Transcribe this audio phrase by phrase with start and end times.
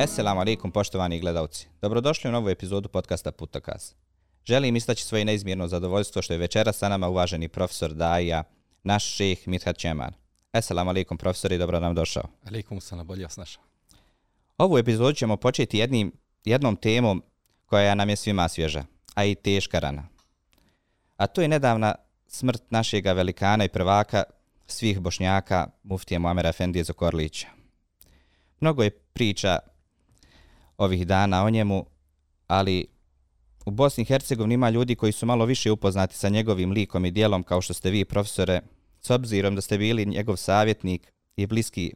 [0.00, 1.68] Assalamu alaikum poštovani gledalci.
[1.82, 3.92] Dobrodošli u novu epizodu podcasta Putokaz.
[4.44, 8.44] Želim istaći svoje neizmjerno zadovoljstvo što je večera sa nama uvaženi profesor Daja,
[8.82, 10.12] naš šeh Mithat Čeman.
[10.52, 12.22] Assalamu alaikum profesor i dobro nam došao.
[12.44, 13.62] Alaikum salam, bolje vas našao.
[14.58, 16.12] Ovu epizodu ćemo početi jednim,
[16.44, 17.22] jednom temom
[17.66, 18.84] koja nam je svima svježa,
[19.14, 20.08] a i teška rana.
[21.16, 21.94] A to je nedavna
[22.26, 24.22] smrt našeg velikana i prvaka
[24.66, 27.46] svih bošnjaka, muftije Muamera Efendije Zokorlića.
[28.60, 29.58] Mnogo je priča
[30.78, 31.86] ovih dana o njemu,
[32.46, 32.86] ali
[33.66, 37.10] u Bosni i Hercegovini ima ljudi koji su malo više upoznati sa njegovim likom i
[37.10, 38.60] dijelom kao što ste vi, profesore,
[39.00, 41.94] s obzirom da ste bili njegov savjetnik i bliski,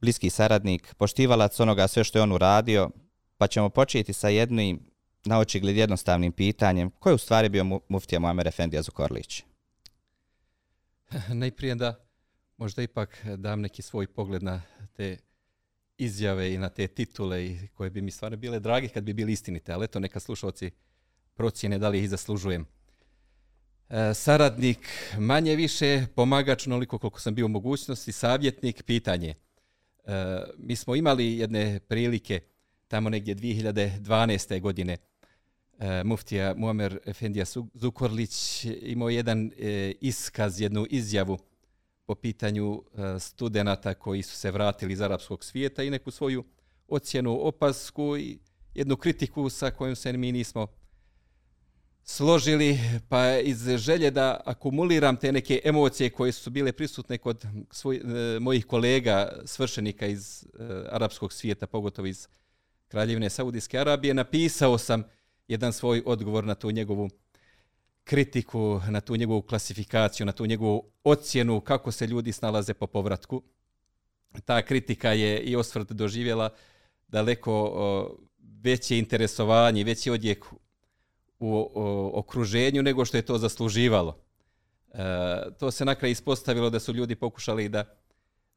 [0.00, 2.90] bliski saradnik, poštivalac onoga sve što je on uradio,
[3.38, 4.90] pa ćemo početi sa jednim
[5.24, 6.90] na očigled jednostavnim pitanjem.
[6.90, 9.42] Ko je u stvari bio muftija Muamer Efendija Zukorlić?
[11.42, 11.94] Najprije da
[12.56, 14.62] možda ipak dam neki svoj pogled na
[14.96, 15.18] te
[16.00, 19.32] izjave i na te titule i koje bi mi stvarno bile drage kad bi bili
[19.32, 20.70] istinite, ali eto neka slušalci
[21.34, 22.66] procjene da li ih zaslužujem.
[23.90, 24.78] E, saradnik,
[25.18, 29.34] manje više, pomagač, onoliko koliko sam bio u mogućnosti, savjetnik, pitanje.
[30.04, 32.40] E, mi smo imali jedne prilike
[32.88, 34.60] tamo negdje 2012.
[34.60, 34.96] godine,
[35.78, 41.38] e, muftija Muamer Efendija Zukorlić imao jedan e, iskaz, jednu izjavu,
[42.10, 46.44] po pitanju e, studenta koji su se vratili iz arapskog svijeta i neku svoju
[46.88, 48.38] ocjenu, opasku i
[48.74, 50.66] jednu kritiku sa kojom se mi nismo
[52.04, 57.96] složili, pa iz želje da akumuliram te neke emocije koje su bile prisutne kod svoj,
[57.96, 60.46] e, mojih kolega svršenika iz e,
[60.90, 62.28] arapskog svijeta, pogotovo iz
[62.88, 65.04] Kraljevine Saudijske Arabije, napisao sam
[65.48, 67.10] jedan svoj odgovor na tu njegovu
[68.10, 73.42] kritiku, na tu njegovu klasifikaciju, na tu njegovu ocjenu kako se ljudi snalaze po povratku.
[74.44, 76.50] Ta kritika je i osvrt doživjela
[77.08, 78.18] daleko o,
[78.62, 80.44] veće interesovanje, veći odjek
[81.38, 84.18] u o, okruženju nego što je to zasluživalo.
[84.92, 85.04] E,
[85.58, 87.84] to se nakraj ispostavilo da su ljudi pokušali da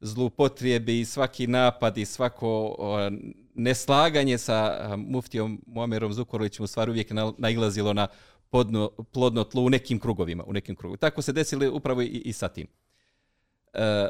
[0.02, 3.12] zlupotrijebi i svaki napad i svako o,
[3.56, 8.08] neslaganje sa muftijom Muamerom Zukorlićem u stvari uvijek nailazilo na
[8.54, 10.44] podno, plodno tlo u nekim krugovima.
[10.48, 10.98] U nekim krugovima.
[10.98, 12.68] Tako se desilo upravo i, i sa tim.
[13.74, 14.10] E,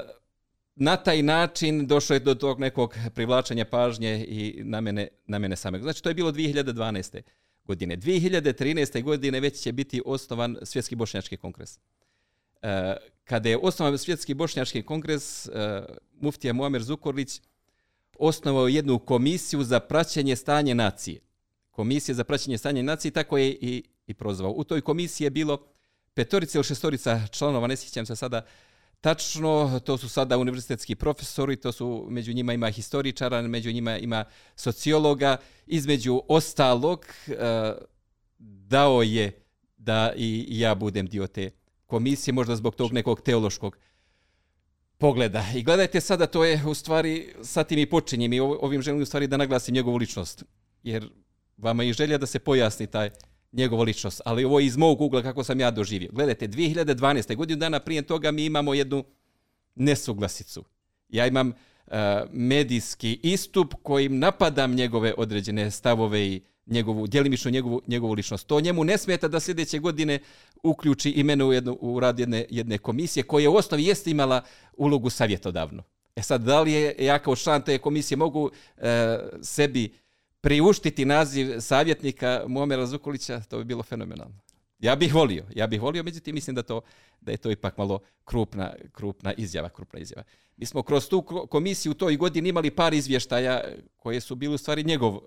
[0.75, 5.55] na taj način došlo je do tog nekog privlačanja pažnje i na mene, na mene
[5.55, 5.81] sameg.
[5.81, 7.21] Znači, to je bilo 2012.
[7.65, 7.97] godine.
[7.97, 9.03] 2013.
[9.03, 11.79] godine već će biti osnovan Svjetski bošnjački kongres.
[12.61, 15.85] E, kada je osnovan Svjetski bošnjački kongres, e,
[16.19, 17.41] muftija Muamer Zukorlić
[18.19, 21.19] osnovao jednu komisiju za praćenje stanje nacije.
[21.73, 24.51] Komisija za praćenje stanja nacije, tako je i i prozvao.
[24.51, 25.57] U toj komisiji je bilo
[26.13, 28.45] petorica ili šestorica članova, ne sjećam se sada
[29.01, 34.25] tačno, to su sada univerzitetski profesori, to su među njima ima historičara, među njima ima
[34.55, 37.33] sociologa, između ostalog e,
[38.67, 39.31] dao je
[39.77, 41.51] da i ja budem dio te
[41.85, 43.77] komisije, možda zbog tog nekog teološkog
[44.97, 45.45] pogleda.
[45.55, 49.05] I gledajte sada, to je u stvari, sa tim i počinjem i ovim želim u
[49.05, 50.43] stvari da naglasim njegovu ličnost,
[50.83, 51.09] jer
[51.57, 53.09] vama je želja da se pojasni taj
[53.51, 56.09] njegova ličnost, ali ovo je iz mog ugla kako sam ja doživio.
[56.11, 57.35] Gledajte, 2012.
[57.35, 59.03] godinu dana prije toga mi imamo jednu
[59.75, 60.63] nesuglasicu.
[61.09, 61.93] Ja imam uh,
[62.31, 68.47] medijski istup kojim napadam njegove određene stavove i njegovu, djelimično njegovu, njegovu ličnost.
[68.47, 70.19] To njemu ne smeta da sljedeće godine
[70.63, 74.41] uključi imenu u, jednu, u rad jedne, jedne komisije koja u osnovi jeste imala
[74.77, 75.83] ulogu savjetodavno.
[76.15, 78.83] E sad, da li je ja kao član te komisije mogu uh,
[79.41, 79.93] sebi
[80.43, 84.35] priuštiti naziv savjetnika Muamera Zukulića, to bi bilo fenomenalno.
[84.79, 86.81] Ja bih volio, ja bih volio, međutim mislim da to
[87.21, 90.23] da je to ipak malo krupna krupna izjava, krupna izjava.
[90.57, 93.61] Mi smo kroz tu komisiju u toj godini imali par izvještaja
[93.97, 95.19] koje su bili u stvari njegov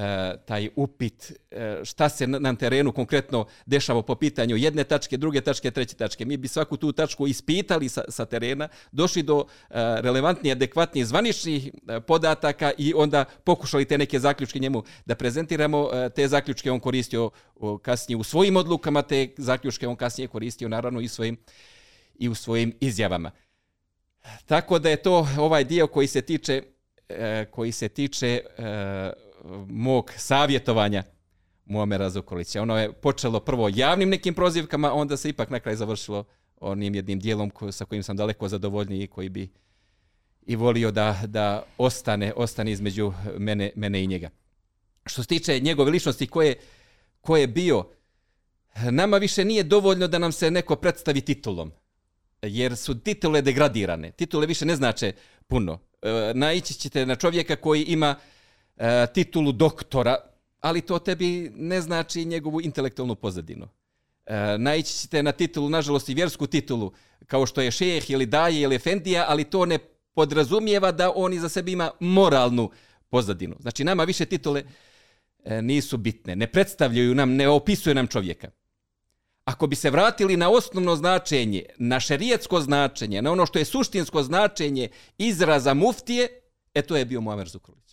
[0.00, 5.40] E, taj upit e, šta se na terenu konkretno dešava po pitanju jedne tačke, druge
[5.40, 6.24] tačke, treće tačke.
[6.24, 9.44] Mi bi svaku tu tačku ispitali sa, sa terena, došli do e,
[10.00, 15.90] relevantnije, adekvatnije zvaničnih e, podataka i onda pokušali te neke zaključke njemu da prezentiramo.
[15.92, 17.30] E, te zaključke on koristio
[17.82, 21.36] kasnije u svojim odlukama, te zaključke on kasnije koristio naravno i, svojim,
[22.14, 23.30] i u svojim izjavama.
[24.46, 26.62] Tako da je to ovaj dio koji se tiče
[27.08, 28.40] e, koji se tiče
[29.68, 31.02] mog savjetovanja
[31.64, 32.62] Muamera Zukolića.
[32.62, 36.24] Ono je počelo prvo javnim nekim prozivkama, onda se ipak na kraj završilo
[36.60, 39.48] onim jednim dijelom ko, sa kojim sam daleko zadovoljniji i koji bi
[40.46, 44.30] i volio da, da ostane, ostane između mene, mene i njega.
[45.06, 46.54] Što se tiče njegove ličnosti koje,
[47.20, 47.88] koje je bio,
[48.90, 51.72] nama više nije dovoljno da nam se neko predstavi titulom,
[52.42, 54.10] jer su titule degradirane.
[54.10, 55.12] Titule više ne znače
[55.46, 55.78] puno.
[56.02, 58.16] E, naići ćete na čovjeka koji ima
[58.80, 60.16] e, titulu doktora,
[60.60, 63.68] ali to tebi ne znači njegovu intelektualnu pozadinu.
[64.26, 66.92] E, naići ćete na titulu, nažalost i vjersku titulu,
[67.26, 69.78] kao što je šejeh ili daje ili efendija, ali to ne
[70.14, 72.70] podrazumijeva da on iza sebe ima moralnu
[73.10, 73.56] pozadinu.
[73.60, 74.64] Znači nama više titule
[75.44, 78.50] e, nisu bitne, ne predstavljaju nam, ne opisuju nam čovjeka.
[79.44, 84.22] Ako bi se vratili na osnovno značenje, na šerijetsko značenje, na ono što je suštinsko
[84.22, 84.88] značenje
[85.18, 86.28] izraza muftije,
[86.74, 87.89] e to je bio Muamer Zukorlić.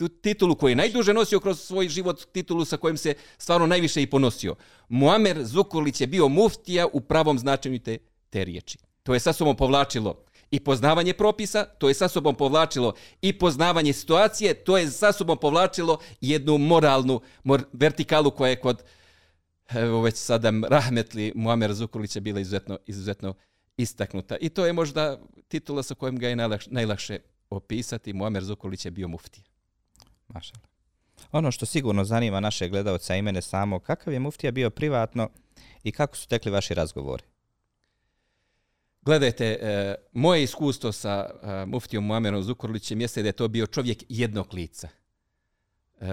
[0.00, 4.02] Tu titulu koju je najduže nosio kroz svoj život, titulu sa kojim se stvarno najviše
[4.02, 4.54] i ponosio.
[4.88, 7.98] Muamer Zukorlić je bio muftija u pravom značenju te,
[8.30, 8.78] te riječi.
[9.02, 13.92] To je sa sobom povlačilo i poznavanje propisa, to je sa sobom povlačilo i poznavanje
[13.92, 18.82] situacije, to je sa sobom povlačilo jednu moralnu mor, vertikalu koja je kod
[19.68, 23.34] evo već sada Rahmetli Muamer Zukulića bila izuzetno, izuzetno
[23.76, 24.36] istaknuta.
[24.40, 27.18] I to je možda titula sa kojim ga je najlakše, najlakše
[27.50, 28.12] opisati.
[28.12, 29.49] Muamer Zukulić je bio muftija.
[30.34, 30.62] Mašala.
[31.32, 35.28] Ono što sigurno zanima naše gledalca i mene samo, kakav je muftija bio privatno
[35.82, 37.22] i kako su tekli vaši razgovori?
[39.02, 44.04] Gledajte, e, moje iskustvo sa e, muftijom Muamerom Zukorlićem jeste da je to bio čovjek
[44.08, 44.88] jednog lica.
[46.00, 46.06] E,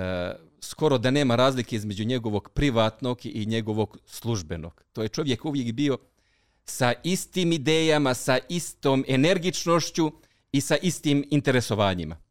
[0.62, 4.84] skoro da nema razlike između njegovog privatnog i njegovog službenog.
[4.94, 5.98] To je čovjek uvijek bio
[6.66, 10.12] sa istim idejama, sa istom energičnošću
[10.52, 12.27] i sa istim interesovanjima.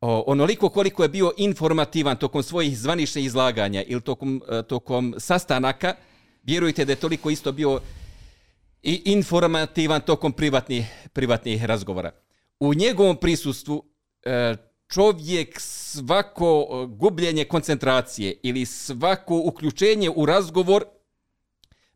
[0.00, 5.94] O, onoliko koliko je bio informativan tokom svojih zvaničnih izlaganja ili tokom, e, tokom sastanaka,
[6.42, 7.80] vjerujte da je toliko isto bio
[8.82, 12.10] i informativan tokom privatnih, privatnih razgovora.
[12.60, 13.84] U njegovom prisustvu
[14.22, 14.56] e,
[14.88, 20.84] čovjek svako e, gubljenje koncentracije ili svako uključenje u razgovor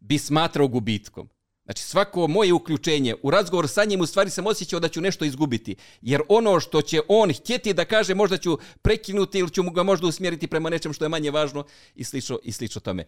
[0.01, 1.29] bi smatrao gubitkom.
[1.65, 5.25] Znači svako moje uključenje u razgovor sa njim u stvari sam osjećao da ću nešto
[5.25, 5.77] izgubiti.
[6.03, 9.83] Jer ono što će on htjeti da kaže možda ću prekinuti ili ću mu ga
[9.83, 11.65] možda usmjeriti prema nečem što je manje važno
[11.95, 13.05] i slično, i slično tome.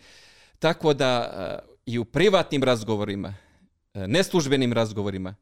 [0.59, 3.35] Tako da eh, i u privatnim razgovorima
[3.95, 5.35] eh, neslužbenim razgovorima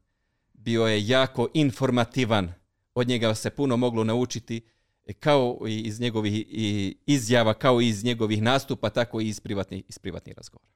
[0.52, 2.52] bio je jako informativan.
[2.94, 4.60] Od njega se puno moglo naučiti
[5.06, 6.44] e, kao i iz njegovih
[7.06, 10.70] izjava, kao i iz njegovih nastupa, tako i iz privatnih, iz privatnih razgovora.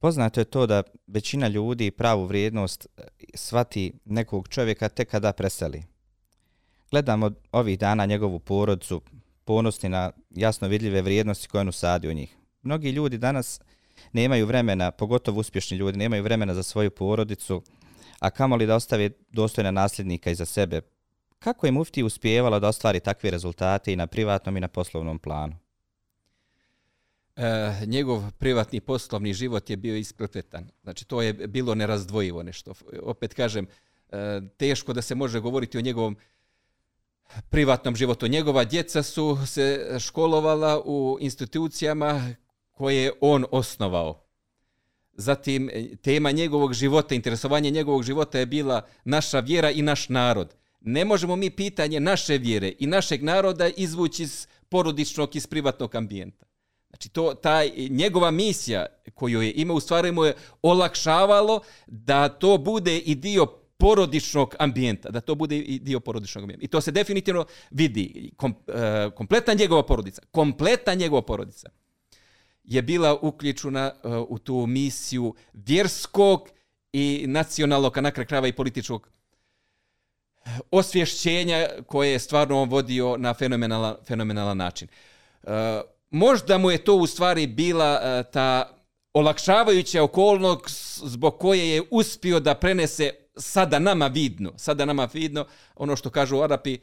[0.00, 3.02] Poznato je to da većina ljudi pravu vrijednost e,
[3.34, 5.82] svati nekog čovjeka tek kada preseli.
[6.90, 9.00] Gledamo ovih dana njegovu porodcu,
[9.44, 12.36] ponosni na jasno vidljive vrijednosti koje on usadi u njih.
[12.62, 13.60] Mnogi ljudi danas
[14.12, 17.62] nemaju vremena, pogotovo uspješni ljudi, nemaju vremena za svoju porodicu,
[18.18, 20.80] a kamoli da ostave dostojna nasljednika iza sebe.
[21.38, 25.56] Kako je Mufti uspjevala da ostvari takve rezultate i na privatnom i na poslovnom planu?
[27.40, 30.70] E, njegov privatni poslovni život je bio isprepletan.
[30.82, 32.74] Znači, to je bilo nerazdvojivo nešto.
[33.02, 33.66] Opet kažem,
[34.10, 36.16] e, teško da se može govoriti o njegovom
[37.50, 38.26] privatnom životu.
[38.26, 42.34] Njegova djeca su se školovala u institucijama
[42.70, 44.24] koje je on osnovao.
[45.12, 50.54] Zatim, eh, tema njegovog života, interesovanje njegovog života je bila naša vjera i naš narod.
[50.80, 56.49] Ne možemo mi pitanje naše vjere i našeg naroda izvući iz porodičnog, iz privatnog ambijenta.
[56.90, 62.58] Znači, to, taj, njegova misija koju je imao, u stvari mu je olakšavalo da to
[62.58, 63.46] bude i dio
[63.80, 66.64] porodičnog ambijenta, da to bude i dio porodičnog ambijenta.
[66.64, 68.30] I to se definitivno vidi.
[68.36, 71.70] Kom, uh, kompletna njegova porodica, kompletna njegova porodica
[72.64, 76.48] je bila uključena uh, u tu misiju vjerskog
[76.92, 79.08] i nacionalnog, a nakraj krava i političkog
[80.44, 84.88] e, osvješćenja koje je stvarno on vodio na fenomenalan, fenomenalan način.
[85.42, 85.50] Uh,
[86.10, 88.76] možda mu je to u stvari bila e, ta
[89.14, 95.44] olakšavajuća okolnost zbog koje je uspio da prenese sada nama vidno, sada nama vidno,
[95.76, 96.78] ono što kažu u Arapi,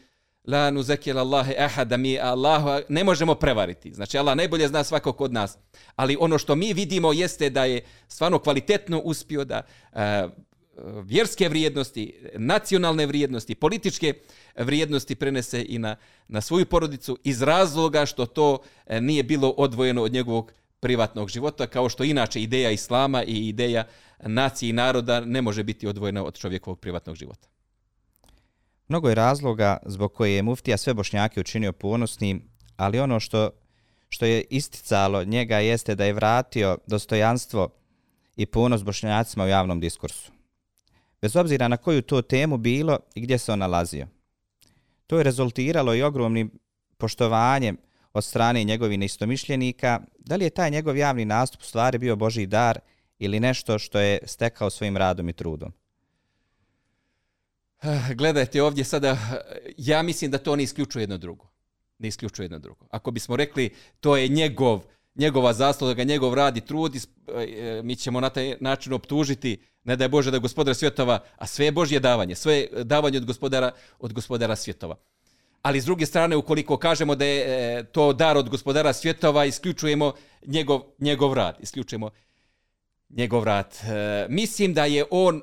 [0.48, 3.94] la nuzekil Allahe ahada mi Allah ne možemo prevariti.
[3.94, 5.58] Znači Allah najbolje zna svakog od nas.
[5.96, 10.00] Ali ono što mi vidimo jeste da je stvarno kvalitetno uspio da uh,
[11.04, 14.14] vjerske vrijednosti, nacionalne vrijednosti, političke
[14.58, 15.96] vrijednosti prenese i na,
[16.28, 21.68] na svoju porodicu iz razloga što to e, nije bilo odvojeno od njegovog privatnog života,
[21.68, 23.84] kao što inače ideja islama i ideja
[24.20, 27.48] nacije i naroda ne može biti odvojena od čovjekovog privatnog života.
[28.88, 32.42] Mnogo je razloga zbog koje je muftija sve bošnjake učinio ponosnim,
[32.76, 33.50] ali ono što,
[34.10, 37.70] što je isticalo njega jeste da je vratio dostojanstvo
[38.36, 40.32] i ponos bošnjacima u javnom diskursu.
[41.22, 44.08] Bez obzira na koju to temu bilo i gdje se on nalazio.
[45.08, 46.52] To je rezultiralo i ogromnim
[46.98, 47.78] poštovanjem
[48.14, 52.80] od strane njegovih neistomišljenika, da li je taj njegov javni nastup stvari bio Boži dar
[53.20, 55.74] ili nešto što je stekao svojim radom i trudom.
[58.16, 59.18] Gledajte ovdje sada,
[59.78, 61.48] ja mislim da to ne isključuje jedno drugo.
[62.00, 62.86] Ne isključuje jedno drugo.
[62.90, 64.82] Ako bismo rekli to je njegov,
[65.18, 67.00] njegova zasluga, njegov rad i trud, i,
[67.36, 70.76] e, e, mi ćemo na taj način optužiti, ne da je Bože da je gospodar
[70.76, 74.96] svjetova, a sve je Božje davanje, sve je davanje od gospodara, od gospodara svjetova.
[75.62, 77.40] Ali s druge strane, ukoliko kažemo da je
[77.80, 80.14] e, to dar od gospodara svjetova, isključujemo
[80.46, 82.10] njegov, njegov rad, isključujemo
[83.10, 83.78] njegov rad.
[83.84, 85.42] E, mislim da je on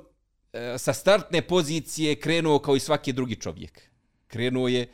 [0.53, 3.83] e, sa startne pozicije krenuo kao i svaki drugi čovjek.
[4.27, 4.89] Krenuo je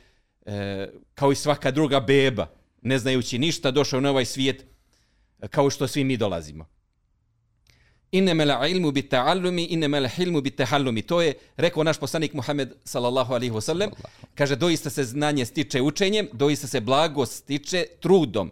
[0.46, 2.46] e, kao i svaka druga beba,
[2.82, 4.64] ne znajući ništa, došao na ovaj svijet
[5.40, 6.66] e, kao što svi mi dolazimo.
[8.12, 11.02] Innemel ilmu bit ta'allumi, innemel hilmu bit tahallumi.
[11.02, 13.90] To je rekao naš poslanik Muhammed sallallahu alaihi wasallam.
[14.34, 18.50] Kaže, doista se znanje stiče učenjem, doista se blago stiče trudom.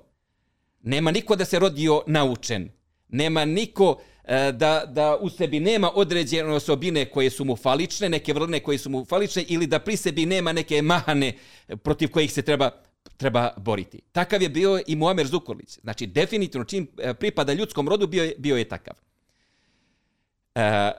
[0.83, 2.71] Nema niko da se rodio naučen.
[3.09, 8.33] Nema niko e, da, da u sebi nema određene osobine koje su mu falične, neke
[8.33, 11.33] vrline koje su mu falične, ili da pri sebi nema neke mahane
[11.83, 12.71] protiv kojih se treba
[13.17, 14.01] treba boriti.
[14.13, 15.79] Takav je bio i Muamer Zukorlić.
[15.83, 18.95] Znači, definitivno, čim e, pripada ljudskom rodu, bio je, bio je takav.
[20.55, 20.93] E,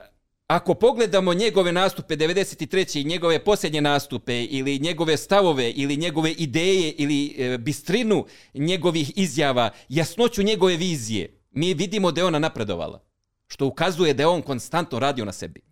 [0.46, 3.00] ako pogledamo njegove nastupe 93.
[3.00, 9.70] i njegove posljednje nastupe ili njegove stavove ili njegove ideje ili e, bistrinu njegovih izjava,
[9.88, 13.02] jasnoću njegove vizije, mi vidimo da je ona napredovala.
[13.46, 15.69] Što ukazuje da je on konstantno radio na sebi.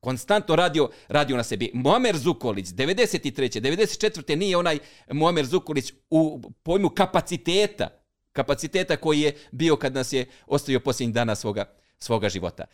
[0.00, 1.70] Konstantno radio, radio na sebi.
[1.74, 3.60] Muamer Zukolić, 93.
[3.60, 4.36] 94.
[4.36, 4.78] nije onaj
[5.10, 7.88] Muamer Zukolić u pojmu kapaciteta,
[8.32, 11.64] kapaciteta koji je bio kad nas je ostavio posljednjih dana svoga,
[11.98, 12.64] svoga života.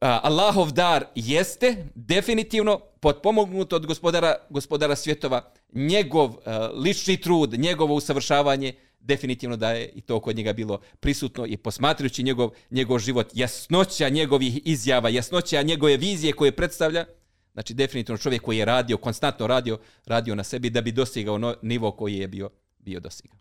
[0.00, 6.36] Allahov dar jeste definitivno potpomognut od gospodara, gospodara svjetova, njegov uh,
[6.84, 12.22] lični trud, njegovo usavršavanje, definitivno da je i to kod njega bilo prisutno i posmatrajući
[12.22, 17.04] njegov, njegov život, jasnoća njegovih izjava, jasnoća njegove vizije koje predstavlja,
[17.52, 21.54] znači definitivno čovjek koji je radio, konstantno radio, radio na sebi da bi dostigao no,
[21.62, 23.40] nivo koji je bio, bio dostigao.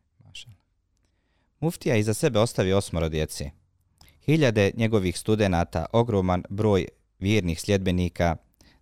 [1.60, 3.50] Muftija iza sebe ostavio osmoro djece.
[4.25, 6.88] Hiljade njegovih studenata, ogroman broj
[7.20, 8.36] vjernih sljedbenika,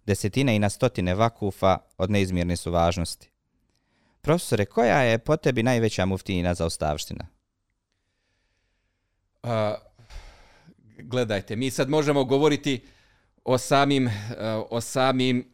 [0.05, 3.29] desetine i na stotine vakufa od neizmjerne su važnosti.
[4.27, 7.27] Profesore, koja je po tebi najveća muftinina za ostavština?
[9.43, 9.49] Uh,
[10.97, 12.81] gledajte, mi sad možemo govoriti
[13.43, 14.11] o samim, uh,
[14.69, 15.51] o samim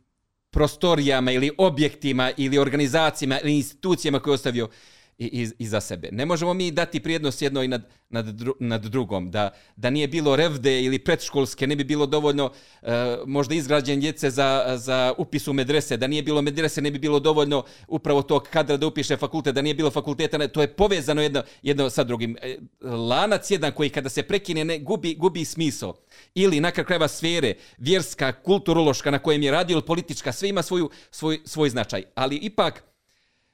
[0.51, 4.69] prostorijama ili objektima ili organizacijama ili institucijama koje je ostavio
[5.17, 5.25] i,
[5.59, 6.09] iz, za sebe.
[6.11, 9.31] Ne možemo mi dati prijednost jednoj nad, nad, dru, nad drugom.
[9.31, 12.89] Da, da nije bilo revde ili predškolske, ne bi bilo dovoljno uh,
[13.25, 15.97] možda izgrađen djece za, za upis u medrese.
[15.97, 19.55] Da nije bilo medrese, ne bi bilo dovoljno upravo tog kadra da upiše fakultet.
[19.55, 22.37] Da nije bilo fakulteta, ne, to je povezano jedno, jedno sa drugim.
[22.41, 25.93] E, lanac jedan koji kada se prekine ne, gubi, gubi smisao.
[26.35, 31.39] Ili na krajeva sfere, vjerska, kulturološka na kojem je radio, politička, sve ima svoju, svoj,
[31.45, 32.03] svoj značaj.
[32.15, 32.83] Ali ipak,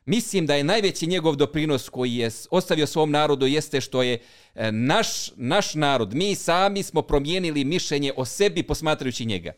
[0.10, 4.20] Mislim da je najveći njegov doprinos koji je ostavio svom narodu jeste što je
[4.56, 9.52] e, naš, naš narod, mi sami smo promijenili mišljenje o sebi posmatrajući njega.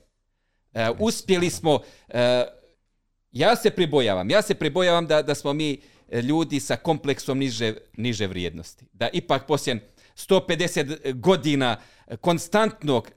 [0.74, 1.79] E, uspjeli smo,
[2.10, 2.46] e,
[3.31, 5.77] ja se pribojavam, ja se pribojavam da, da smo mi
[6.24, 8.86] ljudi sa kompleksom niže, niže vrijednosti.
[8.93, 9.79] Da ipak posljen
[10.15, 11.77] 150 godina
[12.22, 13.12] konstantnog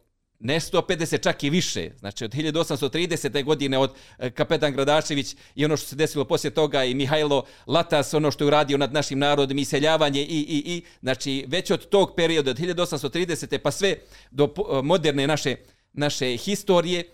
[0.45, 1.91] ne 150, čak i više.
[1.99, 3.45] Znači od 1830.
[3.45, 8.15] godine od e, kapetan Gradašević i ono što se desilo poslije toga i Mihajlo Latas,
[8.15, 10.83] ono što je uradio nad našim narodom, iseljavanje i, i, i.
[11.01, 13.59] Znači već od tog perioda, od 1830.
[13.59, 13.97] pa sve
[14.31, 15.57] do e, moderne naše,
[15.93, 17.05] naše historije,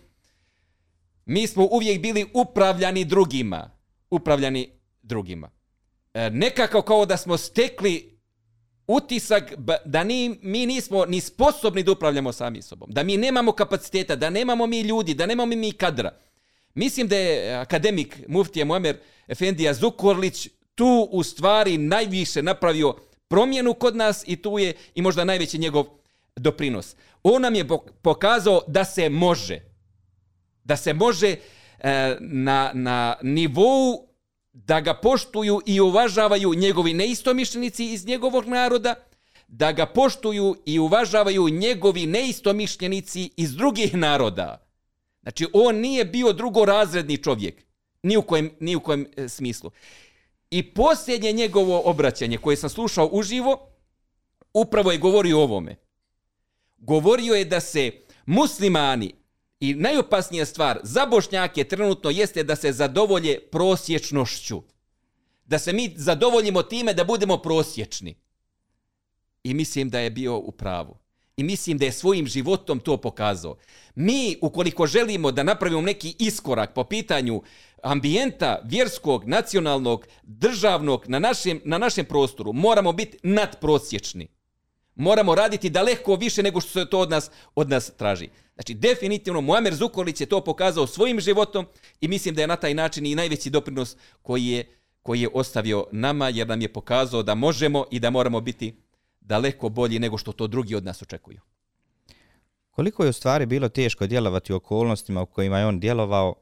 [1.24, 3.70] mi smo uvijek bili upravljani drugima.
[4.10, 4.70] Upravljani
[5.02, 5.50] drugima.
[6.14, 8.09] E, nekako kao da smo stekli
[8.90, 9.54] utisak
[9.84, 14.30] da ni, mi nismo ni sposobni da upravljamo sami sobom, da mi nemamo kapaciteta, da
[14.30, 16.10] nemamo mi ljudi, da nemamo mi kadra.
[16.74, 18.96] Mislim da je eh, akademik Muftije Muamer
[19.28, 22.94] Efendija Zukorlić tu u stvari najviše napravio
[23.28, 25.84] promjenu kod nas i tu je i možda najveći njegov
[26.36, 26.96] doprinos.
[27.22, 27.68] On nam je
[28.02, 29.60] pokazao da se može,
[30.64, 31.36] da se može
[31.78, 34.09] eh, na, na nivou
[34.66, 38.94] da ga poštuju i uvažavaju njegovi neistomišljenici iz njegovog naroda,
[39.48, 44.66] da ga poštuju i uvažavaju njegovi neistomišljenici iz drugih naroda.
[45.22, 47.64] Znači, on nije bio drugorazredni čovjek,
[48.02, 49.70] ni u kojem, ni u kojem e, smislu.
[50.50, 53.68] I posljednje njegovo obraćanje koje sam slušao uživo,
[54.54, 55.76] upravo je govorio o ovome.
[56.76, 57.92] Govorio je da se
[58.26, 59.19] muslimani
[59.60, 64.62] I najopasnija stvar za bošnjake trenutno jeste da se zadovolje prosječnošću.
[65.44, 68.14] Da se mi zadovoljimo time da budemo prosječni.
[69.44, 70.96] I mislim da je bio u pravu.
[71.40, 73.56] i mislim da je svojim životom to pokazao.
[73.94, 77.42] Mi, ukoliko želimo da napravimo neki iskorak po pitanju
[77.82, 84.28] ambijenta vjerskog, nacionalnog, državnog na našem, na našem prostoru, moramo biti nadprosječni.
[84.94, 88.28] Moramo raditi daleko više nego što se to od nas, od nas traži.
[88.60, 91.66] Znači, definitivno, Muamer Zukolić je to pokazao svojim životom
[92.00, 94.64] i mislim da je na taj način i najveći doprinos koji je,
[95.02, 98.74] koji je ostavio nama, jer nam je pokazao da možemo i da moramo biti
[99.20, 101.40] daleko bolji nego što to drugi od nas očekuju.
[102.70, 106.34] Koliko je u stvari bilo teško djelovati u okolnostima u kojima je on djelovao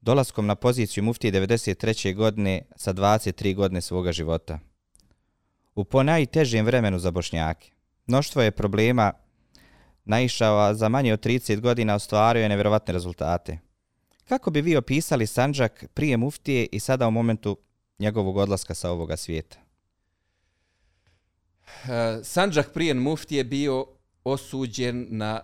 [0.00, 2.14] dolaskom na poziciju muftije 93.
[2.14, 4.58] godine sa 23 godine svoga života?
[5.74, 7.70] U po najtežem vremenu za bošnjake.
[8.06, 9.12] Mnoštvo je problema
[10.04, 13.58] naišao, a za manje od 30 godina ostvario je nevjerovatne rezultate.
[14.28, 17.56] Kako bi vi opisali Sanđak prije muftije i sada u momentu
[17.98, 19.58] njegovog odlaska sa ovoga svijeta?
[21.84, 23.86] Eh, Sanđak prije muftije bio
[24.24, 25.40] osuđen na,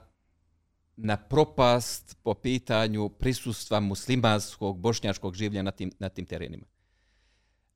[0.97, 6.67] na propast po pitanju prisustva muslimanskog, bošnjačkog življa na tim, na tim terenima.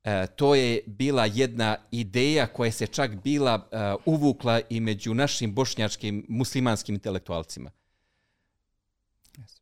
[0.03, 5.53] E, to je bila jedna ideja koja se čak bila e, uvukla i među našim
[5.53, 7.71] bošnjačkim muslimanskim intelektualcima.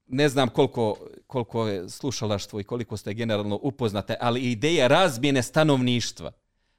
[0.07, 6.31] Ne znam koliko, koliko je slušalaštvo i koliko ste generalno upoznate, ali ideja razmjene stanovništva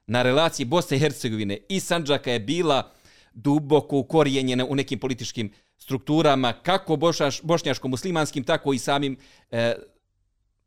[0.07, 2.91] na relaciji Bosne i Hercegovine i Sanđaka je bila
[3.33, 6.95] duboko ukorijenjena u nekim političkim strukturama, kako
[7.43, 9.17] bošnjaško-muslimanskim, tako i samim,
[9.51, 9.75] e,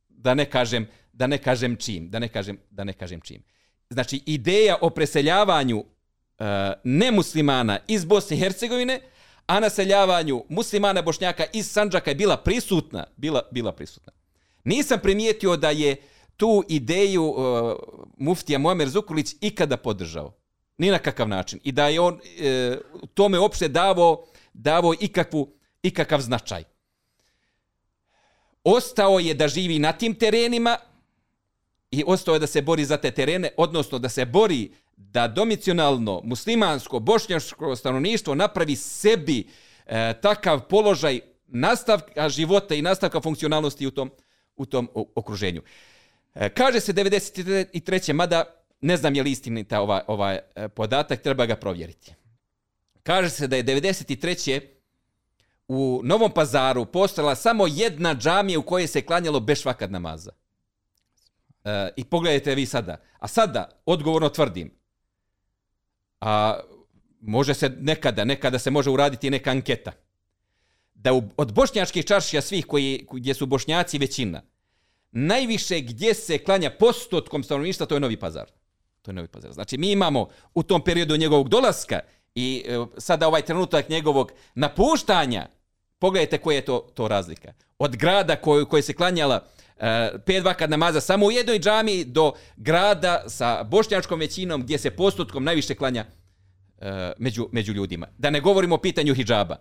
[0.08, 3.42] da ne kažem, da ne kažem čim, da ne kažem, da ne kažem čim.
[3.90, 6.44] Znači, ideja o preseljavanju e,
[6.84, 9.00] nemuslimana iz Bosne i Hercegovine,
[9.46, 14.12] a naseljavanju muslimana bošnjaka iz Sanđaka je bila prisutna, bila, bila prisutna.
[14.64, 15.96] Nisam primijetio da je
[16.36, 17.36] tu ideju uh,
[18.18, 20.32] muftija Muamer Zukulić ikada podržao.
[20.78, 21.60] Ni na kakav način.
[21.64, 22.20] I da je on uh,
[23.14, 25.52] tome opšte davo, davo ikakvu,
[25.82, 26.64] ikakav značaj.
[28.64, 30.76] Ostao je da živi na tim terenima,
[31.94, 36.20] i ostao je da se bori za te terene, odnosno da se bori da domicionalno
[36.24, 39.48] muslimansko, bošnjaško stanovništvo napravi sebi
[39.86, 44.10] e, takav položaj nastavka života i nastavka funkcionalnosti u tom,
[44.56, 45.62] u tom okruženju.
[46.34, 48.12] E, kaže se 93.
[48.12, 48.44] mada
[48.80, 50.38] ne znam je li istinita ovaj, ovaj
[50.74, 52.14] podatak, treba ga provjeriti.
[53.02, 54.60] Kaže se da je 93.
[55.68, 60.30] u Novom pazaru postala samo jedna džamija u kojoj se klanjalo bešvakad namaza.
[61.64, 62.96] E, I pogledajte vi sada.
[63.18, 64.70] A sada, odgovorno tvrdim,
[66.20, 66.60] a
[67.20, 69.92] može se nekada, nekada se može uraditi neka anketa,
[70.94, 74.42] da u, od bošnjačkih čaršija svih koji, gdje su bošnjaci većina,
[75.10, 78.50] najviše gdje se klanja postotkom stanovništva, to je Novi Pazar.
[79.02, 79.52] To je Novi Pazar.
[79.52, 82.00] Znači, mi imamo u tom periodu njegovog dolaska
[82.34, 85.48] i e, sada ovaj trenutak njegovog napuštanja,
[86.04, 87.52] pogledajte koja je to, to razlika.
[87.78, 89.40] Od grada koji, koji se klanjala
[89.78, 94.90] e, pet vakat namaza samo u jednoj džami do grada sa bošnjačkom većinom gdje se
[94.90, 98.06] postotkom najviše klanja e, među, među ljudima.
[98.18, 99.56] Da ne govorimo o pitanju hijaba.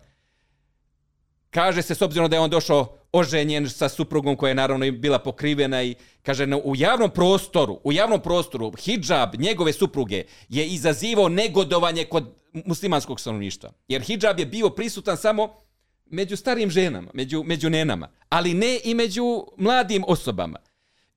[1.49, 5.19] Kaže se, s obzirom da je on došao oženjen sa suprugom koja je naravno bila
[5.19, 11.29] pokrivena i kaže no, u javnom prostoru, u javnom prostoru hijab njegove supruge je izazivao
[11.29, 13.71] negodovanje kod muslimanskog stanovništva.
[13.87, 15.63] Jer hijab je bio prisutan samo
[16.13, 20.59] među starim ženama, među, među nenama, ali ne i među mladim osobama.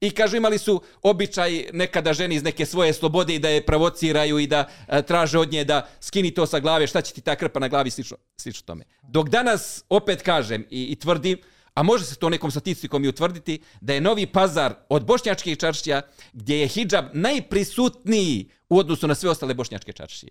[0.00, 4.38] I kažu imali su običaj nekada ženi iz neke svoje slobode i da je provociraju
[4.38, 7.36] i da a, traže od nje da skini to sa glave, šta će ti ta
[7.36, 8.84] krpa na glavi, slično, slično tome.
[9.02, 11.38] Dok danas opet kažem i, i tvrdim,
[11.74, 16.02] a može se to nekom statistikom i utvrditi, da je novi pazar od bošnjačkih čaršija
[16.32, 20.30] gdje je hijab najprisutniji u odnosu na sve ostale bošnjačke čaršije.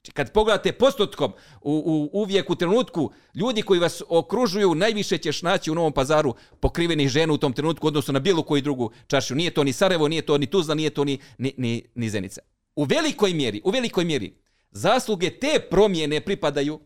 [0.00, 5.42] Znači, kad pogledate postotkom u, u, uvijek u trenutku, ljudi koji vas okružuju, najviše ćeš
[5.42, 9.34] naći u Novom pazaru pokrivenih žena u tom trenutku odnosno na bilo koju drugu čašu.
[9.34, 12.40] Nije to ni Sarajevo, nije to ni Tuzla, nije to ni, ni, ni, ni Zenica.
[12.76, 14.34] U velikoj mjeri, u velikoj mjeri,
[14.70, 16.80] zasluge te promjene pripadaju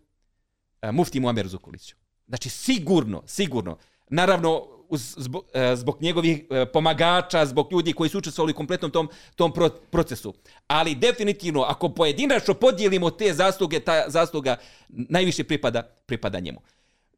[0.81, 1.97] a, mufti Muamer Zukuliću.
[2.29, 3.79] Znači, sigurno, sigurno.
[4.11, 9.09] Naravno, zbog, e, zbog njegovih e, pomagača, zbog ljudi koji su učestvovali u kompletnom tom,
[9.37, 9.53] tom
[9.91, 10.35] procesu.
[10.67, 14.57] Ali definitivno, ako pojedinačno podijelimo te zasluge, ta zasluga
[14.89, 16.61] najviše pripada, pripada njemu.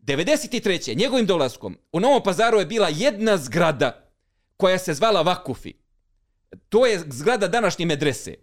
[0.00, 0.96] 93.
[0.96, 4.11] njegovim dolaskom u Novom pazaru je bila jedna zgrada
[4.57, 5.72] koja se zvala Vakufi.
[6.68, 8.35] To je zgrada današnje medrese.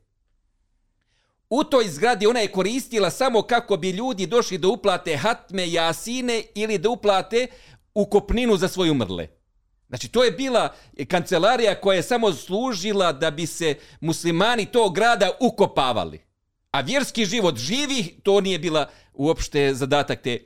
[1.49, 6.43] U toj zgradi ona je koristila samo kako bi ljudi došli da uplate hatme, jasine
[6.55, 7.47] ili da uplate
[7.95, 9.27] u kopninu za svoju mrle.
[9.89, 10.73] Znači, to je bila
[11.08, 16.21] kancelarija koja je samo služila da bi se muslimani tog grada ukopavali.
[16.71, 20.39] A vjerski život živi, to nije bila uopšte zadatak te.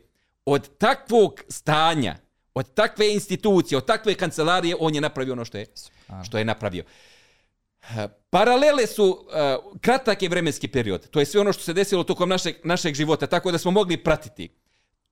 [0.45, 2.17] Od takvog stanja,
[2.53, 5.65] od takve institucije, od takve kancelarije, on je napravio ono što je,
[6.23, 6.83] što je napravio.
[8.29, 11.09] Paralele su uh, kratak je vremenski period.
[11.09, 13.97] To je sve ono što se desilo tokom našeg, našeg života, tako da smo mogli
[13.97, 14.49] pratiti.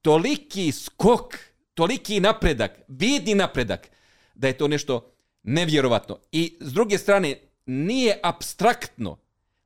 [0.02, 1.38] Toliki skok,
[1.76, 3.88] toliki napredak, vidi napredak,
[4.36, 5.12] da je to nešto
[5.44, 6.20] nevjerovatno.
[6.32, 7.36] I s druge strane,
[7.66, 9.18] nije abstraktno,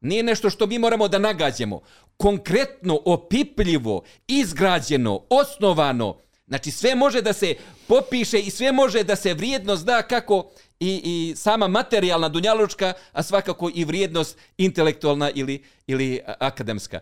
[0.02, 1.82] nije nešto što mi moramo da nagađemo.
[2.18, 6.18] Konkretno, opipljivo, izgrađeno, osnovano,
[6.48, 7.56] znači sve može da se
[7.88, 13.24] popiše i sve može da se vrijedno zna kako i, i sama materijalna dunjalučka, a
[13.24, 16.98] svakako i vrijednost intelektualna ili, ili akademska.
[16.98, 17.02] E,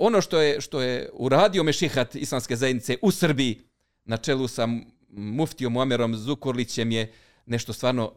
[0.00, 3.60] ono što je, što je uradio Mešihat islamske zajednice u Srbiji
[4.04, 4.68] na čelu sa
[5.08, 7.12] muftijom Omerom Zukorlićem je
[7.46, 8.12] nešto stvarno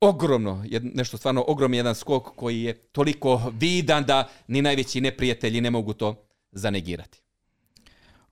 [0.00, 5.70] ogromno, nešto stvarno ogromno jedan skok koji je toliko vidan da ni najveći neprijatelji ne
[5.70, 7.20] mogu to zanegirati.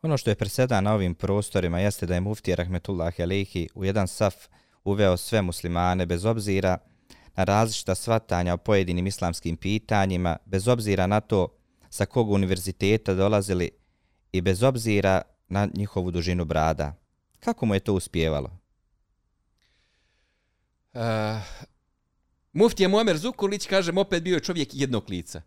[0.03, 4.09] Ono što je preseda na ovim prostorima jeste da je muftija Rahmetullah Alehi u jedan
[4.09, 4.35] saf
[4.85, 6.79] uveo sve muslimane bez obzira
[7.37, 11.49] na različita svatanja o pojedinim islamskim pitanjima, bez obzira na to
[11.91, 13.71] sa kog univerziteta dolazili
[14.33, 15.23] i bez obzira
[15.55, 16.95] na njihovu dužinu brada.
[17.41, 18.51] Kako mu je to uspjevalo?
[20.93, 21.43] Uh, eh,
[22.53, 25.43] muftija Muamer Zukulić, kažem, opet bio je čovjek jednog lica.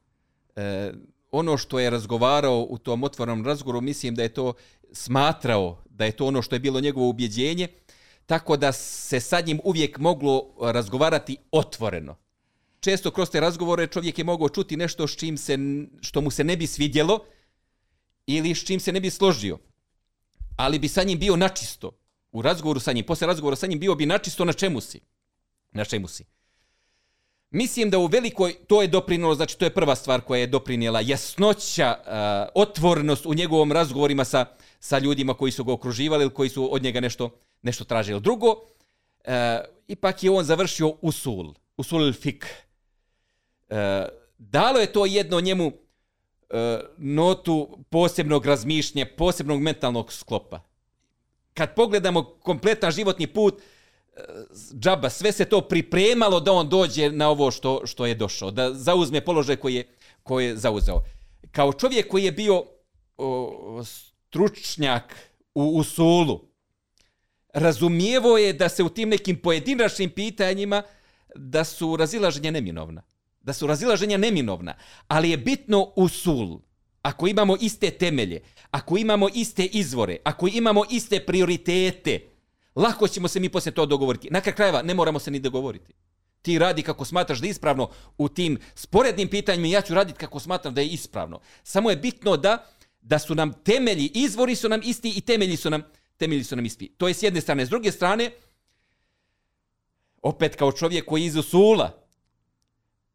[0.56, 0.64] Uh,
[1.32, 4.54] ono što je razgovarao u tom otvornom razgovoru, mislim da je to
[4.92, 7.68] smatrao, da je to ono što je bilo njegovo ubjeđenje,
[8.26, 12.16] tako da se sa njim uvijek moglo eh, razgovarati otvoreno.
[12.80, 15.58] Često kroz te razgovore čovjek je mogao čuti nešto s čim se,
[16.02, 17.20] što mu se ne bi svidjelo
[18.28, 19.58] ili s čim se ne bi složio.
[20.58, 21.92] Ali bi sa njim bio načisto.
[22.32, 25.02] U razgovoru sa njim, posle razgovora sa njim bio bi načisto na čemu si
[25.78, 26.26] na čemu si.
[27.50, 31.02] Mislim da u velikoj, to je doprinilo, znači to je prva stvar koja je doprinijela,
[31.02, 34.46] jasnoća, uh, otvornost u njegovom razgovorima sa,
[34.80, 37.30] sa ljudima koji su ga okruživali ili koji su od njega nešto,
[37.62, 38.22] nešto tražili.
[38.22, 39.34] Drugo, uh,
[39.88, 42.46] ipak je on završio usul, usul fik.
[43.70, 45.72] Uh, eh, dalo je to jedno njemu
[46.50, 50.60] E, notu posebnog razmišljenja, posebnog mentalnog sklopa.
[51.54, 53.62] Kad pogledamo kompletan životni put,
[54.16, 54.22] e,
[54.80, 58.74] džaba, sve se to pripremalo da on dođe na ovo što, što je došao, da
[58.74, 59.88] zauzme položaj koji je,
[60.24, 61.02] koji je zauzeo.
[61.52, 62.64] Kao čovjek koji je bio
[63.18, 65.16] o, stručnjak
[65.56, 66.42] u usulu,
[67.54, 70.84] razumijevo je da se u tim nekim pojedinačnim pitanjima
[71.36, 73.02] da su razilaženja neminovna.
[73.48, 74.76] Da su razilaženja neminovna.
[75.08, 76.60] Ali je bitno usul.
[77.02, 82.20] Ako imamo iste temelje, ako imamo iste izvore, ako imamo iste prioritete,
[82.78, 84.28] Lako ćemo se mi poslije to dogovoriti.
[84.32, 85.94] Na krajeva ne moramo se ni dogovoriti.
[86.42, 90.40] Ti radi kako smatraš da je ispravno u tim sporednim pitanjima ja ću raditi kako
[90.40, 91.40] smatram da je ispravno.
[91.64, 92.66] Samo je bitno da
[93.02, 95.84] da su nam temelji, izvori su nam isti i temelji su nam
[96.18, 96.94] temelji su nam isti.
[96.98, 97.66] To je s jedne strane.
[97.66, 98.32] S druge strane,
[100.22, 102.07] opet kao čovjek koji iz usula,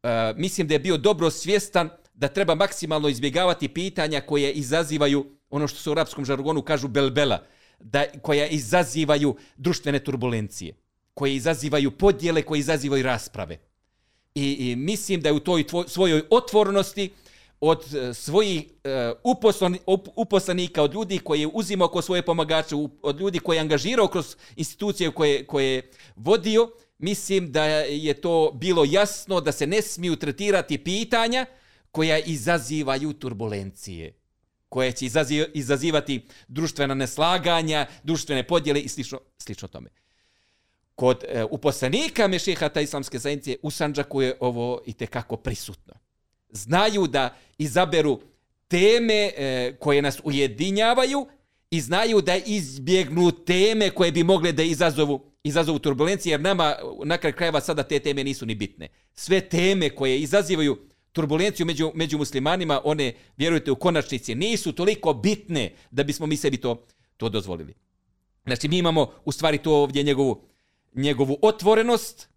[0.03, 5.67] e, mislim da je bio dobro svjestan da treba maksimalno izbjegavati pitanja koje izazivaju ono
[5.67, 7.43] što se u arapskom žargonu kažu belbela
[7.79, 10.75] da, koja izazivaju društvene turbulencije,
[11.13, 13.57] koje izazivaju podjele, koje izazivaju rasprave.
[14.35, 17.09] I, i mislim da je u toj tvoj, svojoj otvornosti
[17.59, 23.19] od uh, svojih eh, up, uposlanika, od ljudi koji je uzimao kroz svoje pomagače, od
[23.19, 26.69] ljudi koji je angažirao kroz institucije koje, koje je vodio,
[27.03, 31.45] mislim da je to bilo jasno da se ne smiju tretirati pitanja
[31.91, 34.13] koja izazivaju turbulencije
[34.69, 35.05] koje će
[35.53, 39.89] izazivati društvena neslaganja, društvene podjele i slično, slično tome.
[40.95, 45.93] Kod e, uposlenika Mešihata islamske zajednice u Sanđaku je ovo i kako prisutno.
[46.49, 48.21] Znaju da izaberu
[48.67, 51.27] teme e, koje nas ujedinjavaju
[51.69, 56.75] i znaju da izbjegnu teme koje bi mogle da izazovu, izazovu turbulencije, jer nama
[57.05, 58.87] na kraj krajeva sada te teme nisu ni bitne.
[59.13, 60.77] Sve teme koje izazivaju
[61.11, 66.57] turbulenciju među, među muslimanima, one, vjerujte, u konačnici nisu toliko bitne da bismo mi sebi
[66.57, 66.85] to,
[67.17, 67.73] to dozvolili.
[68.45, 70.41] Znači, mi imamo u stvari to ovdje njegovu,
[70.95, 72.29] njegovu otvorenost,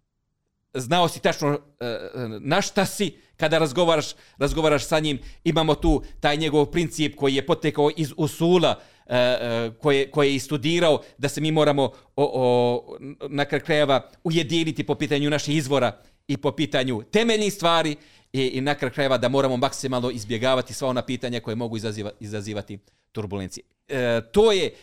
[0.73, 1.99] znao si tačno e, e
[2.39, 4.05] na šta si kada razgovaraš,
[4.37, 9.71] razgovaraš sa njim, imamo tu taj njegov princip koji je potekao iz usula, E, e,
[9.81, 12.97] koje, koje je studirao, da se mi moramo o, o,
[13.29, 17.95] na krajeva ujediniti po pitanju naših izvora i po pitanju temeljnih stvari,
[18.33, 22.11] i, i na kraju krajeva da moramo maksimalno izbjegavati sva ona pitanja koje mogu izaziva,
[22.19, 22.79] izazivati
[23.11, 23.63] turbulencije.
[23.87, 24.73] E, to je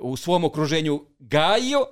[0.00, 1.86] u svom okruženju gajio,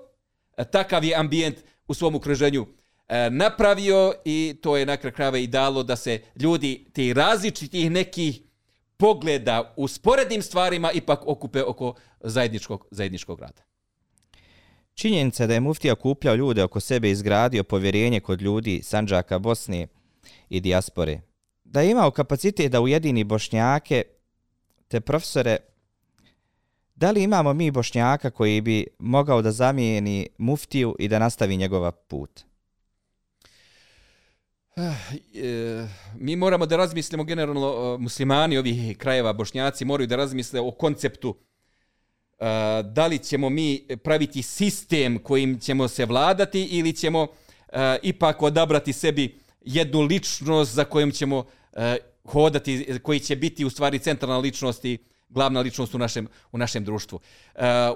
[0.57, 1.57] e, takav je ambijent
[1.88, 2.66] u svom okruženju
[3.09, 7.90] e, napravio i to je na kraju krajeva i dalo da se ljudi ti različitih
[7.90, 8.40] nekih
[9.01, 13.63] pogleda u sporednim stvarima ipak okupe oko zajedničkog, zajedničkog rada.
[14.95, 19.87] Činjenica da je muftija kupljao ljude oko sebe i izgradio povjerenje kod ljudi Sanđaka Bosne
[20.49, 21.21] i dijaspore.
[21.65, 24.03] Da je imao kapacitet da ujedini bošnjake
[24.89, 25.57] te profesore,
[26.95, 31.93] da li imamo mi bošnjaka koji bi mogao da zamijeni muftiju i da nastavi njegova
[31.93, 32.50] put?
[34.81, 34.95] Eh,
[35.35, 35.88] eh,
[36.19, 41.37] mi moramo da razmislimo generalno eh, muslimani ovih krajeva bošnjaci moraju da razmisle o konceptu
[42.85, 47.27] da li ćemo mi praviti sistem kojim ćemo se vladati ili ćemo
[48.03, 51.45] ipak odabrati sebi jednu ličnost za kojom ćemo
[52.25, 56.85] hodati, koji će biti u stvari centralna ličnost i glavna ličnost u našem, u našem
[56.85, 57.21] društvu.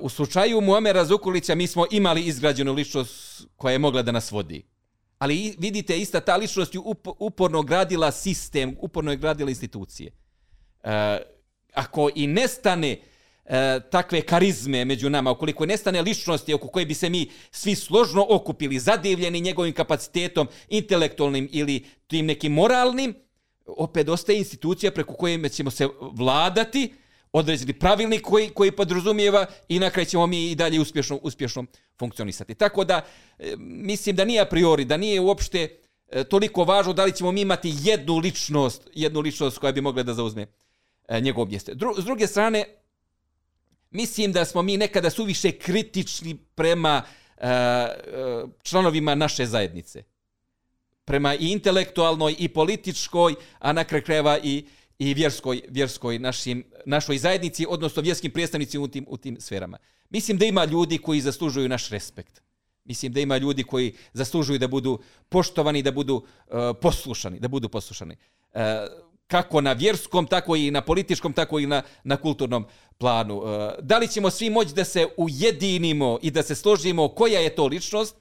[0.00, 4.73] U slučaju Muamera Zukulića mi smo imali izgrađenu ličnost koja je mogla da nas vodi.
[5.18, 6.80] Ali vidite, ista ta ličnost je
[7.18, 10.12] uporno gradila sistem, uporno je gradila institucije.
[10.82, 11.18] E,
[11.74, 12.98] ako i nestane
[13.44, 18.26] e, takve karizme među nama, ukoliko nestane ličnosti oko koje bi se mi svi složno
[18.28, 23.14] okupili, zadivljeni njegovim kapacitetom, intelektualnim ili tim nekim moralnim,
[23.66, 26.94] opet ostaje institucija preko koje ćemo se vladati,
[27.34, 31.64] određeni pravilnik koji, koji podrazumijeva i na kraju ćemo mi i dalje uspješno, uspješno
[31.98, 32.54] funkcionisati.
[32.54, 33.00] Tako da,
[33.38, 35.68] e, mislim da nije a priori, da nije uopšte
[36.08, 40.02] e, toliko važno da li ćemo mi imati jednu ličnost, jednu ličnost koja bi mogla
[40.02, 40.46] da zauzme
[41.08, 41.74] e, njegov mjesto.
[41.74, 42.64] Dru, s druge strane,
[43.90, 47.02] mislim da smo mi nekada suviše kritični prema
[48.62, 50.02] članovima naše zajednice.
[51.04, 54.64] Prema i intelektualnoj i političkoj, a na kraju krajeva i,
[54.98, 59.78] i vjerskoj, vjerskoj našim, našoj zajednici, odnosno vjerskim predstavnicima u tim, u tim sferama.
[60.10, 62.42] Mislim da ima ljudi koji zaslužuju naš respekt.
[62.84, 67.68] Mislim da ima ljudi koji zaslužuju da budu poštovani, da budu uh, poslušani, da budu
[67.68, 68.16] poslušani.
[68.52, 68.60] Uh,
[69.26, 72.66] kako na vjerskom, tako i na političkom, tako i na, na kulturnom
[72.98, 73.38] planu.
[73.38, 73.46] Uh,
[73.80, 77.66] da li ćemo svi moći da se ujedinimo i da se složimo koja je to
[77.66, 78.16] ličnost,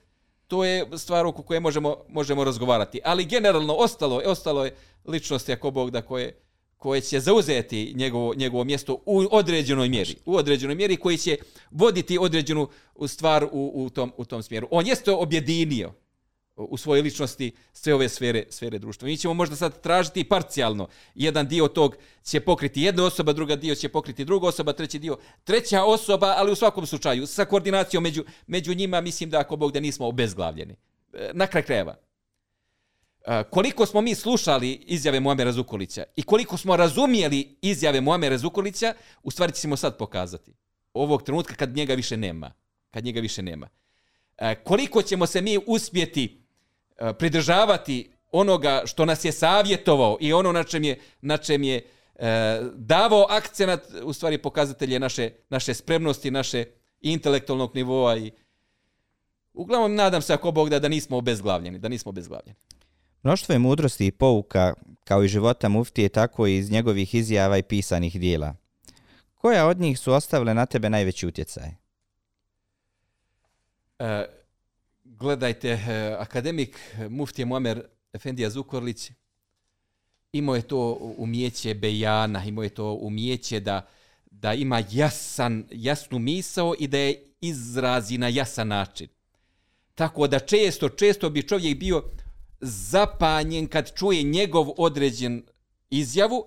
[0.47, 2.99] to je stvar oko koje možemo, možemo razgovarati.
[3.03, 6.39] Ali generalno ostalo, ostalo je ličnosti, ako Bog da koje,
[6.84, 11.38] koje će zauzeti njegovo, njegovo mjesto u određenoj mjeri, u određenoj mjeri koji će
[11.72, 12.67] voditi određenu
[13.08, 14.67] stvar u, u, tom, u tom smjeru.
[14.72, 15.93] On jeste objedinio
[16.56, 19.06] u svojoj ličnosti sve ove sfere, sfere društva.
[19.06, 20.88] Mi ćemo možda sad tražiti parcijalno.
[21.15, 25.17] Jedan dio tog će pokriti jedna osoba, druga dio će pokriti druga osoba, treći dio
[25.43, 29.72] treća osoba, ali u svakom slučaju sa koordinacijom među, među njima mislim da ako Bog
[29.72, 30.76] da nismo obezglavljeni.
[31.13, 31.96] E, na kraj krajeva
[33.27, 38.93] Eh, koliko smo mi slušali izjave Muamera Zukulića i koliko smo razumijeli izjave Muamera Zukulića,
[39.23, 40.53] u stvari ćemo sad pokazati.
[40.93, 42.53] Ovog trenutka kad njega više nema.
[42.91, 43.69] Kad njega više nema.
[44.38, 46.45] Eh, koliko ćemo se mi uspjeti
[46.97, 51.86] eh, pridržavati onoga što nas je savjetovao i ono na čem je, na čem je
[52.73, 56.65] davao akcenat, u stvari pokazatelje naše, naše spremnosti, naše
[57.01, 58.31] intelektualnog nivoa i
[59.53, 62.55] uglavnom nadam se ako Bog da, da nismo obezglavljeni, da nismo obezglavljeni.
[63.23, 67.63] Mnoštvo je mudrosti i pouka, kao i života muftije, tako i iz njegovih izjava i
[67.63, 68.55] pisanih dijela.
[69.33, 71.69] Koja od njih su ostavile na tebe najveći utjecaj?
[73.99, 74.25] E,
[75.03, 77.83] gledajte, e, akademik e, muftije Muamer
[78.13, 79.12] Efendija Zukorlić
[80.31, 83.88] imao je to umjeće bejana, imao je to umjeće da,
[84.31, 89.07] da ima jasan, jasnu misao i da je izrazi na jasan način.
[89.95, 92.03] Tako da često, često bi čovjek bio
[92.63, 95.43] zapanjen kad čuje njegov određen
[95.89, 96.45] izjavu,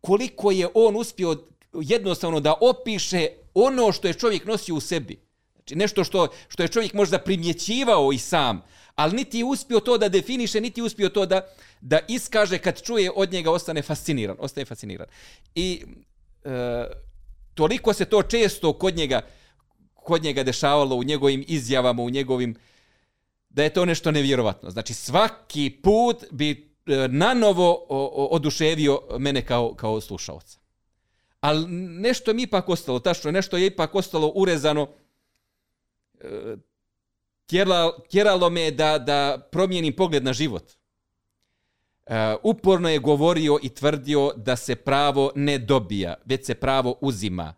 [0.00, 1.36] koliko je on uspio
[1.72, 5.18] jednostavno da opiše ono što je čovjek nosio u sebi.
[5.54, 8.62] Znači nešto što, što je čovjek možda primjećivao i sam,
[8.94, 11.40] ali niti je uspio to da definiše, niti je uspio to da,
[11.80, 14.36] da iskaže kad čuje od njega, ostane fasciniran.
[14.38, 15.06] Ostane fasciniran.
[15.54, 15.84] I
[16.44, 16.84] e,
[17.54, 19.20] toliko se to često kod njega,
[19.94, 22.54] kod njega dešavalo u njegovim izjavama, u njegovim
[23.54, 24.70] da je to nešto nevjerovatno.
[24.70, 30.58] Znači svaki put bi e, nanovo na novo oduševio mene kao, kao slušalca.
[31.40, 34.88] Ali nešto mi ipak ostalo, tačno, nešto je ipak ostalo urezano,
[36.20, 36.56] e,
[38.08, 40.72] tjeralo, me da, da promijenim pogled na život.
[42.06, 47.54] E, uporno je govorio i tvrdio da se pravo ne dobija, već se pravo uzima.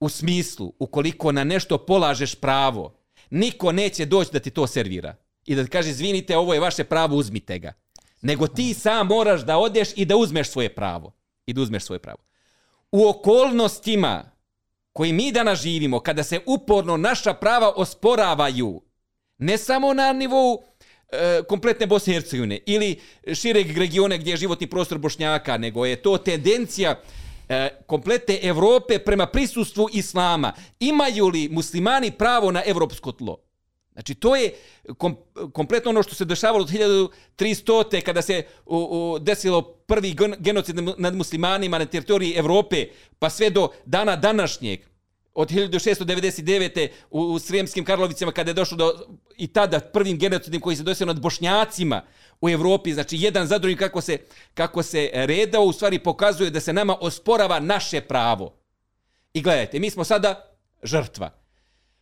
[0.00, 2.97] U smislu, ukoliko na nešto polažeš pravo,
[3.30, 6.84] niko neće doći da ti to servira i da ti kaže, izvinite, ovo je vaše
[6.84, 7.72] pravo, uzmite ga.
[8.20, 11.12] Nego ti sam moraš da odeš i da uzmeš svoje pravo.
[11.46, 12.18] I da uzmeš svoje pravo.
[12.92, 14.30] U okolnostima
[14.92, 18.82] koji mi danas živimo, kada se uporno naša prava osporavaju,
[19.38, 20.62] ne samo na nivou
[21.12, 23.00] e, kompletne Bosne i Hercegovine ili
[23.34, 27.00] šireg regiona gdje je životni prostor Bošnjaka, nego je to tendencija
[27.48, 30.52] e, komplete Evrope prema prisustvu Islama.
[30.80, 33.36] Imaju li muslimani pravo na evropsko tlo?
[33.92, 34.54] Znači, to je
[34.98, 35.16] kom,
[35.52, 38.00] kompletno ono što se dešavalo od 1300.
[38.00, 42.86] kada se u, u, desilo prvi genocid nad muslimanima na teritoriji Evrope,
[43.18, 44.80] pa sve do dana današnjeg,
[45.34, 46.88] od 1699.
[47.10, 48.92] u, u Srijemskim Karlovicama, kada je došlo do
[49.36, 52.02] i tada prvim genocidom koji se desio nad Bošnjacima
[52.40, 54.18] u Evropi, znači jedan za drugim kako se,
[54.54, 58.54] kako se e, redao, u stvari pokazuje da se nama osporava naše pravo.
[59.32, 61.30] I gledajte, mi smo sada žrtva.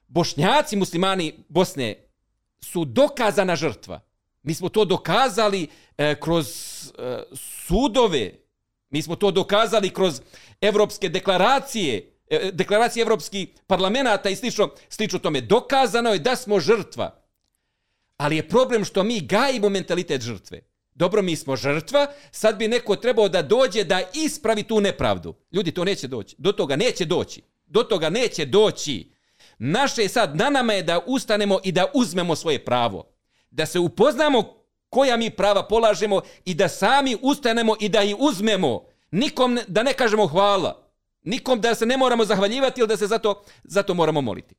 [0.08, 1.94] Bošnjaci, muslimani Bosne
[2.60, 4.00] su dokazana žrtva.
[4.42, 5.68] Mi smo to dokazali
[5.98, 7.22] e, kroz e,
[7.66, 8.32] sudove,
[8.90, 10.20] mi smo to dokazali kroz
[10.60, 15.40] evropske deklaracije, e, deklaracije evropskih parlamenta i slično, slično tome.
[15.40, 17.25] Dokazano je da smo žrtva.
[18.16, 20.60] Ali je problem što mi gajimo mentalitet žrtve.
[20.94, 25.34] Dobro, mi smo žrtva, sad bi neko trebao da dođe da ispravi tu nepravdu.
[25.52, 26.36] Ljudi, to neće doći.
[26.38, 27.42] Do toga neće doći.
[27.66, 29.10] Do toga neće doći.
[29.58, 33.04] Naše je sad, na nama je da ustanemo i da uzmemo svoje pravo.
[33.50, 34.56] Da se upoznamo
[34.88, 38.84] koja mi prava polažemo i da sami ustanemo i da ih uzmemo.
[39.10, 40.88] Nikom da ne kažemo hvala.
[41.22, 44.54] Nikom da se ne moramo zahvaljivati ili da se zato, zato moramo moliti.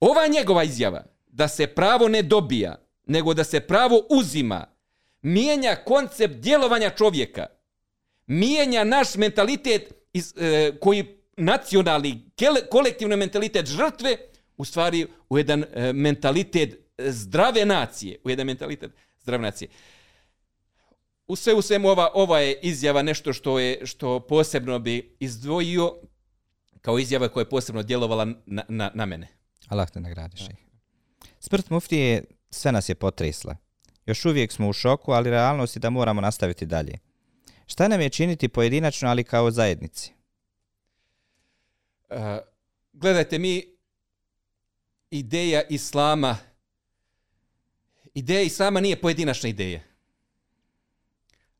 [0.00, 4.66] Ova njegova izjava da se pravo ne dobija, nego da se pravo uzima,
[5.22, 7.46] mijenja koncept djelovanja čovjeka.
[8.26, 11.04] Mijenja naš mentalitet iz, e, koji
[11.36, 12.30] nacionalni,
[12.70, 14.16] kolektivni mentalitet žrtve,
[14.56, 18.90] u stvari u jedan e, mentalitet e, zdrave nacije, u jedan mentalitet
[19.22, 19.68] zdrave nacije.
[21.26, 25.94] U sve u svemu ova, ova je izjava nešto što je što posebno bi izdvojio
[26.80, 29.28] kao izjava koja je posebno djelovala na, na, na mene.
[29.68, 30.40] Allah te nagradiš.
[30.40, 30.69] Ja.
[31.50, 33.56] Smrt muftije sve nas je potresla.
[34.06, 36.98] Još uvijek smo u šoku, ali realnost je da moramo nastaviti dalje.
[37.66, 40.12] Šta nam je činiti pojedinačno, ali kao zajednici?
[42.10, 42.16] Uh,
[42.92, 43.64] gledajte, mi
[45.10, 46.38] ideja Islama
[48.14, 49.80] ideja Islama nije pojedinačna ideja.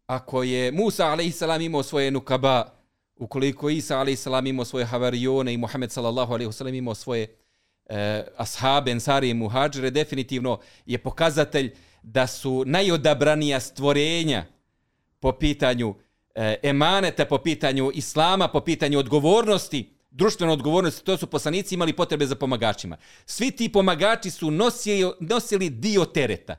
[0.06, 1.42] Ako je Musa a.s.
[1.60, 2.72] imao svoje nukaba,
[3.16, 4.26] ukoliko Isa a.s.
[4.46, 6.34] imao svoje havarijone i Muhammed sallallahu
[6.74, 7.39] imao svoje
[7.90, 11.72] eh, ashabe, ensari i muhađere definitivno je pokazatelj
[12.02, 14.46] da su najodabranija stvorenja
[15.20, 15.94] po pitanju
[16.34, 22.26] eh, emaneta, po pitanju islama, po pitanju odgovornosti, društvene odgovornosti, to su poslanici imali potrebe
[22.26, 22.96] za pomagačima.
[23.26, 26.56] Svi ti pomagači su nosili, nosili dio tereta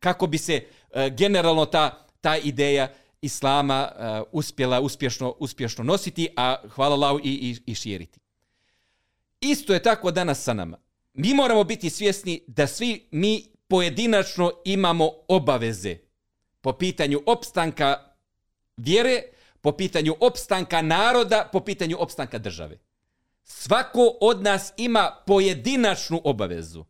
[0.00, 0.54] kako bi se
[0.90, 2.88] eh, generalno ta, ta ideja
[3.20, 8.20] islama uh, uspjela uspješno, uspješno nositi, a hvala Allahu i, i, i širiti.
[9.40, 10.78] Isto je tako danas sa nama.
[11.14, 15.96] Mi moramo biti svjesni da svi mi pojedinačno imamo obaveze
[16.60, 18.14] po pitanju opstanka
[18.76, 19.22] vjere,
[19.60, 22.78] po pitanju opstanka naroda, po pitanju opstanka države.
[23.44, 26.84] Svako od nas ima pojedinačnu obavezu.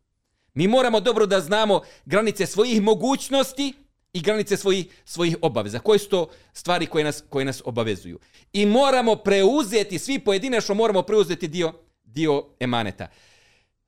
[0.55, 3.73] Mi moramo dobro da znamo granice svojih mogućnosti
[4.13, 5.79] i granice svojih, svojih obaveza.
[5.79, 8.19] Koje su to stvari koje nas, koje nas obavezuju?
[8.53, 11.73] I moramo preuzeti, svi pojedinačno moramo preuzeti dio
[12.17, 13.09] dio emaneta.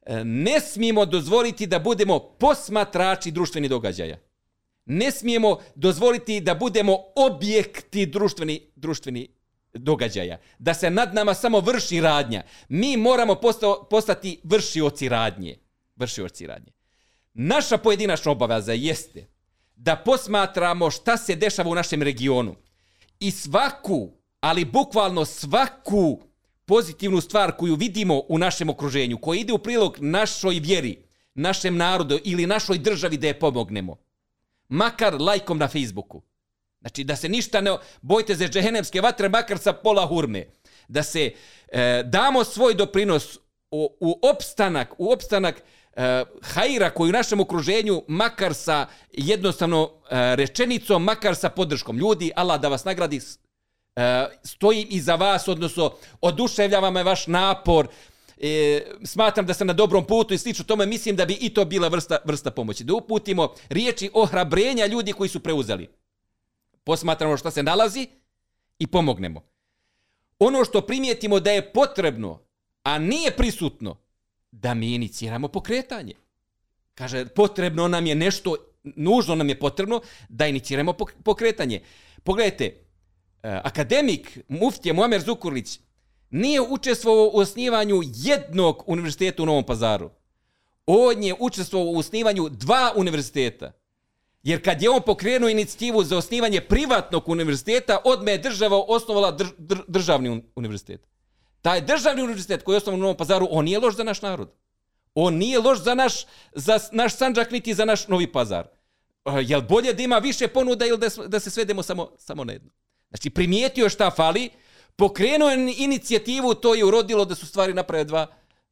[0.07, 4.19] E, ne smijemo dozvoliti da budemo posmatrači društveni događaja.
[4.85, 9.29] Ne smijemo dozvoliti da budemo objekti društveni, društveni
[9.75, 10.39] događaja.
[10.59, 12.43] Da se nad nama samo vrši radnja.
[12.69, 13.37] Mi moramo
[13.91, 15.57] postati vršioci radnje.
[15.97, 16.73] Vršioci radnje.
[17.35, 19.27] Naša pojedinačna obaveza jeste
[19.77, 22.55] da posmatramo šta se dešava u našem regionu.
[23.21, 24.11] I svaku,
[24.41, 26.28] ali bukvalno svaku
[26.69, 30.99] pozitivnu stvar koju vidimo u našem okruženju, koja ide u prilog našoj vjeri,
[31.35, 33.97] našem narodu ili našoj državi da je pomognemo.
[34.69, 36.23] Makar lajkom na Facebooku.
[36.81, 40.47] Znači da se ništa ne bojte za džehenemske vatre, makar sa pola hurme.
[40.89, 41.33] Da se
[41.69, 43.39] e, damo svoj doprinos
[43.71, 45.63] u, u opstanak, u opstanak
[45.97, 51.99] e, hajra koji u našem okruženju, makar sa jednostavno e, rečenicom, makar sa podrškom.
[51.99, 53.21] Ljudi, Allah da vas nagradi,
[53.99, 57.89] E, stojim iza vas, odnosno oduševljava me vaš napor,
[58.41, 61.65] e, smatram da sam na dobrom putu i slično tome, mislim da bi i to
[61.65, 62.85] bila vrsta, vrsta pomoći.
[62.85, 65.89] Da uputimo riječi ohrabrenja ljudi koji su preuzeli.
[66.85, 68.09] Posmatramo šta se nalazi
[68.79, 69.43] i pomognemo.
[70.39, 72.41] Ono što primijetimo da je potrebno,
[72.83, 73.97] a nije prisutno,
[74.51, 76.15] da mi iniciramo pokretanje.
[76.95, 80.95] Kaže, potrebno nam je nešto, nužno nam je potrebno da iniciramo
[81.25, 81.83] pokretanje.
[82.23, 82.88] Pogledajte,
[83.43, 85.81] E, akademik Muftije Muamer Zukurlić
[86.31, 90.11] nije učestvovao u osnivanju jednog univerziteta u Novom pazaru.
[90.87, 93.73] On je učestvovao u osnivanju dva univerziteta.
[94.43, 99.47] Jer kad je on pokrenuo inicijativu za osnivanje privatnog univerziteta, odme je država osnovala dr,
[99.59, 101.09] dr, državni univerzitet.
[101.63, 104.53] Taj državni univerzitet koji je osnovan u Novom pazaru, on nije loš za naš narod.
[105.15, 108.67] On nije loš za naš, za naš sanđak, niti za naš novi pazar.
[109.25, 112.53] E, jel bolje da ima više ponuda ili da, da se svedemo samo, samo na
[112.53, 112.71] jedno?
[113.11, 114.51] Znači, primijetio šta fali,
[114.97, 118.27] pokrenuo je inicijativu, to je urodilo da su stvari naprave dva,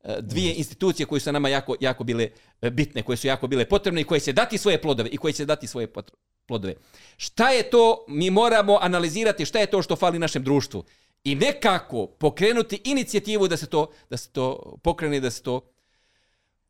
[0.05, 2.29] e, dvije institucije koje su nama jako, jako bile
[2.63, 5.33] e, bitne, koje su jako bile potrebne i koje će dati svoje plodove i koje
[5.33, 5.93] će dati svoje
[6.47, 6.75] plodove.
[7.17, 10.85] Šta je to, mi moramo analizirati šta je to što fali našem društvu
[11.25, 15.61] i nekako pokrenuti inicijativu da se to, da se to pokrene, da se to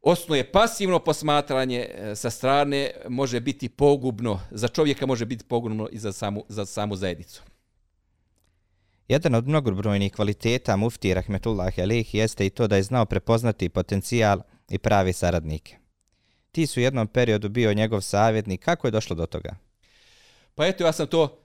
[0.03, 5.99] osnuje pasivno posmatranje e, sa strane može biti pogubno, za čovjeka može biti pogubno i
[5.99, 7.43] za samu, za samu zajednicu.
[9.09, 14.41] Jedan od mnogobrojnih kvaliteta mufti Rahmetullah Alih jeste i to da je znao prepoznati potencijal
[14.69, 15.77] i pravi saradnike.
[16.53, 18.65] Ti su u jednom periodu bio njegov savjetnik.
[18.65, 19.57] Kako je došlo do toga?
[20.55, 21.39] Pa eto, ja sam to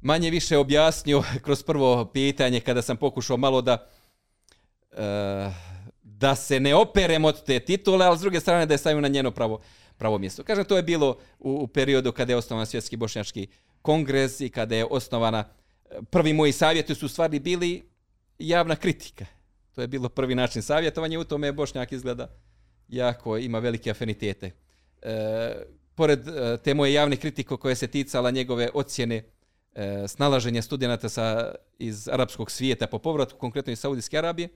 [0.00, 3.86] manje više objasnio kroz prvo pitanje kada sam pokušao malo da
[4.92, 5.50] e,
[6.02, 9.08] da se ne operem od te titule, ali s druge strane da je stavim na
[9.08, 9.60] njeno pravo,
[9.96, 10.44] pravo mjesto.
[10.44, 13.46] Kažem, to je bilo u, u periodu kada je osnovan Svjetski bošnjački
[13.82, 15.44] kongres i kada je osnovana
[16.10, 17.88] prvi moji savjeti su u stvari bili
[18.38, 19.26] javna kritika.
[19.74, 22.28] To je bilo prvi način savjetovanja, u tome je Bošnjak izgleda
[22.88, 24.50] jako ima velike afinitete.
[25.02, 25.54] E,
[25.94, 29.24] pored e, te moje javne kritike koje se ticala njegove ocjene
[29.74, 34.48] e, snalaženja studenta sa, iz arapskog svijeta po povratku, konkretno iz Saudijske Arabije,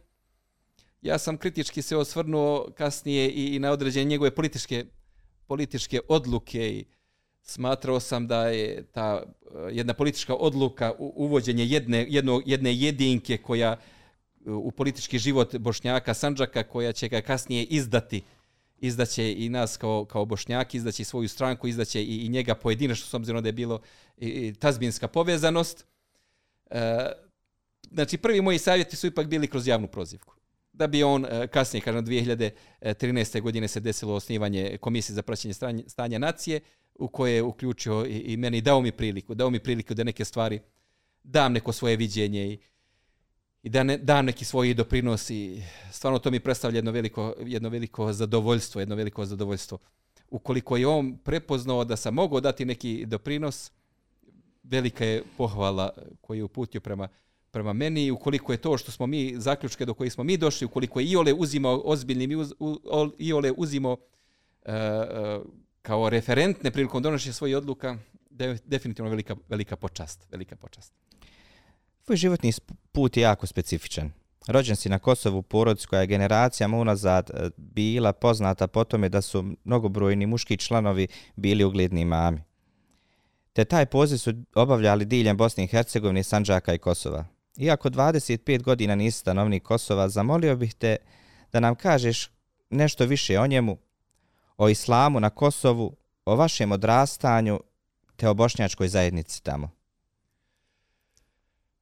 [1.03, 4.85] ja sam kritički se osvrnuo kasnije i, i na određenje njegove političke,
[5.47, 6.85] političke odluke i
[7.43, 13.73] smatrao sam da je ta eh, jedna politička odluka uvođenje jedne, jedno, jedne jedinke koja
[13.73, 18.23] eh, u politički život Bošnjaka Sanđaka koja će ga kasnije izdati
[18.81, 23.15] izdaće i nas kao, kao Bošnjaki, izdaće svoju stranku, izdaće i, i njega pojedinačno, s
[23.15, 23.81] obzirom da je bilo
[24.17, 25.87] i, i tazbinska povezanost.
[26.71, 27.13] E,
[27.91, 30.35] znači, prvi moji savjeti su ipak bili kroz javnu prozivku.
[30.73, 33.41] Da bi on kasnije, kažem, 2013.
[33.41, 35.55] godine se desilo osnivanje komisije za praćenje
[35.87, 36.61] stanja nacije,
[37.01, 40.25] u koje je uključio i, i meni dao mi priliku, dao mi priliku da neke
[40.25, 40.61] stvari
[41.25, 42.59] dam neko svoje viđenje i,
[43.63, 47.69] i da ne, dam neki svoj doprinos i stvarno to mi predstavlja jedno veliko, jedno
[47.69, 49.79] veliko zadovoljstvo, jedno veliko zadovoljstvo.
[50.31, 53.73] Ukoliko je on prepoznao da sam mogao dati neki doprinos,
[54.63, 55.91] velika je pohvala
[56.21, 57.09] koju je uputio prema,
[57.51, 60.65] prema meni i ukoliko je to što smo mi, zaključke do kojih smo mi došli,
[60.65, 62.77] ukoliko je Iole uzimao ozbiljnim, uz, u,
[63.19, 64.73] Iole uzimao uh,
[65.39, 65.47] uh,
[65.83, 67.99] kao referentne prilikom donošenja svojih odluka,
[68.31, 70.27] de, definitivno velika, velika počast.
[70.31, 70.93] Velika počast.
[72.05, 72.53] Tvoj životni
[72.93, 74.13] put je jako specifičan.
[74.47, 79.23] Rođen si na Kosovu porodicu koja je generacijama unazad e, bila poznata po tome da
[79.23, 82.43] su mnogobrojni muški članovi bili ugledni mami.
[83.53, 87.25] Te taj poziv su obavljali diljem Bosne i Hercegovine, Sanđaka i Kosova.
[87.57, 90.97] Iako 25 godina nisi stanovnik Kosova, zamolio bih te
[91.53, 92.31] da nam kažeš
[92.71, 93.79] nešto više o njemu,
[94.61, 97.61] o islamu na Kosovu, o vašem odrastanju
[98.17, 99.71] te o bošnjačkoj zajednici tamo?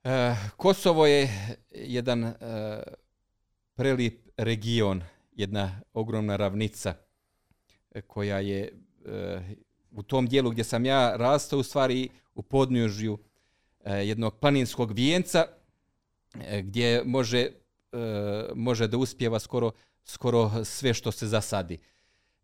[0.05, 1.29] E, Kosovo je
[1.71, 2.35] jedan e,
[3.75, 5.03] prelip region,
[5.33, 6.95] jedna ogromna ravnica
[7.91, 9.41] e, koja je e,
[9.91, 13.19] u tom dijelu gdje sam ja rastao u stvari u podnjužju
[13.85, 15.47] e, jednog planinskog vijenca
[16.41, 17.51] e, gdje može, e,
[18.55, 19.71] može da uspjeva skoro,
[20.05, 21.75] skoro sve što se zasadi.
[21.75, 21.98] E,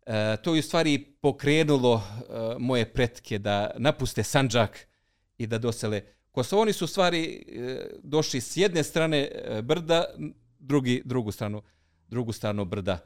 [0.05, 4.87] E, to je u stvari pokrenulo e, moje pretke da napuste Sanđak
[5.37, 6.01] i da dosele
[6.31, 6.61] Kosovo.
[6.61, 10.05] Oni su u stvari e, došli s jedne strane e, brda,
[10.59, 11.61] drugi, drugu, stranu,
[12.07, 12.99] drugu stranu brda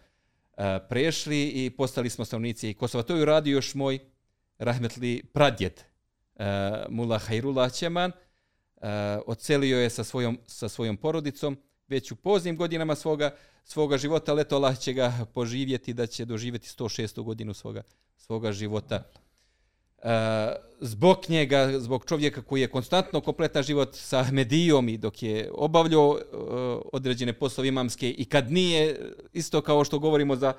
[0.57, 3.03] e, prešli i postali smo stanovnici Kosova.
[3.03, 3.99] To je uradio još moj
[4.57, 5.81] rahmetli pradjed
[6.35, 6.45] e,
[6.89, 8.11] Mula Hajrula Ćeman.
[8.11, 8.87] E,
[9.27, 11.57] ocelio je sa svojom, sa svojom porodicom
[11.89, 16.67] već u poznim godinama svoga, svoga života, leto Allah će ga poživjeti da će doživjeti
[16.67, 17.23] 106.
[17.23, 17.83] godinu svoga,
[18.17, 19.03] svoga života.
[20.03, 25.51] E, zbog njega, zbog čovjeka koji je konstantno kompletan život sa Medijom i dok je
[25.53, 26.25] obavljao e,
[26.93, 30.53] određene poslove imamske i kad nije, isto kao što govorimo za,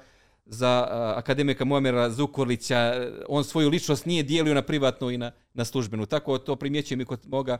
[0.47, 5.33] za e, akademika Muamera Zukorlića, e, on svoju ličnost nije dijelio na privatnu i na,
[5.55, 6.07] na službenu.
[6.07, 7.59] Tako to primjećujem i kod moga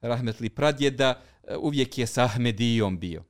[0.00, 3.24] rahmetli pradjeda, e, uvijek je sa Ahmedijom bio.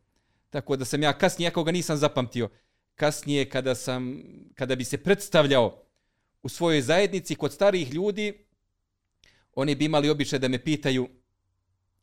[0.51, 2.49] Tako da sam ja kasnije, ako ga nisam zapamtio,
[2.95, 4.23] kasnije kada, sam,
[4.55, 5.83] kada bi se predstavljao
[6.43, 8.45] u svojoj zajednici kod starih ljudi,
[9.53, 11.09] oni bi imali običaj da me pitaju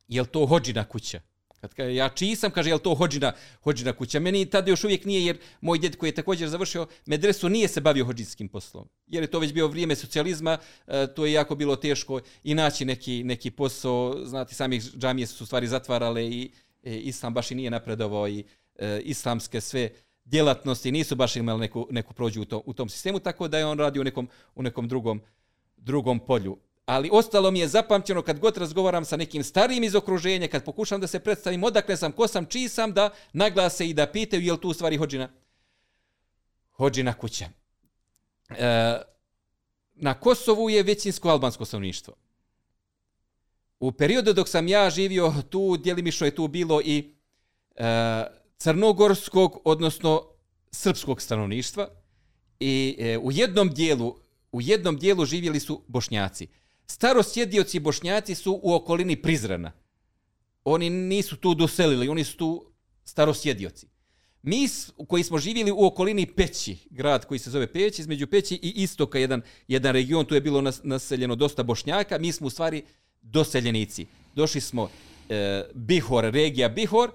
[0.07, 1.22] je li to hođina kuća?
[1.64, 3.32] Kad ka, ja čiji sam, kaže, jel to hođina,
[3.64, 4.20] hođina kuća?
[4.20, 7.82] Meni tada još uvijek nije, jer moj djed koji je također završio medresu nije se
[7.82, 8.89] bavio hođinskim poslom.
[9.07, 10.57] Jer je to već bio vrijeme socijalizma,
[10.88, 14.26] e, to je jako bilo teško i naći neki, neki posao.
[14.26, 16.51] Znate, sami džamije su stvari zatvarale i
[16.84, 18.43] e, islam baš i nije napredovao i
[18.76, 19.89] e, islamske sve
[20.26, 23.66] djelatnosti nisu baš imali neku, neku prođu u, to, u tom sistemu, tako da je
[23.66, 25.22] on radio u nekom, u nekom drugom,
[25.78, 30.47] drugom polju ali ostalo mi je zapamćeno kad god razgovaram sa nekim starijim iz okruženja,
[30.47, 34.07] kad pokušam da se predstavim odakle sam, ko sam, čiji sam, da naglase i da
[34.07, 35.29] pitaju je li tu u stvari hođina,
[36.71, 37.45] hođina kuća.
[38.49, 38.97] E,
[39.95, 42.13] na Kosovu je većinsko albansko stanovništvo.
[43.79, 47.15] U periodu dok sam ja živio tu, djelimišno je tu bilo i
[47.75, 48.23] e,
[48.57, 50.23] crnogorskog, odnosno
[50.71, 51.88] srpskog stanovništva
[52.59, 54.23] i e, u jednom dijelu
[54.53, 56.47] u jednom dijelu živjeli su bošnjaci
[56.86, 59.71] starosjedioci bošnjaci su u okolini Prizrana.
[60.63, 62.65] Oni nisu tu doselili, oni su tu
[63.03, 63.88] starosjedioci.
[64.41, 64.67] Mi
[65.07, 69.19] koji smo živjeli u okolini Peći, grad koji se zove Peći, između Peći i Istoka,
[69.19, 72.84] jedan, jedan region, tu je bilo naseljeno dosta bošnjaka, mi smo u stvari
[73.21, 74.05] doseljenici.
[74.36, 74.89] Došli smo
[75.29, 77.11] e, Bihor, regija Bihor,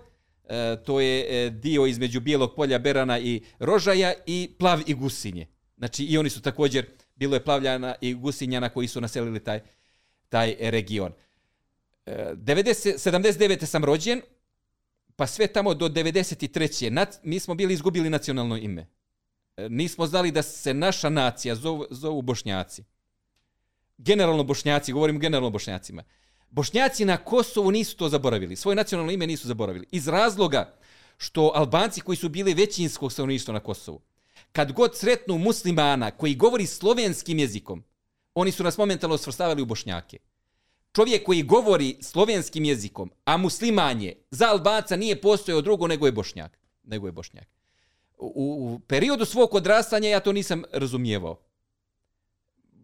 [0.49, 5.47] e, to je e, dio između Bijelog polja, Berana i Rožaja i Plav i Gusinje.
[5.79, 6.87] Znači i oni su također
[7.19, 9.61] bilo je plavljana i gusinjana koji su naselili taj,
[10.29, 11.13] taj region.
[12.07, 13.65] E, 90, 79.
[13.65, 14.23] sam rođen,
[15.17, 16.91] pa sve tamo do 93.
[16.91, 18.87] Nat, mi smo bili izgubili nacionalno ime.
[19.57, 22.85] E, nismo znali da se naša nacija zovu, zovu bošnjaci.
[23.99, 26.05] Generalno bošnjaci, govorim generalno bošnjacima.
[26.51, 28.57] Bošnjaci na Kosovu nisu to zaboravili.
[28.57, 29.87] Svoje nacionalno ime nisu zaboravili.
[29.91, 30.75] Iz razloga
[31.17, 34.01] što Albanci koji su bili većinskog stanovništva na Kosovu,
[34.53, 37.85] kad god sretnu muslimana koji govori slovenskim jezikom,
[38.35, 40.19] oni su nas momentalno svrstavali u bošnjake.
[40.93, 46.13] Čovjek koji govori slovenskim jezikom, a musliman je, za Albanca nije postojao drugo nego je
[46.13, 46.59] bošnjak.
[46.83, 47.49] Nego je bošnjak.
[48.19, 51.48] U, u periodu svog odrastanja ja to nisam razumijevao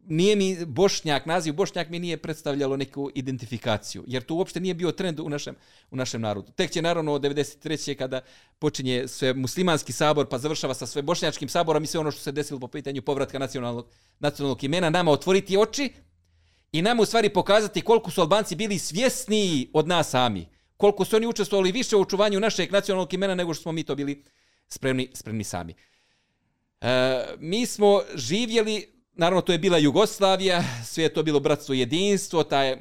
[0.07, 4.93] nije mi Bošnjak, naziv Bošnjak mi nije predstavljalo neku identifikaciju, jer to uopšte nije bio
[4.93, 5.55] trend u našem,
[5.91, 6.53] u našem narodu.
[6.53, 7.95] Tek će naravno od 93.
[7.95, 8.21] kada
[8.59, 12.33] počinje sve muslimanski sabor, pa završava sa sve bošnjačkim saborom i sve ono što se
[12.33, 13.87] desilo po pitanju povratka nacionalnog,
[14.19, 15.93] nacionalnog imena, nama otvoriti oči
[16.73, 21.17] i nama u stvari pokazati koliko su Albanci bili svjesniji od nas sami, koliko su
[21.17, 24.25] oni učestvovali više u očuvanju našeg nacionalnog imena nego što smo mi to bili
[24.69, 25.75] spremni, spremni sami.
[26.81, 31.79] E, mi smo živjeli naravno to je bila Jugoslavija, sve je to bilo bratstvo i
[31.79, 32.79] jedinstvo, taj e,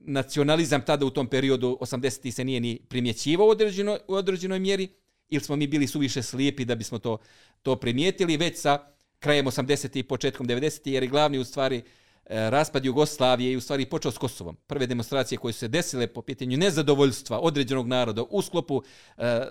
[0.00, 2.30] nacionalizam tada u tom periodu 80.
[2.30, 4.88] se nije ni primjećivao u određenoj, u određenoj mjeri,
[5.28, 7.18] ili smo mi bili suviše slijepi da bismo to,
[7.62, 8.78] to primijetili, već sa
[9.18, 9.98] krajem 80.
[9.98, 10.90] i početkom 90.
[10.90, 14.56] jer je glavni u stvari e, raspad Jugoslavije i u stvari počeo s Kosovom.
[14.66, 18.82] Prve demonstracije koje su se desile po pitanju nezadovoljstva određenog naroda u sklopu
[19.16, 19.46] e,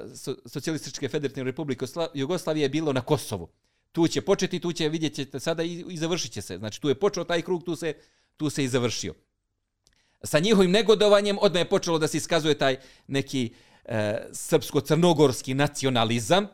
[0.46, 3.50] Socijalističke federativne republike Jugoslavije je bilo na Kosovu
[3.94, 6.58] tu će početi, tu će vidjet ćete sada i, i završit će se.
[6.58, 7.94] Znači tu je počeo taj krug, tu se,
[8.38, 9.14] tu se i završio.
[10.24, 12.78] Sa njihovim negodovanjem odmah je počelo da se iskazuje taj
[13.08, 13.54] neki
[13.86, 16.48] e, srpsko-crnogorski nacionalizam.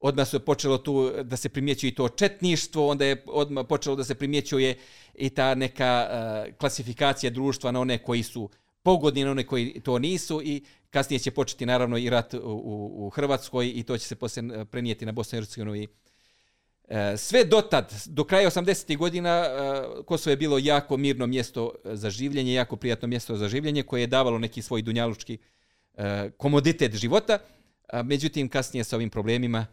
[0.00, 4.04] Odmah se počelo tu da se primjećuje i to četništvo, onda je odmah počelo da
[4.04, 4.78] se primjećuje
[5.14, 8.50] i ta neka e, klasifikacija društva na one koji su
[8.82, 13.06] pogodni, na one koji to nisu i kasnije će početi naravno i rat u, u,
[13.06, 15.88] u Hrvatskoj i to će se poslije e, prenijeti na Bosnu i Hercegovinu i
[16.88, 18.96] E, sve dotad, do kraja 80.
[18.96, 23.48] godina, e, Kosovo je bilo jako mirno mjesto e, za življenje, jako prijatno mjesto za
[23.48, 25.38] življenje, koje je davalo neki svoj dunjalučki
[26.36, 27.38] komoditet života.
[28.04, 29.66] Međutim, kasnije sa ovim problemima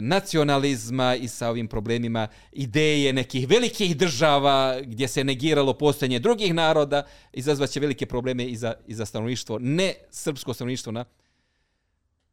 [0.00, 7.06] nacionalizma i sa ovim problemima ideje nekih velikih država gdje se negiralo postojanje drugih naroda,
[7.32, 11.04] izazvaće velike probleme i za, i za stanovništvo, ne srpsko stanovništvo na,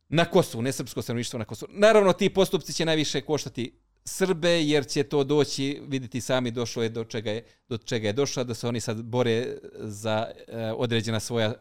[0.10, 1.72] na Kosovu, ne srpsko stanovništvo na Kosovu.
[1.74, 3.72] Naravno, ti postupci će najviše koštati
[4.06, 8.14] Srbe, jer će to doći, vidite sami, došlo je do čega je, do čega je
[8.14, 11.54] došlo, da se oni sad bore za e, određena svoja,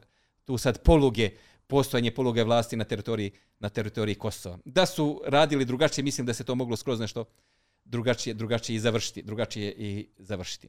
[0.45, 1.31] tu sad poluge,
[1.67, 4.59] postojanje poluge vlasti na teritoriji, na teritoriji Kosova.
[4.65, 7.25] Da su radili drugačije, mislim da se to moglo skroz nešto
[7.85, 9.23] drugačije, drugačije i završiti.
[9.23, 10.69] Drugačije i završiti.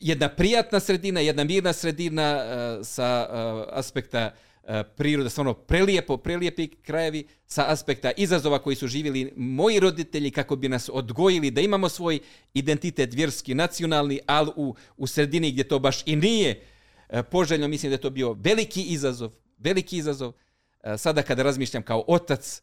[0.00, 6.16] Jedna prijatna sredina, jedna mirna sredina e, sa e, aspekta E, E, priroda, stvarno prelijepo,
[6.16, 11.60] prelijepi krajevi sa aspekta izazova koji su živjeli moji roditelji kako bi nas odgojili da
[11.60, 12.18] imamo svoj
[12.54, 16.62] identitet vjerski, nacionalni, ali u, u sredini gdje to baš i nije
[17.08, 20.32] e, poželjno, mislim da je to bio veliki izazov, veliki izazov.
[20.82, 22.62] E, sada kada razmišljam kao otac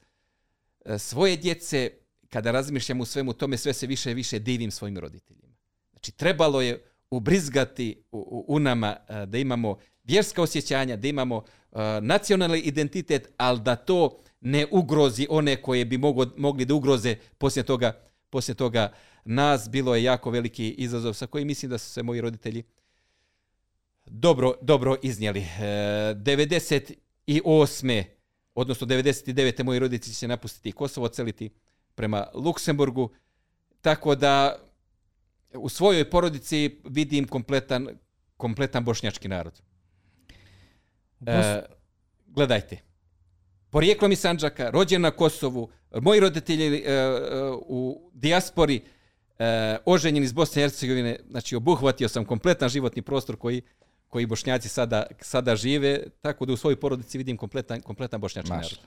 [0.97, 1.91] svoje djece,
[2.29, 5.55] kada razmišljam u svemu tome, sve se više i više divim svojim roditeljima.
[5.91, 11.43] Znači, trebalo je ubrizgati u, u, u nama, eh, da imamo vjerska osjećanja, da imamo
[11.71, 17.15] eh, nacionalni identitet, ali da to ne ugrozi one koje bi mogo, mogli da ugroze
[17.37, 18.93] poslije toga, poslije toga
[19.25, 19.69] nas.
[19.69, 22.63] Bilo je jako veliki izazov sa kojim mislim da su se moji roditelji
[24.05, 25.39] dobro, dobro iznijeli.
[25.39, 28.03] Eh, e, 98.
[28.55, 29.63] odnosno 99.
[29.63, 31.49] moji roditelji će napustiti Kosovo, celiti
[31.95, 33.09] prema Luksemburgu,
[33.81, 34.57] tako da
[35.53, 37.87] u svojoj porodici vidim kompletan,
[38.37, 39.61] kompletan bošnjački narod.
[41.25, 41.61] E,
[42.27, 42.77] gledajte,
[43.69, 45.69] porijeklom iz Sanđaka, rođen na Kosovu,
[46.01, 47.11] moji roditelji e, e,
[47.67, 48.81] u dijaspori,
[49.39, 53.61] e, oženjeni iz Bosne i Hercegovine, znači obuhvatio sam kompletan životni prostor koji
[54.11, 58.79] koji bošnjaci sada, sada žive, tako da u svojoj porodici vidim kompletan, kompletan bošnjački narod.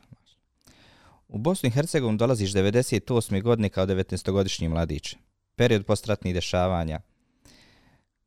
[1.28, 3.42] U Bosnu i Hercegovini dolaziš 98.
[3.42, 5.16] godine kao 19-godišnji mladić.
[5.56, 7.00] Period postratnih dešavanja.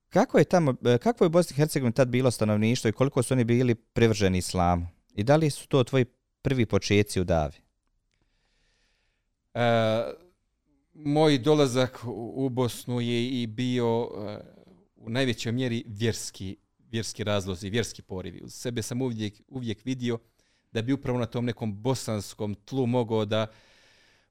[0.09, 3.23] Kako je tamo, e, kako je u Bosni i Hercegovini tad bilo stanovništvo i koliko
[3.23, 4.88] su oni bili privrženi islamu?
[5.15, 6.05] I da li su to tvoji
[6.41, 7.57] prvi početci u davi?
[9.53, 9.59] E,
[10.93, 11.99] moj dolazak
[12.34, 14.38] u Bosnu je i bio e,
[14.95, 16.57] u najvećoj mjeri vjerski,
[16.91, 18.41] vjerski razlozi, vjerski porivi.
[18.43, 20.19] U sebe sam uvijek, uvijek vidio
[20.71, 23.47] da bi upravo na tom nekom bosanskom tlu mogao da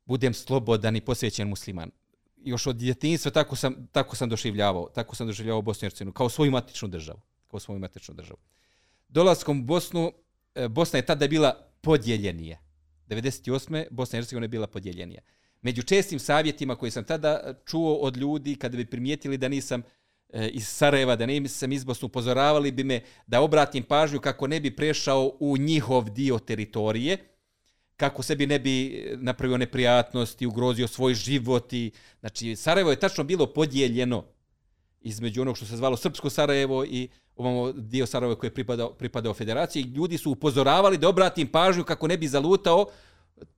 [0.04, 1.90] budem slobodan i posvećen musliman.
[2.36, 6.28] Još od djetinjstva tako sam, tako sam doživljavao, tako sam doživljavao Bosnu i Hercegovinu, kao
[6.28, 7.20] svoju matičnu državu.
[7.50, 8.38] Kao svoju matičnu državu.
[9.08, 10.12] Dolaskom u Bosnu,
[10.54, 12.58] e, Bosna je tada bila podijeljenija.
[13.08, 13.84] 98.
[13.90, 15.20] Bosna i Hercegovina je bila podijeljenija.
[15.62, 19.82] Među čestim savjetima koje sam tada čuo od ljudi, kada bi primijetili da nisam
[20.28, 24.46] e, iz Sarajeva, da ne sam iz Bosnu, upozoravali bi me da obratim pažnju kako
[24.46, 27.35] ne bi prešao u njihov dio teritorije,
[27.96, 31.72] kako sebi ne bi napravio neprijatnosti, ugrozio svoj život.
[31.72, 31.90] I,
[32.20, 34.24] znači, Sarajevo je tačno bilo podijeljeno
[35.00, 39.34] između onog što se zvalo Srpsko Sarajevo i ovamo dio Sarajeva koji je pripadao, pripadao
[39.34, 39.82] federaciji.
[39.82, 42.86] Ljudi su upozoravali da obratim pažnju kako ne bi zalutao